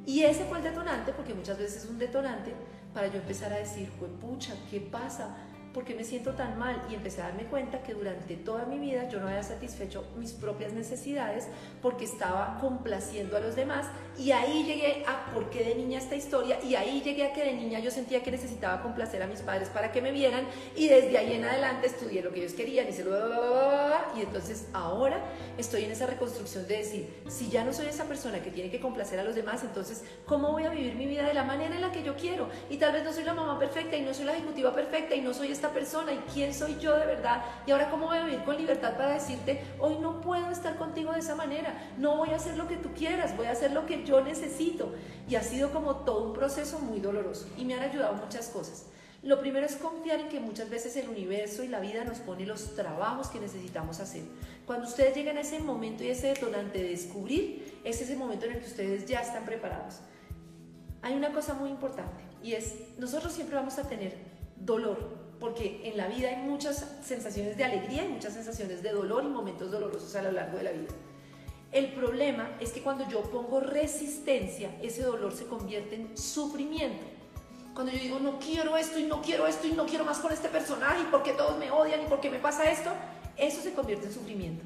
Y 0.05 0.23
ese 0.23 0.45
fue 0.45 0.57
el 0.57 0.63
detonante, 0.63 1.13
porque 1.13 1.33
muchas 1.33 1.57
veces 1.57 1.83
es 1.83 1.89
un 1.89 1.97
detonante 1.97 2.53
para 2.93 3.07
yo 3.07 3.15
empezar 3.15 3.51
a 3.53 3.57
decir, 3.57 3.89
pucha, 4.21 4.53
¿qué 4.69 4.79
pasa? 4.79 5.35
¿Por 5.73 5.83
qué 5.83 5.95
me 5.95 6.03
siento 6.03 6.33
tan 6.33 6.57
mal? 6.57 6.81
Y 6.89 6.95
empecé 6.95 7.21
a 7.21 7.25
darme 7.25 7.45
cuenta 7.45 7.81
que 7.81 7.93
durante 7.93 8.35
toda 8.35 8.65
mi 8.65 8.77
vida 8.77 9.09
yo 9.09 9.19
no 9.19 9.27
había 9.27 9.43
satisfecho 9.43 10.05
mis 10.17 10.33
propias 10.33 10.73
necesidades 10.73 11.47
porque 11.81 12.05
estaba 12.05 12.57
complaciendo 12.61 13.37
a 13.37 13.39
los 13.39 13.55
demás 13.55 13.87
y 14.17 14.31
ahí 14.31 14.63
llegué 14.63 15.03
a 15.07 15.33
por 15.33 15.49
qué 15.49 15.63
de 15.63 15.75
niña 15.75 15.97
esta 15.97 16.15
historia 16.15 16.59
y 16.63 16.75
ahí 16.75 17.01
llegué 17.01 17.25
a 17.25 17.33
que 17.33 17.43
de 17.43 17.53
niña 17.53 17.79
yo 17.79 17.89
sentía 17.89 18.21
que 18.21 18.31
necesitaba 18.31 18.81
complacer 18.81 19.23
a 19.23 19.27
mis 19.27 19.39
padres 19.39 19.69
para 19.69 19.91
que 19.91 20.01
me 20.01 20.11
vieran 20.11 20.45
y 20.75 20.87
desde 20.87 21.17
ahí 21.17 21.33
en 21.33 21.45
adelante 21.45 21.87
estudié 21.87 22.21
lo 22.21 22.31
que 22.31 22.41
ellos 22.41 22.53
querían 22.53 22.87
y 22.87 22.91
se 22.91 23.03
lo 23.03 23.13
y 24.15 24.21
entonces 24.21 24.67
ahora 24.73 25.19
estoy 25.57 25.85
en 25.85 25.91
esa 25.91 26.05
reconstrucción 26.05 26.67
de 26.67 26.77
decir, 26.77 27.09
si 27.27 27.49
ya 27.49 27.63
no 27.63 27.73
soy 27.73 27.87
esa 27.87 28.05
persona 28.05 28.41
que 28.43 28.51
tiene 28.51 28.69
que 28.69 28.79
complacer 28.79 29.19
a 29.19 29.23
los 29.23 29.35
demás, 29.35 29.63
entonces 29.63 30.03
¿cómo 30.25 30.51
voy 30.51 30.65
a 30.65 30.69
vivir 30.69 30.95
mi 30.95 31.07
vida 31.07 31.23
de 31.23 31.33
la 31.33 31.43
manera 31.43 31.75
en 31.75 31.81
la 31.81 31.91
que 31.91 32.03
yo 32.03 32.15
quiero? 32.15 32.49
Y 32.69 32.77
tal 32.77 32.93
vez 32.93 33.03
no 33.03 33.13
soy 33.13 33.23
la 33.23 33.33
mamá 33.33 33.57
perfecta 33.57 33.95
y 33.95 34.01
no 34.01 34.13
soy 34.13 34.25
la 34.25 34.33
ejecutiva 34.33 34.73
perfecta 34.73 35.15
y 35.15 35.21
no 35.21 35.33
soy 35.33 35.51
esta 35.51 35.62
persona 35.71 36.11
y 36.11 36.17
quién 36.33 36.53
soy 36.53 36.77
yo 36.79 36.97
de 36.97 37.05
verdad. 37.05 37.43
Y 37.65 37.71
ahora 37.71 37.89
cómo 37.89 38.07
voy 38.07 38.17
a 38.17 38.25
vivir 38.25 38.43
con 38.43 38.57
libertad 38.57 38.97
para 38.97 39.13
decirte, 39.13 39.63
hoy 39.79 39.97
no 39.99 40.21
puedo 40.21 40.49
estar 40.49 40.75
contigo 40.77 41.13
de 41.13 41.19
esa 41.19 41.35
manera, 41.35 41.73
no 41.97 42.17
voy 42.17 42.31
a 42.31 42.35
hacer 42.35 42.57
lo 42.57 42.67
que 42.67 42.77
tú 42.77 42.89
quieras, 42.93 43.37
voy 43.37 43.45
a 43.45 43.51
hacer 43.51 43.71
lo 43.71 43.85
que 43.85 44.03
yo 44.03 44.21
necesito. 44.21 44.93
Y 45.29 45.35
ha 45.35 45.43
sido 45.43 45.71
como 45.71 45.97
todo 45.97 46.25
un 46.25 46.33
proceso 46.33 46.79
muy 46.79 46.99
doloroso 46.99 47.47
y 47.57 47.65
me 47.65 47.75
han 47.75 47.83
ayudado 47.83 48.15
muchas 48.15 48.49
cosas. 48.49 48.87
Lo 49.23 49.39
primero 49.39 49.65
es 49.65 49.77
confiar 49.77 50.19
en 50.19 50.27
que 50.27 50.41
muchas 50.41 50.69
veces 50.69 50.97
el 50.97 51.07
universo 51.07 51.63
y 51.63 51.69
la 51.69 51.79
vida 51.79 52.03
nos 52.03 52.19
pone 52.19 52.45
los 52.45 52.75
trabajos 52.75 53.27
que 53.27 53.39
necesitamos 53.39 54.01
hacer. 54.01 54.23
Cuando 54.65 54.85
ustedes 54.85 55.15
llegan 55.15 55.37
a 55.37 55.41
ese 55.41 55.59
momento 55.59 56.03
y 56.03 56.09
ese 56.09 56.27
detonante 56.27 56.79
de 56.79 56.89
descubrir, 56.89 57.79
es 57.85 58.01
ese 58.01 58.17
momento 58.17 58.45
en 58.45 58.53
el 58.53 58.59
que 58.59 58.67
ustedes 58.67 59.05
ya 59.05 59.21
están 59.21 59.45
preparados. 59.45 59.99
Hay 61.01 61.15
una 61.15 61.31
cosa 61.31 61.53
muy 61.53 61.69
importante 61.69 62.21
y 62.43 62.53
es, 62.53 62.75
nosotros 62.97 63.31
siempre 63.31 63.55
vamos 63.55 63.77
a 63.77 63.87
tener 63.87 64.17
dolor, 64.57 65.22
porque 65.43 65.81
en 65.83 65.97
la 65.97 66.07
vida 66.07 66.29
hay 66.29 66.37
muchas 66.37 66.85
sensaciones 67.03 67.57
de 67.57 67.65
alegría 67.65 68.05
y 68.05 68.07
muchas 68.07 68.31
sensaciones 68.31 68.81
de 68.81 68.93
dolor 68.93 69.25
y 69.25 69.27
momentos 69.27 69.69
dolorosos 69.69 70.15
a 70.15 70.21
lo 70.21 70.31
largo 70.31 70.57
de 70.57 70.63
la 70.63 70.71
vida. 70.71 70.87
El 71.73 71.91
problema 71.91 72.55
es 72.61 72.71
que 72.71 72.81
cuando 72.81 73.05
yo 73.09 73.23
pongo 73.23 73.59
resistencia, 73.59 74.73
ese 74.81 75.01
dolor 75.01 75.33
se 75.33 75.45
convierte 75.45 75.95
en 75.95 76.17
sufrimiento. 76.17 77.05
Cuando 77.73 77.91
yo 77.91 77.99
digo, 77.99 78.19
no 78.19 78.39
quiero 78.39 78.77
esto 78.77 78.97
y 78.97 79.03
no 79.03 79.21
quiero 79.21 79.45
esto 79.45 79.67
y 79.67 79.73
no 79.73 79.85
quiero 79.85 80.05
más 80.05 80.19
con 80.19 80.31
este 80.31 80.47
personaje 80.47 81.01
y 81.01 81.11
porque 81.11 81.33
todos 81.33 81.57
me 81.57 81.69
odian 81.71 82.03
y 82.03 82.05
porque 82.05 82.29
me 82.29 82.39
pasa 82.39 82.71
esto, 82.71 82.91
eso 83.35 83.61
se 83.61 83.73
convierte 83.73 84.05
en 84.05 84.13
sufrimiento. 84.13 84.63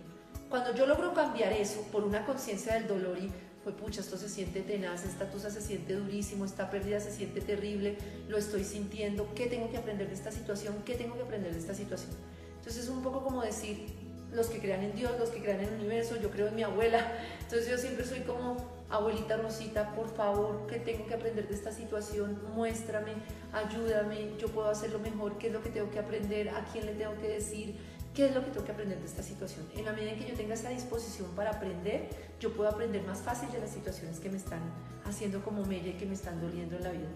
Cuando 0.48 0.76
yo 0.76 0.86
logro 0.86 1.12
cambiar 1.12 1.54
eso 1.54 1.82
por 1.92 2.04
una 2.04 2.24
conciencia 2.24 2.76
del 2.76 2.88
dolor 2.88 3.18
y 3.18 3.32
pucha, 3.74 4.02
esto 4.02 4.18
se 4.18 4.30
siente 4.30 4.62
tenaz, 4.62 5.06
esta 5.06 5.30
tusa 5.30 5.50
se 5.50 5.62
siente 5.62 5.94
durísimo, 5.94 6.46
esta 6.46 6.70
pérdida 6.70 7.00
se 7.00 7.12
siente 7.12 7.42
terrible, 7.42 7.98
lo 8.28 8.38
estoy 8.38 8.64
sintiendo, 8.64 9.34
¿qué 9.36 9.48
tengo 9.48 9.70
que 9.70 9.78
aprender 9.78 10.08
de 10.08 10.14
esta 10.14 10.32
situación? 10.32 10.76
¿Qué 10.86 10.96
tengo 10.96 11.16
que 11.16 11.24
aprender 11.24 11.54
de 11.54 11.60
esta 11.60 11.74
situación? 11.74 12.12
Entonces 12.58 12.84
es 12.84 12.90
un 12.90 13.02
poco 13.02 13.24
como 13.24 13.42
decir, 13.42 13.88
los 14.34 14.48
que 14.48 14.60
crean 14.60 14.84
en 14.84 14.96
Dios, 14.96 15.12
los 15.20 15.30
que 15.30 15.42
crean 15.42 15.62
en 15.62 15.70
el 15.70 15.74
universo, 15.76 16.18
yo 16.22 16.30
creo 16.30 16.48
en 16.48 16.56
mi 16.56 16.64
abuela, 16.64 17.14
entonces 17.42 17.70
yo 17.70 17.78
siempre 17.78 18.06
soy 18.06 18.20
como, 18.22 18.58
abuelita 18.90 19.38
Rosita, 19.38 19.94
por 19.96 20.14
favor, 20.16 20.68
¿qué 20.68 20.80
tengo 20.80 21.06
que 21.08 21.14
aprender 21.14 21.48
de 21.48 21.56
esta 21.56 21.72
situación? 21.72 22.40
Muéstrame, 22.54 23.14
ayúdame, 23.54 24.32
yo 24.38 24.48
puedo 24.48 24.70
hacerlo 24.70 25.00
mejor, 25.00 25.38
¿qué 25.38 25.48
es 25.48 25.54
lo 25.54 25.62
que 25.62 25.70
tengo 25.70 25.90
que 25.92 26.00
aprender? 26.00 26.50
¿A 26.50 26.66
quién 26.72 26.86
le 26.86 26.94
tengo 26.94 27.16
que 27.16 27.28
decir? 27.28 27.78
¿Qué 28.18 28.26
es 28.26 28.34
lo 28.34 28.44
que 28.44 28.50
tengo 28.50 28.66
que 28.66 28.72
aprender 28.72 29.00
de 29.00 29.06
esta 29.06 29.22
situación? 29.22 29.68
En 29.76 29.86
la 29.86 29.92
medida 29.92 30.14
en 30.14 30.18
que 30.18 30.28
yo 30.28 30.36
tenga 30.36 30.56
esa 30.56 30.70
disposición 30.70 31.30
para 31.36 31.52
aprender, 31.52 32.10
yo 32.40 32.52
puedo 32.52 32.68
aprender 32.68 33.04
más 33.04 33.20
fácil 33.20 33.52
de 33.52 33.60
las 33.60 33.70
situaciones 33.70 34.20
que 34.20 34.28
me 34.28 34.38
están 34.38 34.60
haciendo 35.06 35.44
como 35.44 35.64
mella 35.66 35.90
y 35.90 35.94
que 35.94 36.08
me 36.08 36.16
están 36.16 36.42
doliendo 36.42 36.78
en 36.78 36.84
la 36.84 36.92
vida. 36.94 37.10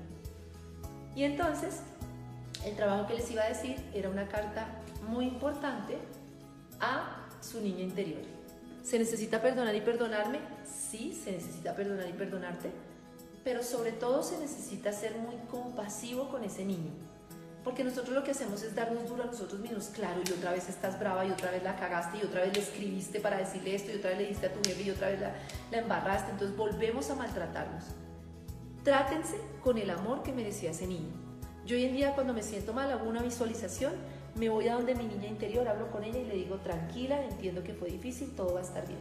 Y 1.16 1.24
entonces, 1.24 1.80
el 2.64 2.76
trabajo 2.76 3.08
que 3.08 3.16
les 3.16 3.32
iba 3.32 3.42
a 3.42 3.50
decir 3.50 3.78
era 3.96 4.12
una 4.12 4.28
carta 4.28 4.80
muy 5.10 5.26
importante 5.26 5.98
a 6.80 7.26
su 7.42 7.62
niña 7.62 7.82
interior. 7.82 8.22
¿Se 8.84 9.00
necesita 9.00 9.42
perdonar 9.42 9.74
y 9.74 9.82
perdonarme? 9.82 10.38
Sí, 10.72 11.20
se 11.20 11.32
necesita 11.32 11.76
perdonar 11.76 12.08
y 12.10 12.14
perdonarte, 12.14 12.70
pero 13.44 13.64
sobre 13.64 13.92
todo 13.92 14.22
se 14.22 14.38
necesita 14.38 14.94
ser 14.94 15.16
muy 15.18 15.38
compasivo 15.50 16.30
con 16.30 16.44
ese 16.44 16.64
niño 16.64 16.92
porque 17.64 17.84
nosotros 17.84 18.16
lo 18.16 18.24
que 18.24 18.32
hacemos 18.32 18.64
es 18.64 18.74
darnos 18.74 19.08
duro 19.08 19.24
a 19.24 19.28
nosotros 19.28 19.60
mismos, 19.60 19.90
claro, 19.90 20.22
y 20.28 20.32
otra 20.32 20.52
vez 20.52 20.68
estás 20.68 21.00
brava, 21.00 21.26
y 21.26 21.32
otra 21.32 21.52
vez 21.52 21.64
la 21.64 21.76
cagaste, 21.76 22.18
y 22.18 22.26
otra 22.26 22.42
vez 22.42 22.54
le 22.54 22.62
escribiste 22.62 23.20
para 23.20 23.38
decirle 23.38 23.76
esto, 23.76 23.92
y 23.92 23.96
otra 23.96 24.10
vez 24.12 24.20
le 24.20 24.28
diste 24.28 24.48
a 24.48 24.54
tu 24.54 24.60
jefe, 24.68 24.82
y 24.82 24.90
otra 24.90 25.10
vez 25.10 25.22
la, 25.22 25.36
la 25.72 25.78
embarraste, 25.78 26.32
entonces 26.32 26.58
volvemos 26.58 27.10
a 27.12 27.16
maltratarnos. 27.16 27.84
Trátense 28.84 29.36
con 29.64 29.78
el 29.78 29.92
amor 29.92 30.24
que 30.24 30.34
merecía 30.34 30.72
ese 30.72 30.88
niño. 30.88 31.12
Yo 31.66 31.76
hoy 31.76 31.86
en 31.86 31.94
día 31.94 32.16
cuando 32.16 32.34
me 32.34 32.42
siento 32.42 32.74
mal 32.74 32.92
hago 32.92 33.08
una 33.08 33.22
visualización, 33.22 33.94
me 34.36 34.50
voy 34.50 34.68
a 34.68 34.74
donde 34.74 34.96
mi 34.96 35.06
niña 35.06 35.28
interior, 35.28 35.68
hablo 35.68 35.92
con 35.92 36.04
ella 36.04 36.20
y 36.20 36.26
le 36.26 36.36
digo, 36.36 36.58
tranquila, 36.58 37.24
entiendo 37.24 37.64
que 37.64 37.74
fue 37.74 37.90
difícil, 37.90 38.32
todo 38.36 38.56
va 38.56 38.62
a 38.62 38.64
estar 38.64 38.88
bien. 38.88 39.00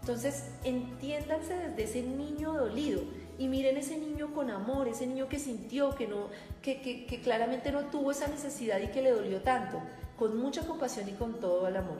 Entonces, 0.00 0.44
entiéndanse 0.62 1.54
desde 1.54 1.82
ese 1.82 2.02
niño 2.02 2.52
dolido 2.52 3.02
y 3.38 3.46
miren 3.46 3.76
ese 3.76 3.96
niño 3.96 4.34
con 4.34 4.50
amor, 4.50 4.88
ese 4.88 5.06
niño 5.06 5.28
que 5.28 5.38
sintió, 5.38 5.94
que, 5.94 6.08
no, 6.08 6.28
que, 6.60 6.80
que, 6.80 7.20
claramente 7.20 7.70
no 7.70 7.82
tuvo 7.84 8.10
esa 8.10 8.26
necesidad 8.26 8.80
y 8.80 8.88
que 8.88 9.00
le 9.00 9.12
dolió 9.12 9.40
tanto, 9.42 9.80
con 10.18 10.36
mucha 10.36 10.66
compasión 10.66 11.08
y 11.08 11.12
con 11.12 11.38
todo 11.38 11.68
el 11.68 11.76
amor. 11.76 11.98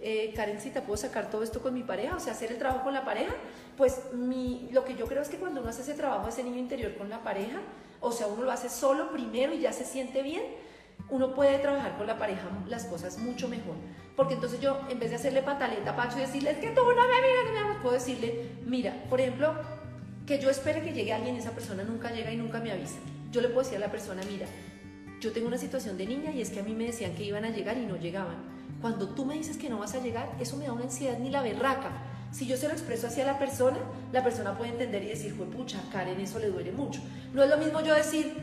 Eh, 0.00 0.34
Karencita, 0.36 0.82
¿puedo 0.82 0.98
sacar 0.98 1.30
todo 1.30 1.42
esto 1.42 1.62
con 1.62 1.72
mi 1.72 1.82
pareja? 1.82 2.16
O 2.16 2.20
sea, 2.20 2.34
hacer 2.34 2.52
el 2.52 2.58
trabajo 2.58 2.84
con 2.84 2.92
la 2.92 3.06
pareja. 3.06 3.32
Pues 3.78 4.12
mi, 4.12 4.68
lo 4.70 4.84
que 4.84 4.94
yo 4.94 5.06
creo 5.06 5.22
es 5.22 5.30
que 5.30 5.38
cuando 5.38 5.62
uno 5.62 5.70
hace 5.70 5.80
ese 5.80 5.94
trabajo, 5.94 6.28
ese 6.28 6.44
niño 6.44 6.58
interior 6.58 6.94
con 6.96 7.08
la 7.08 7.22
pareja, 7.22 7.58
o 8.00 8.12
sea, 8.12 8.26
uno 8.26 8.42
lo 8.42 8.52
hace 8.52 8.68
solo 8.68 9.10
primero 9.10 9.54
y 9.54 9.60
ya 9.60 9.72
se 9.72 9.86
siente 9.86 10.22
bien, 10.22 10.42
uno 11.08 11.34
puede 11.34 11.58
trabajar 11.58 11.96
con 11.96 12.06
la 12.06 12.18
pareja 12.18 12.42
las 12.68 12.84
cosas 12.84 13.18
mucho 13.18 13.48
mejor. 13.48 13.74
Porque 14.14 14.34
entonces 14.34 14.60
yo, 14.60 14.78
en 14.90 14.98
vez 14.98 15.10
de 15.10 15.16
hacerle 15.16 15.42
pataleta 15.42 15.90
a 15.90 15.96
Pacho 15.96 16.18
y 16.18 16.22
decirle, 16.22 16.50
es 16.50 16.58
que 16.58 16.70
tú 16.70 16.82
no 16.82 16.86
me 16.86 16.92
miras, 16.94 17.82
puedo 17.82 17.94
decirle, 17.94 18.50
mira, 18.64 19.04
por 19.08 19.20
ejemplo, 19.20 19.54
que 20.26 20.40
yo 20.40 20.50
espere 20.50 20.82
que 20.82 20.92
llegue 20.92 21.12
alguien 21.12 21.36
y 21.36 21.38
esa 21.38 21.52
persona 21.52 21.84
nunca 21.84 22.10
llega 22.10 22.32
y 22.32 22.36
nunca 22.36 22.58
me 22.58 22.72
avisa. 22.72 22.98
Yo 23.30 23.40
le 23.40 23.48
puedo 23.48 23.62
decir 23.62 23.76
a 23.76 23.80
la 23.80 23.92
persona, 23.92 24.22
mira, 24.28 24.46
yo 25.20 25.32
tengo 25.32 25.46
una 25.46 25.56
situación 25.56 25.96
de 25.96 26.06
niña 26.06 26.32
y 26.32 26.40
es 26.40 26.50
que 26.50 26.60
a 26.60 26.62
mí 26.62 26.74
me 26.74 26.84
decían 26.84 27.14
que 27.14 27.24
iban 27.24 27.44
a 27.44 27.50
llegar 27.50 27.78
y 27.78 27.86
no 27.86 27.96
llegaban. 27.96 28.36
Cuando 28.80 29.08
tú 29.10 29.24
me 29.24 29.34
dices 29.34 29.56
que 29.56 29.70
no 29.70 29.78
vas 29.78 29.94
a 29.94 30.02
llegar, 30.02 30.28
eso 30.40 30.56
me 30.56 30.66
da 30.66 30.72
una 30.72 30.84
ansiedad 30.84 31.18
ni 31.18 31.30
la 31.30 31.42
berraca. 31.42 31.90
Si 32.32 32.46
yo 32.46 32.56
se 32.56 32.66
lo 32.66 32.74
expreso 32.74 33.06
hacia 33.06 33.24
la 33.24 33.38
persona, 33.38 33.78
la 34.12 34.22
persona 34.22 34.58
puede 34.58 34.72
entender 34.72 35.04
y 35.04 35.08
decir, 35.08 35.34
pucha, 35.34 35.80
Karen, 35.92 36.20
eso 36.20 36.38
le 36.38 36.48
duele 36.48 36.72
mucho. 36.72 37.00
No 37.32 37.42
es 37.44 37.48
lo 37.48 37.56
mismo 37.56 37.80
yo 37.80 37.94
decir, 37.94 38.34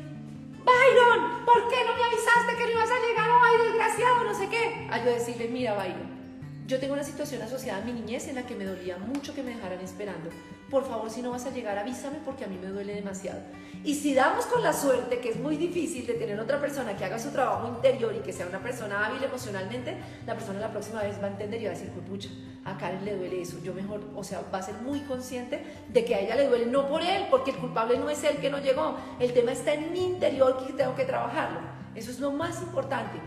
Byron, 0.64 1.46
¿por 1.46 1.68
qué 1.68 1.76
no 1.86 1.96
me 1.96 2.04
avisaste 2.06 2.56
que 2.58 2.64
no 2.64 2.72
ibas 2.72 2.90
a 2.90 3.08
llegar? 3.08 3.30
Ay, 3.44 3.68
desgraciado, 3.68 4.24
no 4.24 4.34
sé 4.34 4.48
qué. 4.48 4.88
A 4.90 5.04
yo 5.04 5.12
decirle, 5.12 5.50
mira, 5.50 5.74
Byron, 5.74 6.23
yo 6.66 6.80
tengo 6.80 6.94
una 6.94 7.04
situación 7.04 7.42
asociada 7.42 7.82
a 7.82 7.86
mi 7.86 7.92
niñez 7.92 8.28
en 8.28 8.36
la 8.36 8.46
que 8.46 8.56
me 8.56 8.64
dolía 8.64 8.98
mucho 8.98 9.34
que 9.34 9.44
me 9.44 9.54
dejaran 9.54 9.82
esperando. 9.82 10.30
Por 10.70 10.86
favor, 10.86 11.10
si 11.10 11.22
no 11.22 11.32
vas 11.32 11.46
a 11.46 11.52
llegar, 11.52 11.78
avísame 11.78 12.20
porque 12.24 12.46
a 12.46 12.48
mí 12.48 12.58
me 12.60 12.68
duele 12.68 12.96
demasiado. 12.96 13.42
Y 13.84 13.96
si 13.96 14.14
damos 14.14 14.46
con 14.46 14.64
la 14.64 14.72
suerte, 14.72 15.20
que 15.20 15.30
es 15.30 15.40
muy 15.40 15.58
difícil 15.58 16.08
de 16.08 16.14
tener 16.14 16.40
otra 16.40 16.62
persona 16.62 16.96
que 16.96 17.04
haga 17.04 17.20
su 17.20 17.32
trabajo 17.32 17.68
interior 17.68 18.16
y 18.16 18.20
que 18.20 18.32
sea 18.32 18.48
una 18.48 18.64
persona 18.64 19.06
hábil 19.06 19.22
emocionalmente, 19.24 19.98
la 20.26 20.36
persona 20.36 20.60
la 20.60 20.72
próxima 20.72 21.04
vez 21.04 21.22
va 21.22 21.28
a 21.28 21.32
entender 21.32 21.62
y 21.62 21.66
va 21.66 21.72
a 21.72 21.74
decir, 21.74 21.90
pucha, 21.90 22.30
a 22.64 22.78
Karen 22.78 23.04
le 23.04 23.18
duele 23.18 23.42
eso. 23.42 23.60
Yo 23.62 23.74
mejor, 23.74 24.02
o 24.16 24.24
sea, 24.24 24.42
va 24.54 24.60
a 24.60 24.64
ser 24.64 24.76
muy 24.76 25.02
consciente 25.02 25.62
de 25.90 26.06
que 26.06 26.16
a 26.16 26.22
ella 26.22 26.36
le 26.36 26.48
duele, 26.48 26.68
no 26.68 26.88
por 26.88 27.02
él, 27.02 27.26
porque 27.30 27.52
el 27.52 27.58
culpable 27.58 27.98
no 28.00 28.10
es 28.10 28.24
él 28.24 28.38
que 28.38 28.50
no 28.50 28.60
llegó. 28.60 28.96
El 29.20 29.34
tema 29.34 29.52
está 29.52 29.74
en 29.74 29.92
mi 29.92 30.06
interior 30.06 30.66
que 30.66 30.72
tengo 30.72 30.96
que 30.96 31.04
trabajarlo. 31.04 31.60
Eso 31.94 32.10
es 32.10 32.20
lo 32.22 32.32
más 32.32 32.62
importante. 32.62 33.20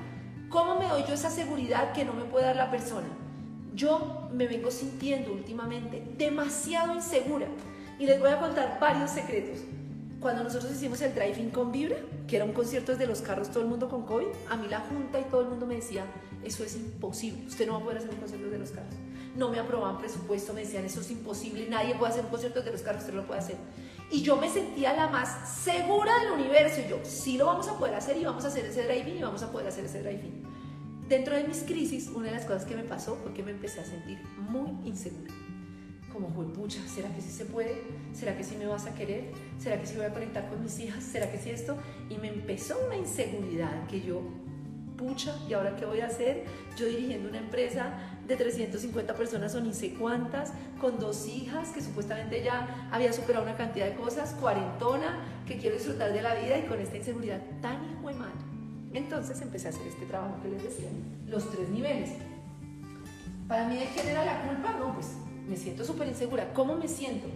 ¿Cómo 0.49 0.79
me 0.79 0.89
doy 0.89 1.05
yo 1.07 1.13
esa 1.13 1.29
seguridad 1.29 1.93
que 1.93 2.05
no 2.05 2.15
me 2.15 2.25
puede 2.25 2.47
dar 2.47 2.57
la 2.57 2.71
persona? 2.71 3.07
Yo 3.77 4.31
me 4.33 4.49
vengo 4.49 4.71
sintiendo 4.71 5.33
últimamente 5.33 6.03
demasiado 6.17 6.95
insegura 6.95 7.47
y 7.99 8.07
les 8.07 8.19
voy 8.19 8.31
a 8.31 8.41
contar 8.41 8.79
varios 8.81 9.11
secretos. 9.11 9.59
Cuando 10.19 10.43
nosotros 10.43 10.73
hicimos 10.73 11.03
el 11.03 11.15
drive-in 11.15 11.51
con 11.51 11.73
Vibra, 11.73 11.99
que 12.27 12.37
era 12.37 12.47
un 12.47 12.53
concierto 12.53 12.93
desde 12.93 13.07
los 13.07 13.21
carros, 13.21 13.51
todo 13.51 13.63
el 13.63 13.69
mundo 13.69 13.91
con 13.91 14.07
COVID, 14.07 14.29
a 14.49 14.57
mí 14.57 14.67
la 14.69 14.81
junta 14.81 15.21
y 15.21 15.25
todo 15.25 15.43
el 15.43 15.49
mundo 15.49 15.67
me 15.67 15.75
decía, 15.75 16.07
eso 16.43 16.65
es 16.65 16.75
imposible, 16.75 17.47
usted 17.47 17.67
no 17.67 17.75
va 17.75 17.81
a 17.81 17.83
poder 17.83 17.99
hacer 17.99 18.11
un 18.11 18.17
concierto 18.17 18.47
desde 18.47 18.59
los 18.59 18.71
carros. 18.71 18.95
No 19.37 19.51
me 19.51 19.61
aprobaban 19.61 19.99
presupuesto, 19.99 20.55
me 20.55 20.63
decían, 20.63 20.87
eso 20.87 21.03
es 21.03 21.11
imposible, 21.11 21.69
nadie 21.69 21.95
puede 21.97 22.13
hacer 22.13 22.25
un 22.25 22.31
concierto 22.31 22.61
desde 22.61 22.73
los 22.73 22.81
carros, 22.81 23.03
usted 23.03 23.13
no 23.13 23.21
lo 23.21 23.27
puede 23.27 23.41
hacer. 23.41 23.57
Y 24.11 24.23
yo 24.23 24.39
me 24.39 24.49
sentía 24.49 24.95
la 24.95 25.09
más 25.09 25.51
segura 25.63 26.19
del 26.21 26.33
universo 26.33 26.81
yo, 26.89 26.99
sí 27.03 27.37
lo 27.37 27.45
vamos 27.45 27.69
a 27.69 27.79
poder 27.79 27.95
hacer 27.95 28.17
y 28.17 28.25
vamos 28.25 28.43
a 28.47 28.49
hacer 28.49 28.65
ese 28.65 28.85
drive-in 28.85 29.19
y 29.19 29.23
vamos 29.23 29.43
a 29.43 29.53
poder 29.53 29.67
hacer 29.67 29.85
ese 29.85 30.03
drive-in. 30.03 30.56
Dentro 31.09 31.37
de 31.37 31.45
mis 31.45 31.63
crisis, 31.63 32.09
una 32.09 32.27
de 32.27 32.33
las 32.33 32.45
cosas 32.47 32.65
que 32.65 32.75
me 32.75 32.83
pasó 32.83 33.15
fue 33.23 33.33
que 33.33 33.45
me 33.45 33.53
empecé 33.53 33.79
a 33.81 33.85
sentir 33.85 34.19
muy 34.37 34.71
insegura. 34.85 35.33
Como, 36.13 36.31
pucha, 36.53 36.81
¿será 36.89 37.15
que 37.15 37.21
sí 37.21 37.31
se 37.31 37.45
puede? 37.45 37.81
¿Será 38.13 38.37
que 38.37 38.43
sí 38.43 38.57
me 38.57 38.67
vas 38.67 38.87
a 38.87 38.95
querer? 38.95 39.31
¿Será 39.57 39.79
que 39.81 39.87
sí 39.87 39.95
voy 39.97 40.07
a 40.07 40.13
conectar 40.13 40.49
con 40.49 40.61
mis 40.61 40.81
hijas? 40.81 41.05
¿Será 41.05 41.31
que 41.31 41.39
sí 41.39 41.51
esto? 41.51 41.77
Y 42.11 42.17
me 42.17 42.27
empezó 42.27 42.77
una 42.85 42.97
inseguridad 42.97 43.87
que 43.87 44.01
yo, 44.01 44.21
pucha, 44.97 45.37
¿y 45.49 45.53
ahora 45.53 45.77
qué 45.77 45.85
voy 45.85 46.01
a 46.01 46.07
hacer? 46.07 46.43
Yo 46.77 46.87
dirigiendo 46.87 47.29
una 47.29 47.39
empresa 47.39 47.93
de 48.27 48.35
350 48.35 49.15
personas 49.15 49.55
o 49.55 49.61
ni 49.61 49.75
sé 49.75 49.95
cuántas, 49.95 50.55
con 50.81 50.99
dos 50.99 51.29
hijas 51.29 51.69
que 51.69 51.83
supuestamente 51.83 52.43
ya 52.43 52.89
había 52.91 53.13
superado 53.13 53.45
una 53.45 53.57
cantidad 53.57 53.87
de 53.87 53.95
cosas, 53.95 54.33
cuarentona, 54.41 55.23
que 55.47 55.57
quiero 55.57 55.77
disfrutar 55.77 56.13
de 56.13 56.23
la 56.23 56.35
vida 56.35 56.59
y 56.59 56.63
con 56.63 56.81
esta 56.81 56.97
inseguridad 56.97 57.41
tan 57.63 57.77
hijo 57.93 58.09
de 58.09 58.15
madre. 58.15 58.56
Entonces 58.97 59.43
empecé 59.43 59.67
a 59.67 59.71
hacer 59.71 59.87
este 59.87 60.07
trabajo 60.07 60.41
que 60.43 60.49
les 60.49 60.63
decía, 60.63 60.89
los 61.29 61.51
tres 61.51 61.69
niveles. 61.69 62.13
Para 63.47 63.69
mí, 63.69 63.77
¿de 63.77 63.85
quién 63.95 64.09
era 64.09 64.25
la 64.25 64.49
culpa? 64.49 64.73
No, 64.79 64.95
pues 64.95 65.19
me 65.47 65.55
siento 65.55 65.85
súper 65.85 66.09
insegura. 66.09 66.51
¿Cómo 66.55 66.77
me 66.77 66.89
siento? 66.89 67.27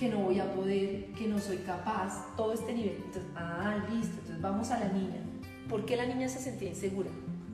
Que 0.00 0.08
no 0.08 0.18
voy 0.18 0.40
a 0.40 0.52
poder, 0.52 1.12
que 1.12 1.28
no 1.28 1.38
soy 1.38 1.58
capaz, 1.58 2.34
todo 2.36 2.52
este 2.52 2.74
nivel. 2.74 2.96
Entonces, 2.96 3.22
ah, 3.36 3.86
listo, 3.88 4.16
entonces 4.18 4.40
vamos 4.42 4.70
a 4.72 4.80
la 4.80 4.88
niña. 4.88 5.22
¿Por 5.68 5.86
qué 5.86 5.96
la 5.96 6.06
niña 6.06 6.28
se 6.28 6.40
sentía 6.40 6.70
insegura? 6.70 7.08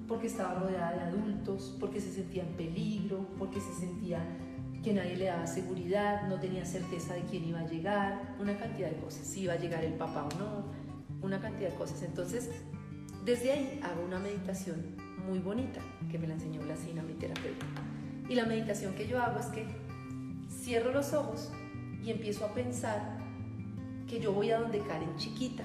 Porque 0.08 0.26
estaba 0.26 0.54
rodeada 0.54 0.92
de 0.92 1.00
adultos, 1.02 1.76
porque 1.78 2.00
se 2.00 2.10
sentía 2.10 2.42
en 2.42 2.54
peligro, 2.54 3.26
porque 3.38 3.60
se 3.60 3.74
sentía 3.74 4.24
que 4.82 4.94
nadie 4.94 5.16
le 5.16 5.26
daba 5.26 5.46
seguridad, 5.46 6.26
no 6.26 6.40
tenía 6.40 6.64
certeza 6.64 7.12
de 7.12 7.20
quién 7.24 7.44
iba 7.44 7.60
a 7.60 7.66
llegar, 7.66 8.34
una 8.40 8.56
cantidad 8.56 8.88
de 8.88 8.96
cosas, 8.96 9.26
si 9.26 9.42
iba 9.42 9.52
a 9.52 9.58
llegar 9.58 9.84
el 9.84 9.92
papá 9.92 10.26
o 10.26 10.38
no, 10.38 10.64
una 11.20 11.38
cantidad 11.38 11.68
de 11.68 11.76
cosas. 11.76 12.02
Entonces, 12.02 12.48
desde 13.24 13.52
ahí 13.52 13.80
hago 13.82 14.04
una 14.04 14.18
meditación 14.18 14.96
muy 15.26 15.38
bonita 15.38 15.80
que 16.10 16.18
me 16.18 16.26
la 16.26 16.34
enseñó 16.34 16.60
Blasina, 16.62 17.02
mi 17.02 17.14
terapeuta. 17.14 17.66
Y 18.28 18.34
la 18.34 18.46
meditación 18.46 18.94
que 18.94 19.06
yo 19.06 19.20
hago 19.20 19.38
es 19.38 19.46
que 19.46 19.66
cierro 20.48 20.92
los 20.92 21.12
ojos 21.12 21.52
y 22.02 22.10
empiezo 22.10 22.44
a 22.44 22.54
pensar 22.54 23.18
que 24.08 24.20
yo 24.20 24.32
voy 24.32 24.50
a 24.50 24.58
donde 24.58 24.80
Karen 24.80 25.16
chiquita, 25.16 25.64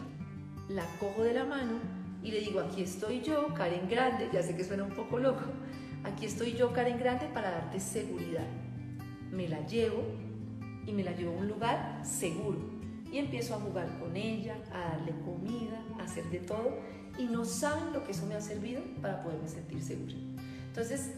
la 0.69 0.85
cojo 0.99 1.23
de 1.23 1.33
la 1.33 1.45
mano 1.45 1.79
y 2.23 2.31
le 2.31 2.39
digo, 2.39 2.59
aquí 2.59 2.81
estoy 2.81 3.21
yo, 3.21 3.53
Karen 3.53 3.87
grande, 3.87 4.29
ya 4.33 4.41
sé 4.41 4.55
que 4.55 4.63
suena 4.63 4.83
un 4.83 4.93
poco 4.93 5.19
loco, 5.19 5.43
aquí 6.03 6.25
estoy 6.25 6.53
yo, 6.53 6.73
Karen 6.73 6.97
grande, 6.97 7.27
para 7.33 7.51
darte 7.51 7.79
seguridad. 7.79 8.47
Me 9.31 9.47
la 9.47 9.65
llevo 9.65 10.03
y 10.85 10.91
me 10.91 11.03
la 11.03 11.11
llevo 11.11 11.33
a 11.33 11.37
un 11.37 11.47
lugar 11.47 12.01
seguro. 12.03 12.57
Y 13.11 13.19
empiezo 13.19 13.55
a 13.55 13.59
jugar 13.59 13.87
con 13.99 14.15
ella, 14.15 14.57
a 14.73 14.95
darle 14.95 15.13
comida, 15.23 15.81
a 15.99 16.03
hacer 16.03 16.25
de 16.25 16.39
todo 16.39 16.79
y 17.17 17.25
no 17.25 17.45
saben 17.45 17.93
lo 17.93 18.03
que 18.03 18.11
eso 18.11 18.25
me 18.25 18.35
ha 18.35 18.41
servido 18.41 18.81
para 19.01 19.23
poderme 19.23 19.47
sentir 19.47 19.81
segura. 19.81 20.13
Entonces, 20.67 21.11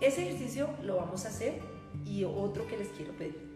ese 0.00 0.26
ejercicio 0.26 0.68
lo 0.82 0.96
vamos 0.96 1.24
a 1.24 1.28
hacer 1.28 1.60
y 2.04 2.24
otro 2.24 2.66
que 2.66 2.76
les 2.76 2.88
quiero 2.88 3.12
pedir. 3.16 3.52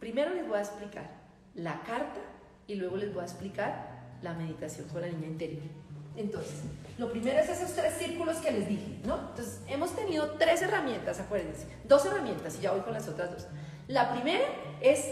Primero 0.00 0.34
les 0.34 0.48
voy 0.48 0.58
a 0.58 0.62
explicar 0.62 1.10
la 1.54 1.82
carta 1.82 2.20
y 2.66 2.74
luego 2.74 2.96
les 2.96 3.12
voy 3.12 3.22
a 3.22 3.26
explicar 3.26 4.16
la 4.22 4.34
meditación 4.34 4.88
con 4.88 5.02
la 5.02 5.08
niña 5.08 5.26
interior. 5.26 5.62
Entonces, 6.16 6.60
lo 6.98 7.10
primero 7.10 7.38
es 7.38 7.48
esos 7.48 7.72
tres 7.72 7.94
círculos 7.98 8.36
que 8.36 8.50
les 8.50 8.68
dije, 8.68 9.00
¿no? 9.04 9.18
Entonces, 9.30 9.60
hemos 9.66 9.94
tenido 9.94 10.32
tres 10.32 10.60
herramientas, 10.62 11.20
acuérdense, 11.20 11.66
dos 11.84 12.04
herramientas 12.04 12.56
y 12.58 12.62
ya 12.62 12.72
voy 12.72 12.80
con 12.82 12.92
las 12.92 13.08
otras 13.08 13.30
dos. 13.30 13.46
La 13.88 14.12
primera 14.12 14.44
es 14.80 15.08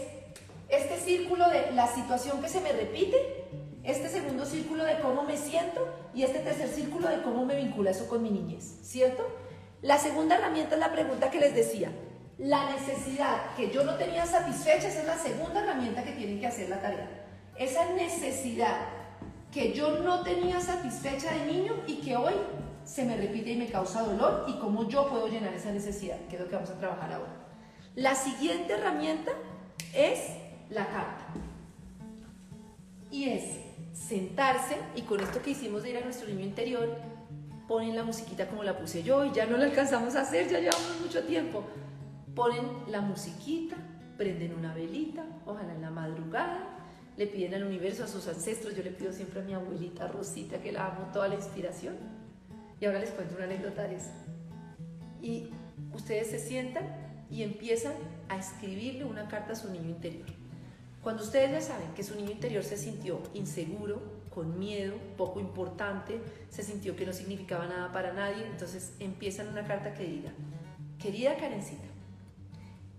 este 0.69 0.99
círculo 0.99 1.49
de 1.49 1.71
la 1.71 1.87
situación 1.87 2.41
que 2.41 2.49
se 2.49 2.61
me 2.61 2.71
repite 2.71 3.40
este 3.83 4.09
segundo 4.09 4.45
círculo 4.45 4.83
de 4.83 4.99
cómo 4.99 5.23
me 5.23 5.37
siento 5.37 5.87
y 6.13 6.23
este 6.23 6.39
tercer 6.39 6.69
círculo 6.69 7.09
de 7.09 7.21
cómo 7.21 7.45
me 7.45 7.55
vincula 7.55 7.91
eso 7.91 8.07
con 8.07 8.21
mi 8.21 8.29
niñez, 8.29 8.79
¿cierto? 8.83 9.25
La 9.81 9.97
segunda 9.97 10.37
herramienta 10.37 10.75
es 10.75 10.79
la 10.79 10.91
pregunta 10.91 11.31
que 11.31 11.39
les 11.39 11.55
decía. 11.55 11.91
La 12.37 12.71
necesidad 12.71 13.55
que 13.55 13.71
yo 13.71 13.83
no 13.83 13.95
tenía 13.95 14.25
satisfecha, 14.25 14.87
esa 14.87 15.01
es 15.01 15.07
la 15.07 15.17
segunda 15.17 15.61
herramienta 15.61 16.03
que 16.03 16.11
tienen 16.11 16.39
que 16.39 16.47
hacer 16.47 16.69
la 16.69 16.81
tarea. 16.81 17.09
Esa 17.57 17.91
necesidad 17.93 18.77
que 19.51 19.73
yo 19.73 19.99
no 19.99 20.23
tenía 20.23 20.59
satisfecha 20.59 21.33
de 21.33 21.45
niño 21.51 21.73
y 21.87 21.95
que 21.97 22.15
hoy 22.15 22.33
se 22.85 23.05
me 23.05 23.17
repite 23.17 23.51
y 23.51 23.57
me 23.57 23.67
causa 23.67 24.01
dolor 24.01 24.45
y 24.47 24.53
cómo 24.59 24.87
yo 24.87 25.09
puedo 25.09 25.27
llenar 25.27 25.53
esa 25.53 25.71
necesidad, 25.71 26.17
que 26.29 26.35
es 26.35 26.41
lo 26.41 26.47
que 26.47 26.55
vamos 26.55 26.69
a 26.69 26.79
trabajar 26.79 27.13
ahora. 27.13 27.33
La 27.95 28.15
siguiente 28.15 28.73
herramienta 28.73 29.31
es 29.93 30.19
la 30.69 30.87
carta. 30.87 31.25
Y 33.11 33.29
es 33.29 33.70
sentarse 33.93 34.77
y 34.95 35.01
con 35.01 35.19
esto 35.19 35.41
que 35.41 35.51
hicimos 35.51 35.83
de 35.83 35.91
ir 35.91 35.97
a 35.97 36.01
nuestro 36.01 36.27
niño 36.27 36.45
interior, 36.45 36.97
ponen 37.67 37.95
la 37.95 38.03
musiquita 38.03 38.47
como 38.47 38.63
la 38.63 38.77
puse 38.77 39.03
yo 39.03 39.25
y 39.25 39.31
ya 39.31 39.45
no 39.45 39.57
la 39.57 39.65
alcanzamos 39.65 40.15
a 40.15 40.21
hacer, 40.21 40.49
ya 40.49 40.59
llevamos 40.59 40.99
mucho 41.01 41.23
tiempo. 41.23 41.63
Ponen 42.35 42.65
la 42.87 43.01
musiquita, 43.01 43.75
prenden 44.17 44.53
una 44.53 44.73
velita, 44.73 45.25
ojalá 45.45 45.73
en 45.73 45.81
la 45.81 45.89
madrugada, 45.89 46.67
le 47.17 47.27
piden 47.27 47.53
al 47.53 47.63
universo, 47.63 48.03
a 48.03 48.07
sus 48.07 48.27
ancestros, 48.27 48.75
yo 48.75 48.83
le 48.83 48.91
pido 48.91 49.11
siempre 49.11 49.41
a 49.41 49.43
mi 49.43 49.53
abuelita 49.53 50.07
Rosita 50.07 50.61
que 50.61 50.71
la 50.71 50.87
amo 50.87 51.11
toda 51.13 51.27
la 51.27 51.35
inspiración. 51.35 51.95
Y 52.79 52.85
ahora 52.85 52.99
les 52.99 53.11
cuento 53.11 53.35
una 53.35 53.45
anécdota 53.45 53.83
de 53.83 53.95
eso. 53.95 54.11
Y 55.21 55.49
ustedes 55.93 56.27
se 56.31 56.39
sientan 56.39 56.85
y 57.29 57.43
empiezan 57.43 57.93
a 58.27 58.37
escribirle 58.37 59.05
una 59.05 59.27
carta 59.27 59.53
a 59.53 59.55
su 59.55 59.69
niño 59.71 59.89
interior. 59.89 60.40
Cuando 61.01 61.23
ustedes 61.23 61.51
ya 61.51 61.61
saben 61.61 61.93
que 61.95 62.03
su 62.03 62.15
niño 62.15 62.31
interior 62.31 62.63
se 62.63 62.77
sintió 62.77 63.19
inseguro, 63.33 64.21
con 64.33 64.59
miedo, 64.59 64.95
poco 65.17 65.39
importante, 65.39 66.21
se 66.49 66.63
sintió 66.63 66.95
que 66.95 67.05
no 67.05 67.13
significaba 67.13 67.65
nada 67.67 67.91
para 67.91 68.13
nadie, 68.13 68.45
entonces 68.45 68.93
empiezan 68.99 69.49
una 69.49 69.65
carta 69.65 69.93
que 69.93 70.05
diga, 70.05 70.31
querida 70.99 71.35
Karencita, 71.35 71.87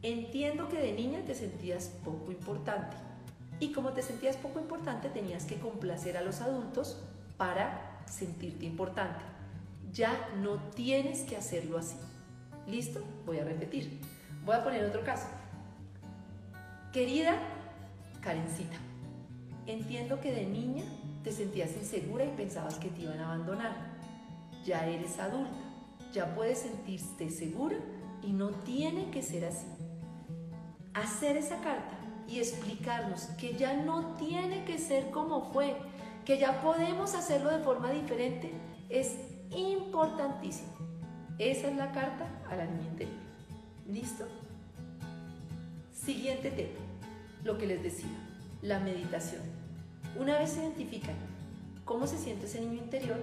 entiendo 0.03 0.69
que 0.69 0.79
de 0.79 0.93
niña 0.93 1.25
te 1.25 1.35
sentías 1.35 1.89
poco 2.05 2.33
importante 2.33 2.97
y 3.61 3.73
como 3.73 3.93
te 3.93 4.03
sentías 4.03 4.37
poco 4.37 4.59
importante 4.59 5.09
tenías 5.09 5.45
que 5.45 5.59
complacer 5.59 6.17
a 6.17 6.23
los 6.23 6.41
adultos 6.41 7.01
para 7.37 8.03
sentirte 8.07 8.67
importante. 8.67 9.25
Ya 9.93 10.29
no 10.41 10.57
tienes 10.75 11.21
que 11.23 11.37
hacerlo 11.37 11.79
así. 11.79 11.97
¿Listo? 12.67 13.03
Voy 13.25 13.39
a 13.39 13.45
repetir. 13.45 14.01
Voy 14.45 14.57
a 14.57 14.65
poner 14.65 14.85
otro 14.85 15.05
caso. 15.05 15.29
Querida 16.93 17.39
Karencita, 18.23 18.77
entiendo 19.67 20.21
que 20.21 20.33
de 20.33 20.47
niña 20.47 20.85
te 21.25 21.33
sentías 21.33 21.77
insegura 21.77 22.25
y 22.25 22.29
pensabas 22.29 22.77
que 22.77 22.89
te 22.89 23.03
iban 23.03 23.19
a 23.19 23.27
abandonar. 23.27 23.77
Ya 24.65 24.87
eres 24.87 25.19
adulta, 25.19 25.59
ya 26.13 26.33
puedes 26.35 26.61
sentirte 26.61 27.31
segura 27.31 27.77
y 28.23 28.33
no 28.33 28.51
tiene 28.51 29.11
que 29.11 29.23
ser 29.23 29.45
así. 29.45 29.67
Hacer 30.95 31.37
esa 31.37 31.61
carta 31.61 31.99
y 32.29 32.39
explicarnos 32.39 33.23
que 33.39 33.55
ya 33.57 33.75
no 33.75 34.15
tiene 34.15 34.65
que 34.65 34.79
ser 34.79 35.11
como 35.11 35.53
fue, 35.53 35.77
que 36.25 36.39
ya 36.39 36.63
podemos 36.63 37.15
hacerlo 37.15 37.51
de 37.51 37.65
forma 37.65 37.91
diferente, 37.91 38.53
es 38.89 39.17
importantísimo. 39.51 40.71
Esa 41.39 41.69
es 41.69 41.77
la 41.77 41.91
carta 41.91 42.29
a 42.49 42.55
la 42.55 42.67
niña 42.67 42.87
interior. 42.87 43.19
¿Listo? 43.89 44.29
Siguiente 45.93 46.51
tema 46.53 46.82
lo 47.45 47.59
que 47.59 47.67
les 47.67 47.83
decía, 47.83 48.11
la 48.63 48.79
meditación. 48.79 49.43
Una 50.19 50.39
vez 50.39 50.57
identifican 50.57 51.17
cómo 51.85 52.07
se 52.07 52.19
siente 52.19 52.47
ese 52.47 52.61
niño 52.61 52.75
interior, 52.75 53.19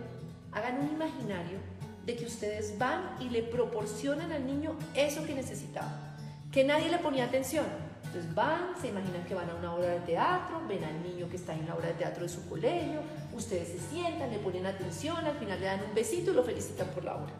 hagan 0.52 0.80
un 0.80 0.90
imaginario 0.90 1.60
de 2.06 2.16
que 2.16 2.26
ustedes 2.26 2.78
van 2.78 3.16
y 3.20 3.30
le 3.30 3.44
proporcionan 3.44 4.32
al 4.32 4.46
niño 4.46 4.76
eso 4.96 5.26
que 5.26 5.34
necesitaba, 5.34 6.16
que 6.52 6.64
nadie 6.64 6.90
le 6.90 6.98
ponía 6.98 7.26
atención. 7.26 7.66
Entonces 8.06 8.34
van, 8.34 8.74
se 8.82 8.88
imaginan 8.88 9.24
que 9.26 9.36
van 9.36 9.50
a 9.52 9.56
una 9.56 9.76
obra 9.76 9.90
de 9.90 10.00
teatro, 10.00 10.62
ven 10.68 10.84
al 10.84 11.04
niño 11.04 11.30
que 11.30 11.36
está 11.36 11.54
en 11.54 11.68
la 11.68 11.76
obra 11.76 11.90
de 11.90 11.94
teatro 11.94 12.24
de 12.24 12.30
su 12.30 12.48
colegio, 12.50 13.02
ustedes 13.36 13.68
se 13.68 13.80
sientan, 13.80 14.32
le 14.32 14.40
ponen 14.40 14.66
atención, 14.66 15.18
al 15.18 15.38
final 15.38 15.60
le 15.60 15.66
dan 15.68 15.84
un 15.88 15.94
besito 15.94 16.32
y 16.32 16.34
lo 16.34 16.44
felicitan 16.44 16.88
por 16.88 17.04
la 17.04 17.16
obra 17.16 17.34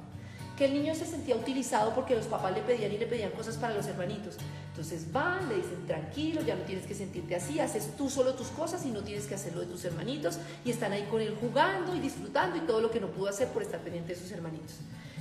que 0.60 0.66
el 0.66 0.74
niño 0.74 0.94
se 0.94 1.06
sentía 1.06 1.38
utilizado 1.38 1.96
porque 1.96 2.14
los 2.14 2.26
papás 2.26 2.54
le 2.54 2.62
pedían 2.62 2.92
y 2.92 2.98
le 2.98 3.06
pedían 3.06 3.32
cosas 3.32 3.56
para 3.56 3.74
los 3.74 3.88
hermanitos. 3.88 4.36
Entonces 4.80 5.12
van, 5.12 5.50
le 5.50 5.56
dicen, 5.56 5.86
tranquilo, 5.88 6.42
ya 6.42 6.56
no 6.56 6.62
tienes 6.64 6.86
que 6.86 6.96
sentirte 6.96 7.36
así, 7.36 7.60
haces 7.60 7.98
tú 7.98 8.10
solo 8.10 8.34
tus 8.36 8.48
cosas 8.48 8.86
y 8.86 8.92
no 8.92 9.02
tienes 9.02 9.26
que 9.26 9.36
hacerlo 9.36 9.60
de 9.60 9.68
tus 9.68 9.84
hermanitos. 9.84 10.38
Y 10.64 10.72
están 10.72 10.94
ahí 10.94 11.06
con 11.12 11.20
él 11.20 11.36
jugando 11.42 11.98
y 11.98 12.00
disfrutando 12.00 12.56
y 12.56 12.62
todo 12.62 12.80
lo 12.80 12.90
que 12.90 13.02
no 13.02 13.08
pudo 13.08 13.28
hacer 13.28 13.50
por 13.50 13.62
estar 13.62 13.82
pendiente 13.82 14.16
de 14.16 14.22
sus 14.22 14.32
hermanitos. 14.32 14.76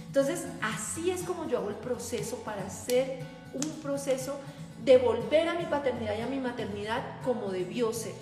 Entonces, 0.06 0.44
así 0.62 1.10
es 1.10 1.22
como 1.22 1.48
yo 1.48 1.58
hago 1.58 1.70
el 1.70 1.74
proceso 1.74 2.36
para 2.44 2.64
hacer 2.64 3.18
un 3.52 3.68
proceso 3.82 4.38
de 4.84 4.96
volver 4.96 5.48
a 5.48 5.54
mi 5.54 5.64
paternidad 5.64 6.16
y 6.16 6.20
a 6.20 6.28
mi 6.28 6.38
maternidad 6.38 7.20
como 7.24 7.50
debió 7.50 7.92
ser. 7.92 8.14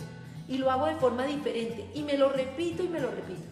Y 0.49 0.57
lo 0.57 0.71
hago 0.71 0.87
de 0.87 0.95
forma 0.95 1.27
diferente. 1.27 1.87
Y 1.93 2.03
me 2.03 2.17
lo 2.17 2.31
repito 2.31 2.83
y 2.83 2.89
me 2.89 2.99
lo 2.99 3.11
repito. 3.11 3.43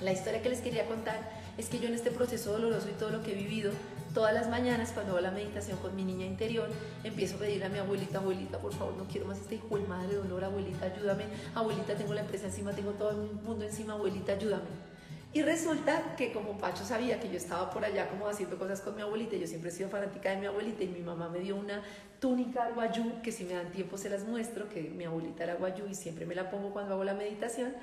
La 0.00 0.12
historia 0.12 0.40
que 0.42 0.48
les 0.48 0.60
quería 0.60 0.86
contar 0.86 1.18
es 1.58 1.68
que 1.68 1.80
yo 1.80 1.88
en 1.88 1.94
este 1.94 2.12
proceso 2.12 2.52
doloroso 2.52 2.88
y 2.88 2.92
todo 2.92 3.10
lo 3.10 3.24
que 3.24 3.32
he 3.32 3.34
vivido, 3.34 3.72
todas 4.14 4.34
las 4.34 4.48
mañanas 4.48 4.92
cuando 4.92 5.12
hago 5.12 5.20
la 5.20 5.30
meditación 5.30 5.78
con 5.78 5.94
mi 5.96 6.04
niña 6.04 6.26
interior, 6.26 6.68
empiezo 7.04 7.36
a 7.36 7.40
pedirle 7.40 7.66
a 7.66 7.68
mi 7.68 7.78
abuelita, 7.78 8.18
abuelita, 8.18 8.58
por 8.58 8.72
favor, 8.72 8.94
no 8.96 9.04
quiero 9.04 9.26
más 9.26 9.38
este 9.38 9.56
hijo 9.56 9.76
de 9.76 9.86
madre 9.86 10.14
dolor, 10.14 10.44
abuelita, 10.44 10.86
ayúdame, 10.86 11.24
abuelita, 11.54 11.94
tengo 11.94 12.14
la 12.14 12.20
empresa 12.20 12.46
encima, 12.46 12.72
tengo 12.72 12.92
todo 12.92 13.10
el 13.10 13.32
mundo 13.42 13.64
encima, 13.64 13.94
abuelita, 13.94 14.32
ayúdame. 14.32 14.90
Y 15.32 15.42
resulta 15.42 16.16
que 16.16 16.32
como 16.32 16.58
Pacho 16.58 16.84
sabía 16.84 17.20
que 17.20 17.28
yo 17.30 17.36
estaba 17.36 17.70
por 17.70 17.84
allá 17.84 18.08
como 18.08 18.26
haciendo 18.26 18.58
cosas 18.58 18.80
con 18.80 18.96
mi 18.96 19.02
abuelita, 19.02 19.36
yo 19.36 19.46
siempre 19.46 19.70
he 19.70 19.72
sido 19.72 19.88
fanática 19.88 20.30
de 20.30 20.36
mi 20.38 20.46
abuelita 20.46 20.82
y 20.82 20.88
mi 20.88 21.02
mamá 21.02 21.28
me 21.28 21.38
dio 21.38 21.54
una 21.54 21.82
túnica 22.18 22.68
guayú, 22.74 23.22
que 23.22 23.30
si 23.30 23.44
me 23.44 23.54
dan 23.54 23.70
tiempo 23.70 23.96
se 23.96 24.10
las 24.10 24.24
muestro, 24.24 24.68
que 24.68 24.82
mi 24.82 25.04
abuelita 25.04 25.44
era 25.44 25.54
guayú 25.54 25.86
y 25.88 25.94
siempre 25.94 26.26
me 26.26 26.34
la 26.34 26.50
pongo 26.50 26.72
cuando 26.72 26.94
hago 26.94 27.04
la 27.04 27.14
meditación. 27.14 27.74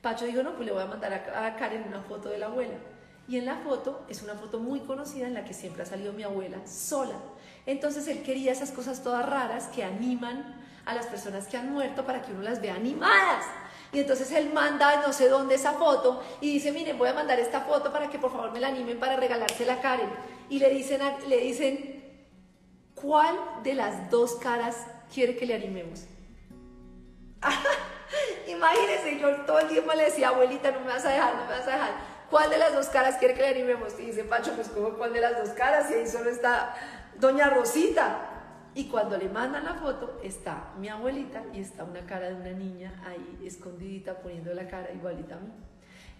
Pacho 0.00 0.26
dijo, 0.26 0.44
no, 0.44 0.54
pues 0.54 0.66
le 0.66 0.72
voy 0.72 0.82
a 0.82 0.86
mandar 0.86 1.12
a, 1.12 1.56
Karen 1.56 1.84
una 1.88 2.02
foto 2.02 2.28
de 2.28 2.38
la 2.38 2.46
abuela. 2.46 2.74
Y 3.32 3.38
en 3.38 3.46
la 3.46 3.56
foto 3.56 4.04
es 4.10 4.20
una 4.20 4.34
foto 4.34 4.58
muy 4.58 4.80
conocida 4.80 5.26
en 5.26 5.32
la 5.32 5.46
que 5.46 5.54
siempre 5.54 5.84
ha 5.84 5.86
salido 5.86 6.12
mi 6.12 6.22
abuela 6.22 6.58
sola. 6.66 7.14
Entonces 7.64 8.06
él 8.08 8.22
quería 8.22 8.52
esas 8.52 8.72
cosas 8.72 9.02
todas 9.02 9.24
raras 9.24 9.68
que 9.68 9.82
animan 9.82 10.62
a 10.84 10.92
las 10.92 11.06
personas 11.06 11.46
que 11.46 11.56
han 11.56 11.72
muerto 11.72 12.04
para 12.04 12.20
que 12.20 12.30
uno 12.30 12.42
las 12.42 12.60
vea 12.60 12.74
animadas. 12.74 13.46
Y 13.90 14.00
entonces 14.00 14.30
él 14.32 14.52
manda 14.52 15.00
no 15.00 15.14
sé 15.14 15.30
dónde 15.30 15.54
esa 15.54 15.72
foto 15.72 16.22
y 16.42 16.52
dice, 16.52 16.72
miren, 16.72 16.98
voy 16.98 17.08
a 17.08 17.14
mandar 17.14 17.40
esta 17.40 17.62
foto 17.62 17.90
para 17.90 18.10
que 18.10 18.18
por 18.18 18.30
favor 18.30 18.52
me 18.52 18.60
la 18.60 18.68
animen 18.68 19.00
para 19.00 19.16
regalársela 19.16 19.72
a 19.72 19.80
Karen. 19.80 20.10
Y 20.50 20.58
le 20.58 20.68
dicen, 20.68 21.00
le 21.26 21.38
dicen, 21.38 22.04
¿cuál 22.94 23.34
de 23.62 23.72
las 23.72 24.10
dos 24.10 24.34
caras 24.34 24.76
quiere 25.10 25.38
que 25.38 25.46
le 25.46 25.54
animemos? 25.54 26.04
Imagínense, 28.46 29.18
yo 29.18 29.36
todo 29.46 29.60
el 29.60 29.68
tiempo 29.68 29.94
le 29.94 30.04
decía, 30.04 30.28
abuelita, 30.28 30.70
no 30.70 30.80
me 30.80 30.88
vas 30.88 31.06
a 31.06 31.12
dejar, 31.12 31.34
no 31.34 31.44
me 31.46 31.52
vas 31.52 31.66
a 31.66 31.70
dejar. 31.70 32.11
¿Cuál 32.32 32.48
de 32.48 32.56
las 32.56 32.72
dos 32.72 32.86
caras 32.86 33.18
quiere 33.18 33.34
que 33.34 33.42
le 33.42 33.48
animemos? 33.48 33.92
Y 34.00 34.06
dice 34.06 34.24
Pacho, 34.24 34.54
pues 34.54 34.68
¿cómo 34.68 34.94
cuál 34.94 35.12
de 35.12 35.20
las 35.20 35.36
dos 35.36 35.50
caras? 35.50 35.90
Y 35.90 35.94
ahí 35.96 36.08
solo 36.08 36.30
está 36.30 36.74
Doña 37.20 37.50
Rosita. 37.50 38.70
Y 38.74 38.88
cuando 38.88 39.18
le 39.18 39.28
mandan 39.28 39.66
la 39.66 39.74
foto, 39.74 40.18
está 40.22 40.72
mi 40.78 40.88
abuelita 40.88 41.42
y 41.52 41.60
está 41.60 41.84
una 41.84 42.06
cara 42.06 42.30
de 42.30 42.36
una 42.36 42.52
niña 42.52 43.02
ahí 43.06 43.42
escondidita 43.44 44.22
poniendo 44.22 44.54
la 44.54 44.66
cara 44.66 44.90
igualita 44.92 45.34
a 45.34 45.40
mí. 45.40 45.52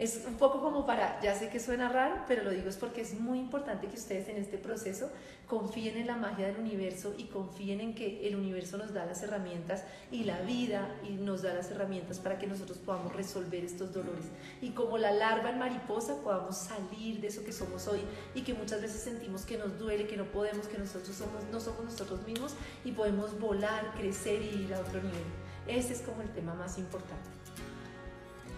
Es 0.03 0.25
un 0.27 0.35
poco 0.35 0.61
como 0.61 0.85
para, 0.85 1.21
ya 1.21 1.33
sé 1.37 1.49
que 1.49 1.61
suena 1.61 1.89
raro, 1.89 2.25
pero 2.27 2.43
lo 2.43 2.51
digo 2.51 2.69
es 2.69 2.77
porque 2.77 3.03
es 3.03 3.15
muy 3.21 3.39
importante 3.39 3.87
que 3.87 3.95
ustedes 3.95 4.27
en 4.27 4.37
este 4.37 4.59
proceso 4.59 5.09
confíen 5.47 5.97
en 5.97 6.09
la 6.09 6.17
magia 6.17 6.49
del 6.49 6.57
universo 6.57 7.15
y 7.17 7.27
confíen 7.27 7.81
en 7.81 7.95
que 7.95 8.27
el 8.27 8.35
universo 8.35 8.79
nos 8.79 8.93
da 8.93 9.07
las 9.07 9.23
herramientas 9.23 9.85
y 10.11 10.25
la 10.25 10.41
vida 10.41 10.93
y 11.09 11.13
nos 11.13 11.43
da 11.43 11.55
las 11.55 11.71
herramientas 11.71 12.19
para 12.19 12.37
que 12.37 12.49
nosotros 12.49 12.79
podamos 12.79 13.15
resolver 13.15 13.65
estos 13.65 13.95
dolores. 13.95 14.25
Y 14.61 14.71
como 14.71 14.99
la 14.99 15.13
larva 15.13 15.51
en 15.51 15.61
mariposa 15.61 16.17
podamos 16.17 16.57
salir 16.57 17.21
de 17.21 17.29
eso 17.29 17.45
que 17.45 17.53
somos 17.53 17.87
hoy 17.87 18.01
y 18.35 18.43
que 18.43 18.55
muchas 18.55 18.83
veces 18.83 19.03
sentimos 19.03 19.47
que 19.47 19.57
nos 19.57 19.79
duele, 19.79 20.09
que 20.09 20.17
no 20.17 20.25
podemos, 20.25 20.67
que 20.67 20.79
nosotros 20.79 21.17
no 21.53 21.61
somos 21.61 21.85
nosotros 21.85 22.27
mismos 22.27 22.57
y 22.85 22.91
podemos 22.91 23.39
volar, 23.39 23.95
crecer 23.97 24.43
y 24.43 24.65
ir 24.65 24.75
a 24.75 24.81
otro 24.81 25.01
nivel. 25.01 25.23
Ese 25.69 25.93
es 25.93 26.01
como 26.01 26.23
el 26.23 26.31
tema 26.31 26.55
más 26.55 26.77
importante 26.77 27.42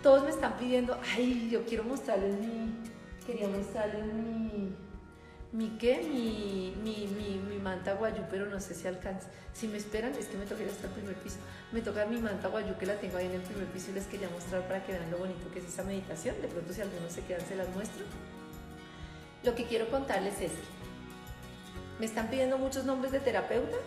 todos 0.04 0.22
me 0.22 0.28
están 0.28 0.52
pidiendo, 0.58 1.00
ay, 1.14 1.48
yo 1.50 1.64
quiero 1.64 1.82
mostrarles 1.82 2.38
mi, 2.38 2.74
quería 3.26 3.48
mostrarles 3.48 4.04
mi, 4.04 4.76
mi 5.50 5.78
qué, 5.78 6.02
mi, 6.02 6.74
mi, 6.82 7.06
mi, 7.38 7.58
manta 7.58 7.94
guayú, 7.94 8.22
pero 8.28 8.44
no 8.44 8.60
sé 8.60 8.74
si 8.74 8.86
alcanza. 8.86 9.28
Si 9.54 9.66
me 9.66 9.78
esperan, 9.78 10.12
es 10.12 10.26
que 10.26 10.36
me 10.36 10.44
toca 10.44 10.62
ir 10.62 10.68
hasta 10.68 10.88
el 10.88 10.92
primer 10.92 11.14
piso. 11.14 11.38
Me 11.72 11.80
toca 11.80 12.04
mi 12.04 12.18
manta 12.18 12.48
guayú 12.48 12.76
que 12.76 12.84
la 12.84 12.96
tengo 12.96 13.16
ahí 13.16 13.24
en 13.24 13.32
el 13.32 13.40
primer 13.40 13.64
piso 13.68 13.92
y 13.92 13.94
les 13.94 14.04
quería 14.04 14.28
mostrar 14.28 14.68
para 14.68 14.84
que 14.84 14.92
vean 14.92 15.10
lo 15.10 15.16
bonito 15.16 15.50
que 15.50 15.60
es 15.60 15.64
esa 15.64 15.82
meditación. 15.84 16.36
De 16.42 16.48
pronto 16.48 16.74
si 16.74 16.82
algunos 16.82 17.10
se 17.10 17.22
quedan, 17.22 17.40
se 17.46 17.56
las 17.56 17.68
muestro. 17.70 18.04
Lo 19.42 19.54
que 19.54 19.64
quiero 19.64 19.88
contarles 19.88 20.34
es 20.34 20.52
que 20.52 20.74
me 21.98 22.04
están 22.04 22.28
pidiendo 22.28 22.58
muchos 22.58 22.84
nombres 22.84 23.10
de 23.10 23.20
terapeuta 23.20 23.78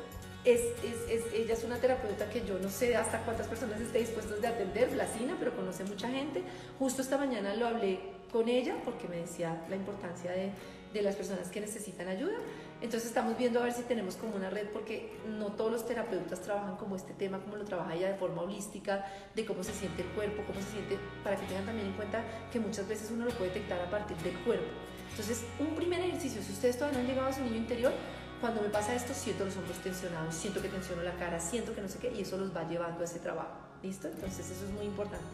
es, 0.51 1.33
ella 1.33 1.53
es 1.53 1.63
una 1.63 1.77
terapeuta 1.77 2.29
que 2.29 2.45
yo 2.45 2.57
no 2.59 2.69
sé 2.69 2.95
hasta 2.95 3.19
cuántas 3.23 3.47
personas 3.47 3.81
esté 3.81 3.99
dispuestos 3.99 4.41
de 4.41 4.47
atender, 4.47 4.89
Blasina, 4.89 5.35
pero 5.37 5.55
conoce 5.55 5.83
mucha 5.83 6.09
gente. 6.09 6.43
Justo 6.79 7.01
esta 7.01 7.17
mañana 7.17 7.55
lo 7.55 7.67
hablé 7.67 7.99
con 8.31 8.47
ella 8.47 8.75
porque 8.83 9.07
me 9.07 9.17
decía 9.17 9.65
la 9.69 9.75
importancia 9.75 10.31
de, 10.31 10.51
de 10.93 11.01
las 11.01 11.15
personas 11.15 11.49
que 11.49 11.59
necesitan 11.61 12.07
ayuda. 12.07 12.37
Entonces 12.79 13.09
estamos 13.09 13.35
viendo 13.37 13.59
a 13.59 13.63
ver 13.63 13.73
si 13.73 13.81
tenemos 13.83 14.15
como 14.15 14.35
una 14.35 14.51
red 14.51 14.67
porque 14.67 15.17
no 15.27 15.47
todos 15.53 15.71
los 15.71 15.87
terapeutas 15.87 16.41
trabajan 16.41 16.77
como 16.77 16.95
este 16.95 17.13
tema, 17.13 17.39
como 17.39 17.55
lo 17.55 17.65
trabaja 17.65 17.95
ella 17.95 18.09
de 18.09 18.15
forma 18.15 18.43
holística, 18.43 19.05
de 19.33 19.45
cómo 19.45 19.63
se 19.63 19.73
siente 19.73 20.03
el 20.03 20.07
cuerpo, 20.09 20.43
cómo 20.45 20.59
se 20.61 20.71
siente, 20.71 20.97
para 21.23 21.35
que 21.35 21.47
tengan 21.47 21.65
también 21.65 21.87
en 21.87 21.93
cuenta 21.93 22.23
que 22.51 22.59
muchas 22.59 22.87
veces 22.87 23.09
uno 23.11 23.25
lo 23.25 23.31
puede 23.31 23.49
detectar 23.49 23.81
a 23.81 23.89
partir 23.89 24.15
del 24.17 24.37
cuerpo. 24.43 24.67
Entonces, 25.09 25.43
un 25.59 25.73
primer 25.75 25.99
ejercicio, 26.01 26.43
si 26.43 26.51
ustedes 26.51 26.77
todavía 26.77 26.99
no 26.99 27.05
han 27.05 27.09
llegado 27.09 27.29
a 27.29 27.33
su 27.33 27.41
niño 27.41 27.55
interior, 27.55 27.91
cuando 28.39 28.61
me 28.61 28.69
pasa 28.69 28.93
esto, 28.95 29.13
siento 29.13 29.45
los 29.45 29.55
hombros 29.57 29.77
tensionados, 29.79 30.35
siento 30.35 30.61
que 30.61 30.69
tensiono 30.69 31.03
la 31.03 31.15
cara, 31.15 31.39
siento 31.39 31.73
que 31.73 31.81
no 31.81 31.87
sé 31.87 31.99
qué, 31.99 32.11
y 32.15 32.21
eso 32.21 32.37
los 32.37 32.55
va 32.55 32.67
llevando 32.67 33.01
a 33.01 33.05
ese 33.05 33.19
trabajo. 33.19 33.57
¿Listo? 33.83 34.07
Entonces 34.07 34.49
eso 34.49 34.65
es 34.65 34.71
muy 34.71 34.85
importante. 34.85 35.25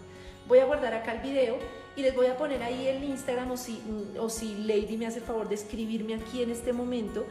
Voy 0.48 0.60
a 0.60 0.66
guardar 0.66 0.94
acá 0.94 1.14
el 1.14 1.22
video 1.22 1.58
y 1.96 2.02
les 2.02 2.14
voy 2.14 2.26
a 2.26 2.38
poner 2.38 2.62
ahí 2.62 2.88
el 2.88 3.04
Instagram 3.04 3.52
o 3.52 3.58
si, 3.58 3.82
o 4.20 4.30
si 4.30 4.56
Lady 4.66 4.98
me 4.98 5.08
hace 5.08 5.20
el 5.20 5.24
favor 5.24 5.48
de 5.48 5.56
escribirme 5.56 6.16
aquí 6.16 6.44
en 6.44 6.52
este 6.52 6.74
momento 6.74 7.26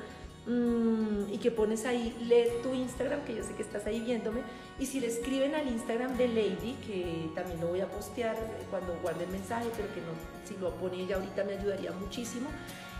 mmm, 0.47 1.31
y 1.31 1.39
que 1.39 1.51
pones 1.51 1.85
ahí, 1.85 2.17
lee 2.23 2.63
tu 2.63 2.73
Instagram, 2.73 3.25
que 3.25 3.35
yo 3.35 3.45
sé 3.45 3.55
que 3.55 3.63
estás 3.63 3.85
ahí 3.87 4.01
viéndome, 4.01 4.41
y 4.79 4.87
si 4.87 5.01
le 5.01 5.09
escriben 5.09 5.55
al 5.55 5.69
Instagram 5.69 6.17
de 6.17 6.29
Lady, 6.29 6.79
que 6.87 7.31
también 7.35 7.61
lo 7.61 7.69
voy 7.69 7.81
a 7.81 7.91
postear 7.91 8.37
cuando 8.71 8.99
guarde 9.03 9.25
el 9.25 9.31
mensaje, 9.31 9.69
pero 9.77 9.93
que 9.95 10.01
no, 10.01 10.13
si 10.45 10.57
lo 10.57 10.75
pone 10.77 11.03
ella 11.03 11.17
ahorita 11.17 11.45
me 11.45 11.59
ayudaría 11.59 11.93
muchísimo. 11.93 12.49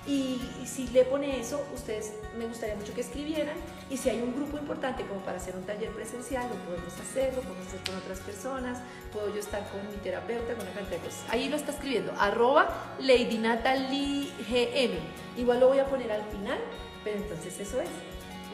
Y, 0.07 0.41
si 0.67 0.89
le 0.89 1.05
pone 1.05 1.39
eso, 1.39 1.65
ustedes 1.75 2.15
me 2.37 2.47
gustaría 2.47 2.75
mucho 2.75 2.93
que 2.93 3.03
escribieran. 3.03 3.57
Y 3.89 3.97
si 3.97 4.09
hay 4.11 4.21
un 4.21 4.35
grupo 4.35 4.59
importante 4.59 5.05
como 5.05 5.21
para 5.21 5.37
hacer 5.37 5.55
un 5.55 5.63
taller 5.63 5.91
presencial, 5.91 6.49
lo 6.49 6.57
podemos 6.57 6.93
hacer, 6.99 7.35
lo 7.35 7.43
podemos 7.43 7.67
hacer 7.69 7.81
con 7.87 7.97
otras 7.97 8.19
personas. 8.21 8.79
Puedo 9.13 9.33
yo 9.33 9.41
estar 9.41 9.69
con 9.71 9.87
mi 9.89 9.97
terapeuta, 9.99 10.55
con 10.55 10.63
una 10.63 10.73
cantidad 10.73 10.99
de 10.99 11.07
cosas. 11.07 11.25
Ahí 11.29 11.49
lo 11.49 11.57
está 11.57 11.73
escribiendo, 11.73 12.13
arroba 12.19 12.97
Lady 12.99 13.39
Natalie 13.39 14.31
GM. 14.49 14.99
Igual 15.37 15.61
lo 15.61 15.69
voy 15.69 15.79
a 15.79 15.87
poner 15.87 16.11
al 16.11 16.25
final, 16.25 16.59
pero 17.05 17.19
entonces 17.19 17.61
eso 17.61 17.81
es. 17.81 17.89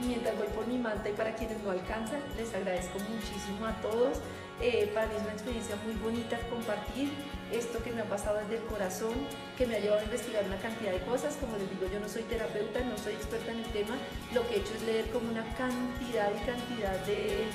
Mientras 0.07 0.37
voy 0.37 0.47
por 0.49 0.67
mi 0.67 0.79
manta 0.79 1.09
y 1.09 1.13
para 1.13 1.35
quienes 1.35 1.61
no 1.63 1.71
alcanzan, 1.71 2.21
les 2.37 2.55
agradezco 2.55 2.99
muchísimo 3.01 3.67
a 3.67 3.81
todos. 3.81 4.19
Eh, 4.61 4.91
para 4.93 5.07
mí 5.07 5.15
es 5.17 5.23
una 5.23 5.33
experiencia 5.33 5.77
muy 5.85 5.95
bonita 5.95 6.39
compartir 6.51 7.11
esto 7.53 7.83
que 7.83 7.93
me 7.93 8.03
ha 8.03 8.05
pasado 8.05 8.39
desde 8.39 8.57
el 8.57 8.65
corazón, 8.65 9.15
que 9.57 9.67
me 9.67 9.77
ha 9.77 9.79
llevado 9.81 10.01
a 10.01 10.05
investigar 10.05 10.45
una 10.45 10.59
cantidad 10.59 10.93
de 10.93 11.01
cosas. 11.01 11.37
Como 11.41 11.57
les 11.57 11.71
digo, 11.71 11.87
yo 11.93 12.01
no 12.01 12.09
soy 12.09 12.23
terapeuta, 12.23 12.81
no 12.81 12.97
soy 12.99 13.15
experta 13.15 13.53
en 13.53 13.59
el 13.59 13.71
tema. 13.73 13.97
Lo 14.35 14.47
que 14.49 14.57
he 14.57 14.59
hecho 14.59 14.75
es 14.75 14.83
leer 14.83 15.11
como 15.11 15.31
una 15.31 15.45
cantidad 15.57 16.31
y 16.31 16.47
cantidad 16.47 16.99
de, 17.07 17.47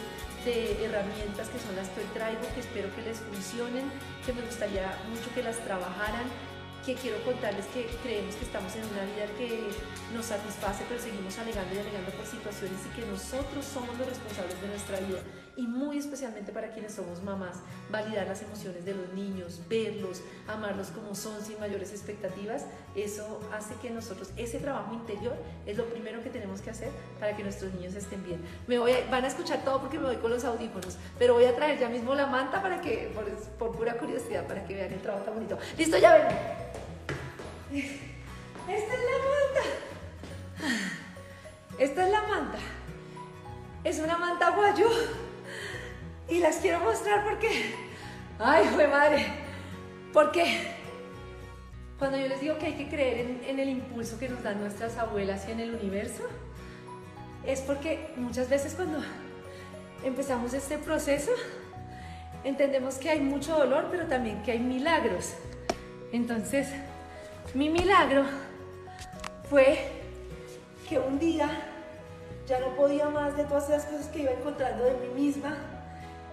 de 0.45 0.85
herramientas 0.85 1.49
que 1.49 1.59
son 1.59 1.75
las 1.75 1.89
que 1.89 2.01
hoy 2.01 2.07
traigo, 2.13 2.41
que 2.53 2.61
espero 2.61 2.93
que 2.95 3.01
les 3.01 3.19
funcionen, 3.19 3.91
que 4.25 4.33
me 4.33 4.41
gustaría 4.41 4.97
mucho 5.09 5.33
que 5.33 5.43
las 5.43 5.57
trabajaran 5.59 6.25
que 6.85 6.95
quiero 6.95 7.17
contarles 7.23 7.65
que 7.67 7.85
creemos 8.03 8.35
que 8.35 8.45
estamos 8.45 8.75
en 8.75 8.83
una 8.83 9.03
vida 9.15 9.25
que 9.37 9.69
nos 10.13 10.25
satisface, 10.25 10.83
pero 10.87 11.01
seguimos 11.01 11.37
alegando 11.39 11.73
y 11.73 11.79
alegando 11.79 12.11
por 12.11 12.25
situaciones 12.25 12.79
y 12.85 12.99
que 12.99 13.05
nosotros 13.07 13.65
somos 13.65 13.97
los 13.97 14.07
responsables 14.07 14.59
de 14.61 14.67
nuestra 14.67 14.99
vida. 14.99 15.19
Y 15.55 15.67
muy 15.67 15.99
especialmente 15.99 16.51
para 16.51 16.71
quienes 16.71 16.93
somos 16.93 17.21
mamás, 17.21 17.57
validar 17.91 18.27
las 18.27 18.41
emociones 18.41 18.85
de 18.85 18.95
los 18.95 19.13
niños, 19.13 19.61
verlos, 19.69 20.21
amarlos 20.47 20.87
como 20.87 21.13
son 21.13 21.41
sin 21.43 21.59
mayores 21.59 21.91
expectativas, 21.91 22.65
eso 22.95 23.39
hace 23.53 23.75
que 23.75 23.91
nosotros, 23.91 24.31
ese 24.35 24.57
trabajo 24.57 24.93
interior 24.93 25.35
es 25.65 25.77
lo 25.77 25.85
primero 25.85 26.23
que 26.23 26.31
tenemos 26.31 26.61
que 26.61 26.71
hacer 26.71 26.89
para 27.19 27.37
que 27.37 27.43
nuestros 27.43 27.71
niños 27.73 27.93
estén 27.93 28.23
bien. 28.23 28.41
Me 28.67 28.79
voy 28.79 28.93
van 29.11 29.23
a 29.23 29.27
escuchar 29.27 29.63
todo 29.63 29.79
porque 29.79 29.99
me 29.99 30.05
voy 30.05 30.17
con 30.17 30.31
los 30.31 30.43
audífonos, 30.43 30.97
pero 31.19 31.35
voy 31.35 31.45
a 31.45 31.55
traer 31.55 31.79
ya 31.79 31.87
mismo 31.87 32.15
la 32.15 32.25
manta 32.25 32.61
para 32.61 32.81
que, 32.81 33.11
por, 33.13 33.25
por 33.57 33.77
pura 33.77 33.93
curiosidad, 33.97 34.47
para 34.47 34.65
que 34.65 34.73
vean 34.73 34.91
el 34.91 35.01
trabajo 35.01 35.23
tan 35.25 35.35
bonito. 35.35 35.57
Listo, 35.77 35.97
ya 35.97 36.13
ven. 36.13 36.72
Esta 37.73 38.93
es 38.93 38.99
la 38.99 39.17
manta. 39.29 39.63
Esta 41.79 42.05
es 42.05 42.11
la 42.11 42.21
manta. 42.21 42.59
Es 43.83 43.99
una 43.99 44.17
manta 44.17 44.51
guayú. 44.51 44.87
Y 46.29 46.39
las 46.39 46.57
quiero 46.57 46.79
mostrar 46.81 47.23
porque... 47.23 47.73
¡Ay, 48.39 48.65
fue 48.73 48.87
madre! 48.87 49.25
Porque 50.11 50.67
cuando 51.97 52.17
yo 52.17 52.27
les 52.27 52.41
digo 52.41 52.57
que 52.59 52.67
hay 52.67 52.73
que 52.73 52.87
creer 52.89 53.25
en, 53.25 53.43
en 53.47 53.59
el 53.59 53.69
impulso 53.69 54.19
que 54.19 54.29
nos 54.29 54.43
dan 54.43 54.59
nuestras 54.59 54.97
abuelas 54.97 55.47
y 55.47 55.51
en 55.51 55.59
el 55.59 55.73
universo, 55.73 56.23
es 57.45 57.61
porque 57.61 58.11
muchas 58.17 58.49
veces 58.49 58.73
cuando 58.75 58.99
empezamos 60.03 60.53
este 60.53 60.77
proceso, 60.77 61.31
entendemos 62.43 62.95
que 62.95 63.09
hay 63.09 63.19
mucho 63.19 63.57
dolor, 63.57 63.87
pero 63.89 64.05
también 64.07 64.43
que 64.43 64.51
hay 64.51 64.59
milagros. 64.59 65.33
Entonces, 66.11 66.67
mi 67.53 67.69
milagro 67.69 68.23
fue 69.49 69.77
que 70.89 70.97
un 70.97 71.19
día 71.19 71.49
ya 72.47 72.59
no 72.59 72.75
podía 72.75 73.09
más 73.09 73.37
de 73.37 73.45
todas 73.45 73.69
esas 73.69 73.85
cosas 73.85 74.07
que 74.07 74.19
iba 74.19 74.31
encontrando 74.31 74.83
de 74.83 74.93
mí 74.93 75.23
misma 75.23 75.57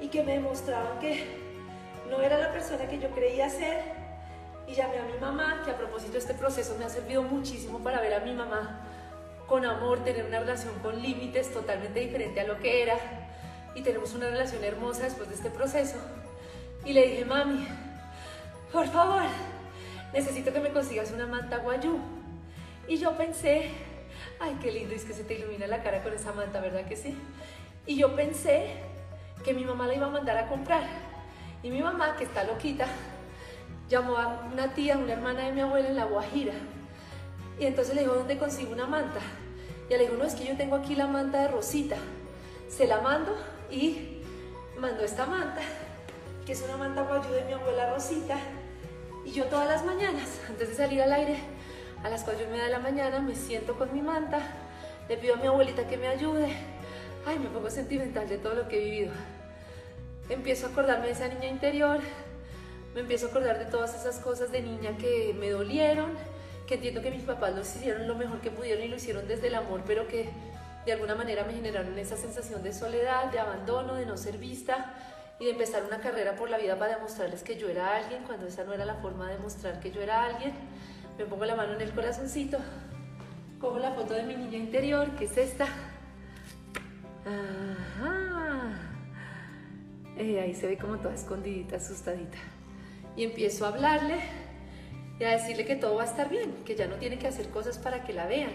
y 0.00 0.08
que 0.08 0.22
me 0.22 0.32
demostraban 0.32 0.98
que 0.98 1.26
no 2.08 2.20
era 2.20 2.38
la 2.38 2.50
persona 2.52 2.86
que 2.86 2.98
yo 2.98 3.10
creía 3.10 3.50
ser. 3.50 4.00
Y 4.66 4.74
llamé 4.74 4.98
a 4.98 5.04
mi 5.04 5.18
mamá, 5.20 5.62
que 5.64 5.72
a 5.72 5.76
propósito 5.76 6.12
de 6.12 6.18
este 6.20 6.34
proceso 6.34 6.76
me 6.78 6.84
ha 6.84 6.88
servido 6.88 7.22
muchísimo 7.22 7.80
para 7.80 8.00
ver 8.00 8.14
a 8.14 8.20
mi 8.20 8.32
mamá 8.32 8.80
con 9.46 9.64
amor, 9.64 10.04
tener 10.04 10.24
una 10.24 10.38
relación 10.38 10.72
con 10.80 11.02
límites 11.02 11.52
totalmente 11.52 11.98
diferente 12.00 12.40
a 12.40 12.44
lo 12.44 12.58
que 12.58 12.82
era. 12.82 12.96
Y 13.74 13.82
tenemos 13.82 14.14
una 14.14 14.30
relación 14.30 14.62
hermosa 14.62 15.04
después 15.04 15.28
de 15.28 15.34
este 15.34 15.50
proceso. 15.50 15.96
Y 16.84 16.92
le 16.92 17.08
dije, 17.08 17.24
mami, 17.24 17.66
por 18.72 18.86
favor, 18.86 19.22
necesito 20.12 20.52
que 20.52 20.60
me 20.60 20.70
consigas 20.70 21.12
una 21.12 21.26
manta 21.26 21.58
guayú. 21.58 21.98
Y 22.88 22.98
yo 22.98 23.16
pensé, 23.16 23.70
ay, 24.40 24.58
qué 24.60 24.72
lindo 24.72 24.94
es 24.94 25.04
que 25.04 25.12
se 25.12 25.24
te 25.24 25.34
ilumina 25.34 25.66
la 25.66 25.82
cara 25.82 26.02
con 26.02 26.12
esa 26.12 26.32
manta, 26.32 26.60
¿verdad 26.60 26.86
que 26.86 26.96
sí? 26.96 27.16
Y 27.86 27.96
yo 27.96 28.14
pensé 28.16 28.74
que 29.44 29.54
mi 29.54 29.64
mamá 29.64 29.86
la 29.86 29.94
iba 29.94 30.06
a 30.06 30.10
mandar 30.10 30.36
a 30.38 30.48
comprar. 30.48 30.82
Y 31.62 31.70
mi 31.70 31.82
mamá, 31.82 32.16
que 32.16 32.24
está 32.24 32.44
loquita, 32.44 32.86
llamó 33.88 34.16
a 34.16 34.48
una 34.52 34.72
tía, 34.74 34.96
una 34.96 35.12
hermana 35.12 35.46
de 35.46 35.52
mi 35.52 35.60
abuela 35.60 35.88
en 35.88 35.96
La 35.96 36.04
Guajira. 36.04 36.54
Y 37.58 37.66
entonces 37.66 37.94
le 37.94 38.02
dijo, 38.02 38.14
¿dónde 38.14 38.38
consigo 38.38 38.72
una 38.72 38.86
manta? 38.86 39.20
Y 39.88 39.92
le 39.92 40.00
dijo, 40.00 40.14
no, 40.14 40.24
es 40.24 40.34
que 40.34 40.46
yo 40.46 40.56
tengo 40.56 40.76
aquí 40.76 40.94
la 40.94 41.06
manta 41.06 41.42
de 41.42 41.48
Rosita. 41.48 41.96
Se 42.68 42.86
la 42.86 43.00
mando 43.00 43.36
y 43.70 44.22
mando 44.78 45.02
esta 45.02 45.26
manta, 45.26 45.60
que 46.46 46.52
es 46.52 46.62
una 46.62 46.76
manta 46.76 47.02
guayú 47.02 47.30
de 47.32 47.44
mi 47.44 47.52
abuela 47.52 47.92
Rosita. 47.92 48.38
Y 49.30 49.32
yo 49.32 49.44
todas 49.44 49.68
las 49.68 49.84
mañanas, 49.84 50.40
antes 50.48 50.70
de 50.70 50.74
salir 50.74 51.00
al 51.02 51.12
aire, 51.12 51.36
a 52.02 52.08
las 52.08 52.24
4 52.24 52.42
y 52.42 52.46
media 52.48 52.64
de 52.64 52.70
la 52.70 52.80
mañana, 52.80 53.20
me 53.20 53.36
siento 53.36 53.78
con 53.78 53.94
mi 53.94 54.02
manta, 54.02 54.40
le 55.08 55.16
pido 55.16 55.34
a 55.34 55.36
mi 55.36 55.46
abuelita 55.46 55.86
que 55.86 55.96
me 55.96 56.08
ayude. 56.08 56.48
Ay, 57.24 57.38
me 57.38 57.48
pongo 57.48 57.70
sentimental 57.70 58.28
de 58.28 58.38
todo 58.38 58.54
lo 58.54 58.66
que 58.66 58.78
he 58.78 58.84
vivido. 58.90 59.12
Empiezo 60.28 60.66
a 60.66 60.70
acordarme 60.70 61.06
de 61.06 61.12
esa 61.12 61.28
niña 61.28 61.46
interior, 61.46 62.00
me 62.92 63.02
empiezo 63.02 63.26
a 63.26 63.30
acordar 63.30 63.60
de 63.60 63.66
todas 63.66 63.94
esas 63.94 64.18
cosas 64.18 64.50
de 64.50 64.62
niña 64.62 64.96
que 64.98 65.32
me 65.38 65.50
dolieron, 65.50 66.10
que 66.66 66.74
entiendo 66.74 67.00
que 67.00 67.12
mis 67.12 67.22
papás 67.22 67.54
lo 67.54 67.60
hicieron 67.60 68.08
lo 68.08 68.16
mejor 68.16 68.40
que 68.40 68.50
pudieron 68.50 68.82
y 68.82 68.88
lo 68.88 68.96
hicieron 68.96 69.28
desde 69.28 69.46
el 69.46 69.54
amor, 69.54 69.82
pero 69.86 70.08
que 70.08 70.28
de 70.86 70.92
alguna 70.92 71.14
manera 71.14 71.44
me 71.44 71.52
generaron 71.52 71.96
esa 72.00 72.16
sensación 72.16 72.64
de 72.64 72.72
soledad, 72.72 73.26
de 73.26 73.38
abandono, 73.38 73.94
de 73.94 74.06
no 74.06 74.16
ser 74.16 74.38
vista 74.38 74.92
y 75.40 75.46
de 75.46 75.52
empezar 75.52 75.82
una 75.84 76.00
carrera 76.00 76.36
por 76.36 76.50
la 76.50 76.58
vida 76.58 76.78
para 76.78 76.96
demostrarles 76.96 77.42
que 77.42 77.56
yo 77.56 77.68
era 77.68 77.96
alguien, 77.96 78.22
cuando 78.24 78.46
esa 78.46 78.62
no 78.62 78.74
era 78.74 78.84
la 78.84 78.96
forma 78.96 79.26
de 79.26 79.36
demostrar 79.36 79.80
que 79.80 79.90
yo 79.90 80.02
era 80.02 80.22
alguien. 80.24 80.52
Me 81.16 81.24
pongo 81.24 81.46
la 81.46 81.56
mano 81.56 81.72
en 81.72 81.80
el 81.80 81.92
corazoncito, 81.92 82.58
cojo 83.58 83.78
la 83.78 83.92
foto 83.92 84.12
de 84.12 84.22
mi 84.22 84.36
niña 84.36 84.58
interior, 84.58 85.16
que 85.16 85.24
es 85.24 85.36
esta. 85.38 85.64
Ajá. 87.24 88.78
Eh, 90.18 90.40
ahí 90.40 90.54
se 90.54 90.66
ve 90.66 90.76
como 90.76 90.98
toda 90.98 91.14
escondidita, 91.14 91.76
asustadita. 91.76 92.36
Y 93.16 93.24
empiezo 93.24 93.64
a 93.64 93.68
hablarle 93.68 94.20
y 95.18 95.24
a 95.24 95.30
decirle 95.30 95.64
que 95.64 95.74
todo 95.74 95.94
va 95.94 96.02
a 96.02 96.06
estar 96.06 96.28
bien, 96.28 96.52
que 96.66 96.76
ya 96.76 96.86
no 96.86 96.96
tiene 96.96 97.18
que 97.18 97.26
hacer 97.26 97.48
cosas 97.48 97.78
para 97.78 98.04
que 98.04 98.12
la 98.12 98.26
vean, 98.26 98.52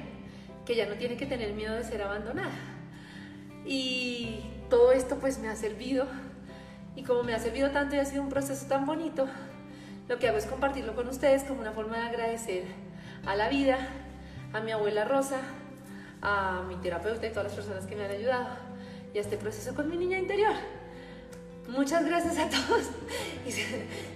que 0.67 0.75
ya 0.75 0.85
no 0.85 0.93
tiene 0.95 1.17
que 1.17 1.25
tener 1.25 1.53
miedo 1.53 1.73
de 1.73 1.83
ser 1.83 2.03
abandonada. 2.03 2.53
Y 3.65 4.41
todo 4.69 4.91
esto 4.91 5.17
pues 5.17 5.39
me 5.39 5.47
ha 5.47 5.55
servido 5.55 6.05
y 6.95 7.03
como 7.03 7.23
me 7.23 7.33
ha 7.33 7.39
servido 7.39 7.71
tanto 7.71 7.95
y 7.95 7.99
ha 7.99 8.05
sido 8.05 8.21
un 8.21 8.29
proceso 8.29 8.65
tan 8.67 8.85
bonito, 8.85 9.27
lo 10.07 10.19
que 10.19 10.27
hago 10.27 10.37
es 10.37 10.45
compartirlo 10.45 10.95
con 10.95 11.07
ustedes 11.07 11.43
como 11.43 11.61
una 11.61 11.71
forma 11.71 11.97
de 11.97 12.07
agradecer 12.07 12.63
a 13.25 13.35
la 13.35 13.49
vida, 13.49 13.77
a 14.53 14.59
mi 14.59 14.71
abuela 14.71 15.05
Rosa, 15.05 15.39
a 16.21 16.63
mi 16.67 16.75
terapeuta 16.77 17.27
y 17.27 17.29
todas 17.29 17.45
las 17.45 17.53
personas 17.53 17.85
que 17.85 17.95
me 17.95 18.05
han 18.05 18.11
ayudado 18.11 18.47
y 19.13 19.17
a 19.17 19.21
este 19.21 19.37
proceso 19.37 19.73
con 19.73 19.89
mi 19.89 19.97
niña 19.97 20.17
interior. 20.17 20.53
Muchas 21.67 22.05
gracias 22.05 22.37
a 22.37 22.49
todos. 22.49 22.83
Y 23.45 23.51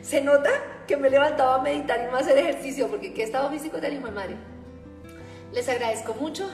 se, 0.04 0.22
nota 0.22 0.50
que 0.88 0.98
me 0.98 1.08
he 1.08 1.12
levantado 1.12 1.54
a 1.54 1.62
meditar 1.62 2.04
y 2.04 2.12
más 2.12 2.24
hacer 2.24 2.40
ejercicio 2.40 2.88
porque 2.88 3.14
que 3.14 3.22
he 3.22 3.26
estado 3.26 3.48
físico 3.52 3.80
de 3.80 3.94
hijo 3.94 4.08
de 4.08 4.12
madre. 4.12 4.36
Les 5.54 5.70
agradezco 5.70 6.16
mucho. 6.16 6.50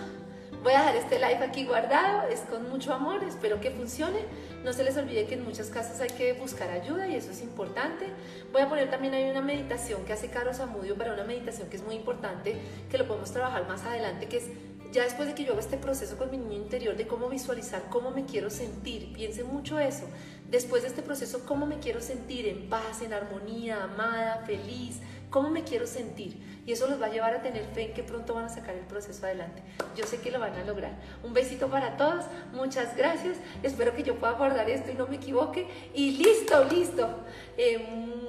Voy 0.65 0.73
a 0.73 0.79
dejar 0.79 0.95
este 0.95 1.19
live 1.19 1.45
aquí 1.45 1.63
guardado, 1.63 2.27
es 2.27 2.39
con 2.39 2.67
mucho 2.71 2.91
amor, 2.91 3.23
espero 3.23 3.61
que 3.61 3.69
funcione. 3.69 4.17
No 4.63 4.73
se 4.73 4.83
les 4.83 4.97
olvide 4.97 5.27
que 5.27 5.35
en 5.35 5.45
muchas 5.45 5.69
casas 5.69 6.01
hay 6.01 6.09
que 6.09 6.33
buscar 6.33 6.71
ayuda 6.71 7.07
y 7.07 7.15
eso 7.15 7.29
es 7.29 7.43
importante. 7.43 8.07
Voy 8.51 8.63
a 8.63 8.67
poner 8.67 8.89
también 8.89 9.13
ahí 9.13 9.29
una 9.29 9.41
meditación 9.41 10.03
que 10.05 10.13
hace 10.13 10.31
Caro 10.31 10.55
Zamudio 10.55 10.97
para 10.97 11.13
una 11.13 11.23
meditación 11.23 11.69
que 11.69 11.75
es 11.75 11.83
muy 11.83 11.93
importante, 11.93 12.57
que 12.89 12.97
lo 12.97 13.05
podemos 13.05 13.31
trabajar 13.31 13.67
más 13.67 13.83
adelante, 13.83 14.27
que 14.27 14.37
es 14.37 14.45
ya 14.91 15.03
después 15.03 15.27
de 15.27 15.35
que 15.35 15.43
yo 15.43 15.51
haga 15.51 15.61
este 15.61 15.77
proceso 15.77 16.17
con 16.17 16.31
mi 16.31 16.37
niño 16.37 16.53
interior 16.53 16.95
de 16.95 17.05
cómo 17.05 17.29
visualizar 17.29 17.83
cómo 17.91 18.09
me 18.09 18.25
quiero 18.25 18.49
sentir, 18.49 19.13
piense 19.13 19.43
mucho 19.43 19.77
eso. 19.77 20.07
Después 20.49 20.81
de 20.81 20.87
este 20.87 21.03
proceso, 21.03 21.45
cómo 21.45 21.67
me 21.67 21.77
quiero 21.77 22.01
sentir 22.01 22.47
en 22.47 22.69
paz, 22.69 23.03
en 23.03 23.13
armonía, 23.13 23.83
amada, 23.83 24.43
feliz, 24.47 24.99
cómo 25.35 25.49
me 25.49 25.65
quiero 25.65 25.85
sentir. 25.85 26.61
Y 26.65 26.71
eso 26.71 26.87
los 26.87 26.99
va 26.99 27.07
a 27.07 27.09
llevar 27.09 27.33
a 27.35 27.41
tener 27.41 27.65
fe 27.65 27.87
en 27.87 27.93
que 27.93 28.03
pronto 28.03 28.33
van 28.33 28.45
a 28.45 28.49
sacar 28.49 28.73
el 28.73 28.85
proceso 28.85 29.25
adelante. 29.25 29.61
Yo 29.93 30.05
sé 30.05 30.21
que 30.21 30.31
lo 30.31 30.39
van 30.39 30.53
a 30.53 30.63
lograr. 30.63 30.93
Un 31.23 31.33
besito 31.33 31.67
para 31.67 31.97
todos, 31.97 32.23
muchas 32.53 32.95
gracias. 32.95 33.35
Espero 33.61 33.93
que 33.93 34.03
yo 34.03 34.15
pueda 34.15 34.31
guardar 34.31 34.69
esto 34.69 34.91
y 34.91 34.93
no 34.93 35.07
me 35.07 35.17
equivoque. 35.17 35.67
Y 35.93 36.11
listo, 36.23 36.63
listo. 36.63 37.09
Eh, 37.57 37.79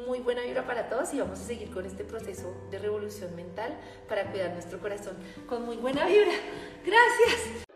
muy 0.08 0.18
buena 0.18 0.42
vibra 0.42 0.66
para 0.66 0.88
todos 0.88 1.14
y 1.14 1.20
vamos 1.20 1.38
a 1.38 1.44
seguir 1.44 1.70
con 1.70 1.86
este 1.86 2.02
proceso 2.02 2.52
de 2.72 2.80
revolución 2.80 3.36
mental 3.36 3.78
para 4.08 4.28
cuidar 4.32 4.52
nuestro 4.52 4.80
corazón 4.80 5.14
con 5.48 5.64
muy 5.64 5.76
buena 5.76 6.06
vibra. 6.06 6.32
Gracias. 6.84 7.66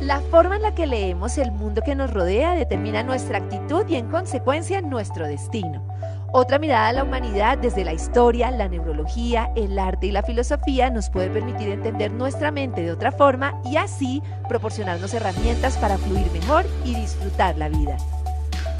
La 0.00 0.20
forma 0.20 0.54
en 0.54 0.62
la 0.62 0.76
que 0.76 0.86
leemos 0.86 1.36
el 1.36 1.50
mundo 1.50 1.82
que 1.84 1.96
nos 1.96 2.12
rodea 2.12 2.54
determina 2.54 3.02
nuestra 3.02 3.38
actitud 3.38 3.84
y 3.88 3.96
en 3.96 4.08
consecuencia 4.08 4.80
nuestro 4.82 5.26
destino. 5.26 5.91
Otra 6.34 6.58
mirada 6.58 6.88
a 6.88 6.92
la 6.94 7.04
humanidad 7.04 7.58
desde 7.58 7.84
la 7.84 7.92
historia, 7.92 8.50
la 8.50 8.66
neurología, 8.66 9.52
el 9.54 9.78
arte 9.78 10.06
y 10.06 10.12
la 10.12 10.22
filosofía 10.22 10.88
nos 10.88 11.10
puede 11.10 11.28
permitir 11.28 11.68
entender 11.68 12.10
nuestra 12.10 12.50
mente 12.50 12.80
de 12.80 12.90
otra 12.90 13.12
forma 13.12 13.60
y 13.66 13.76
así 13.76 14.22
proporcionarnos 14.48 15.12
herramientas 15.12 15.76
para 15.76 15.98
fluir 15.98 16.30
mejor 16.32 16.64
y 16.86 16.94
disfrutar 16.94 17.58
la 17.58 17.68
vida. 17.68 17.98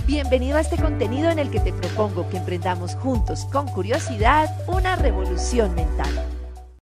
Bienvenido 0.06 0.56
a 0.56 0.62
este 0.62 0.78
contenido 0.78 1.28
en 1.28 1.38
el 1.38 1.50
que 1.50 1.60
te 1.60 1.74
propongo 1.74 2.26
que 2.30 2.38
emprendamos 2.38 2.94
juntos 2.94 3.44
con 3.52 3.68
curiosidad 3.68 4.48
una 4.66 4.96
revolución 4.96 5.74
mental. 5.74 6.41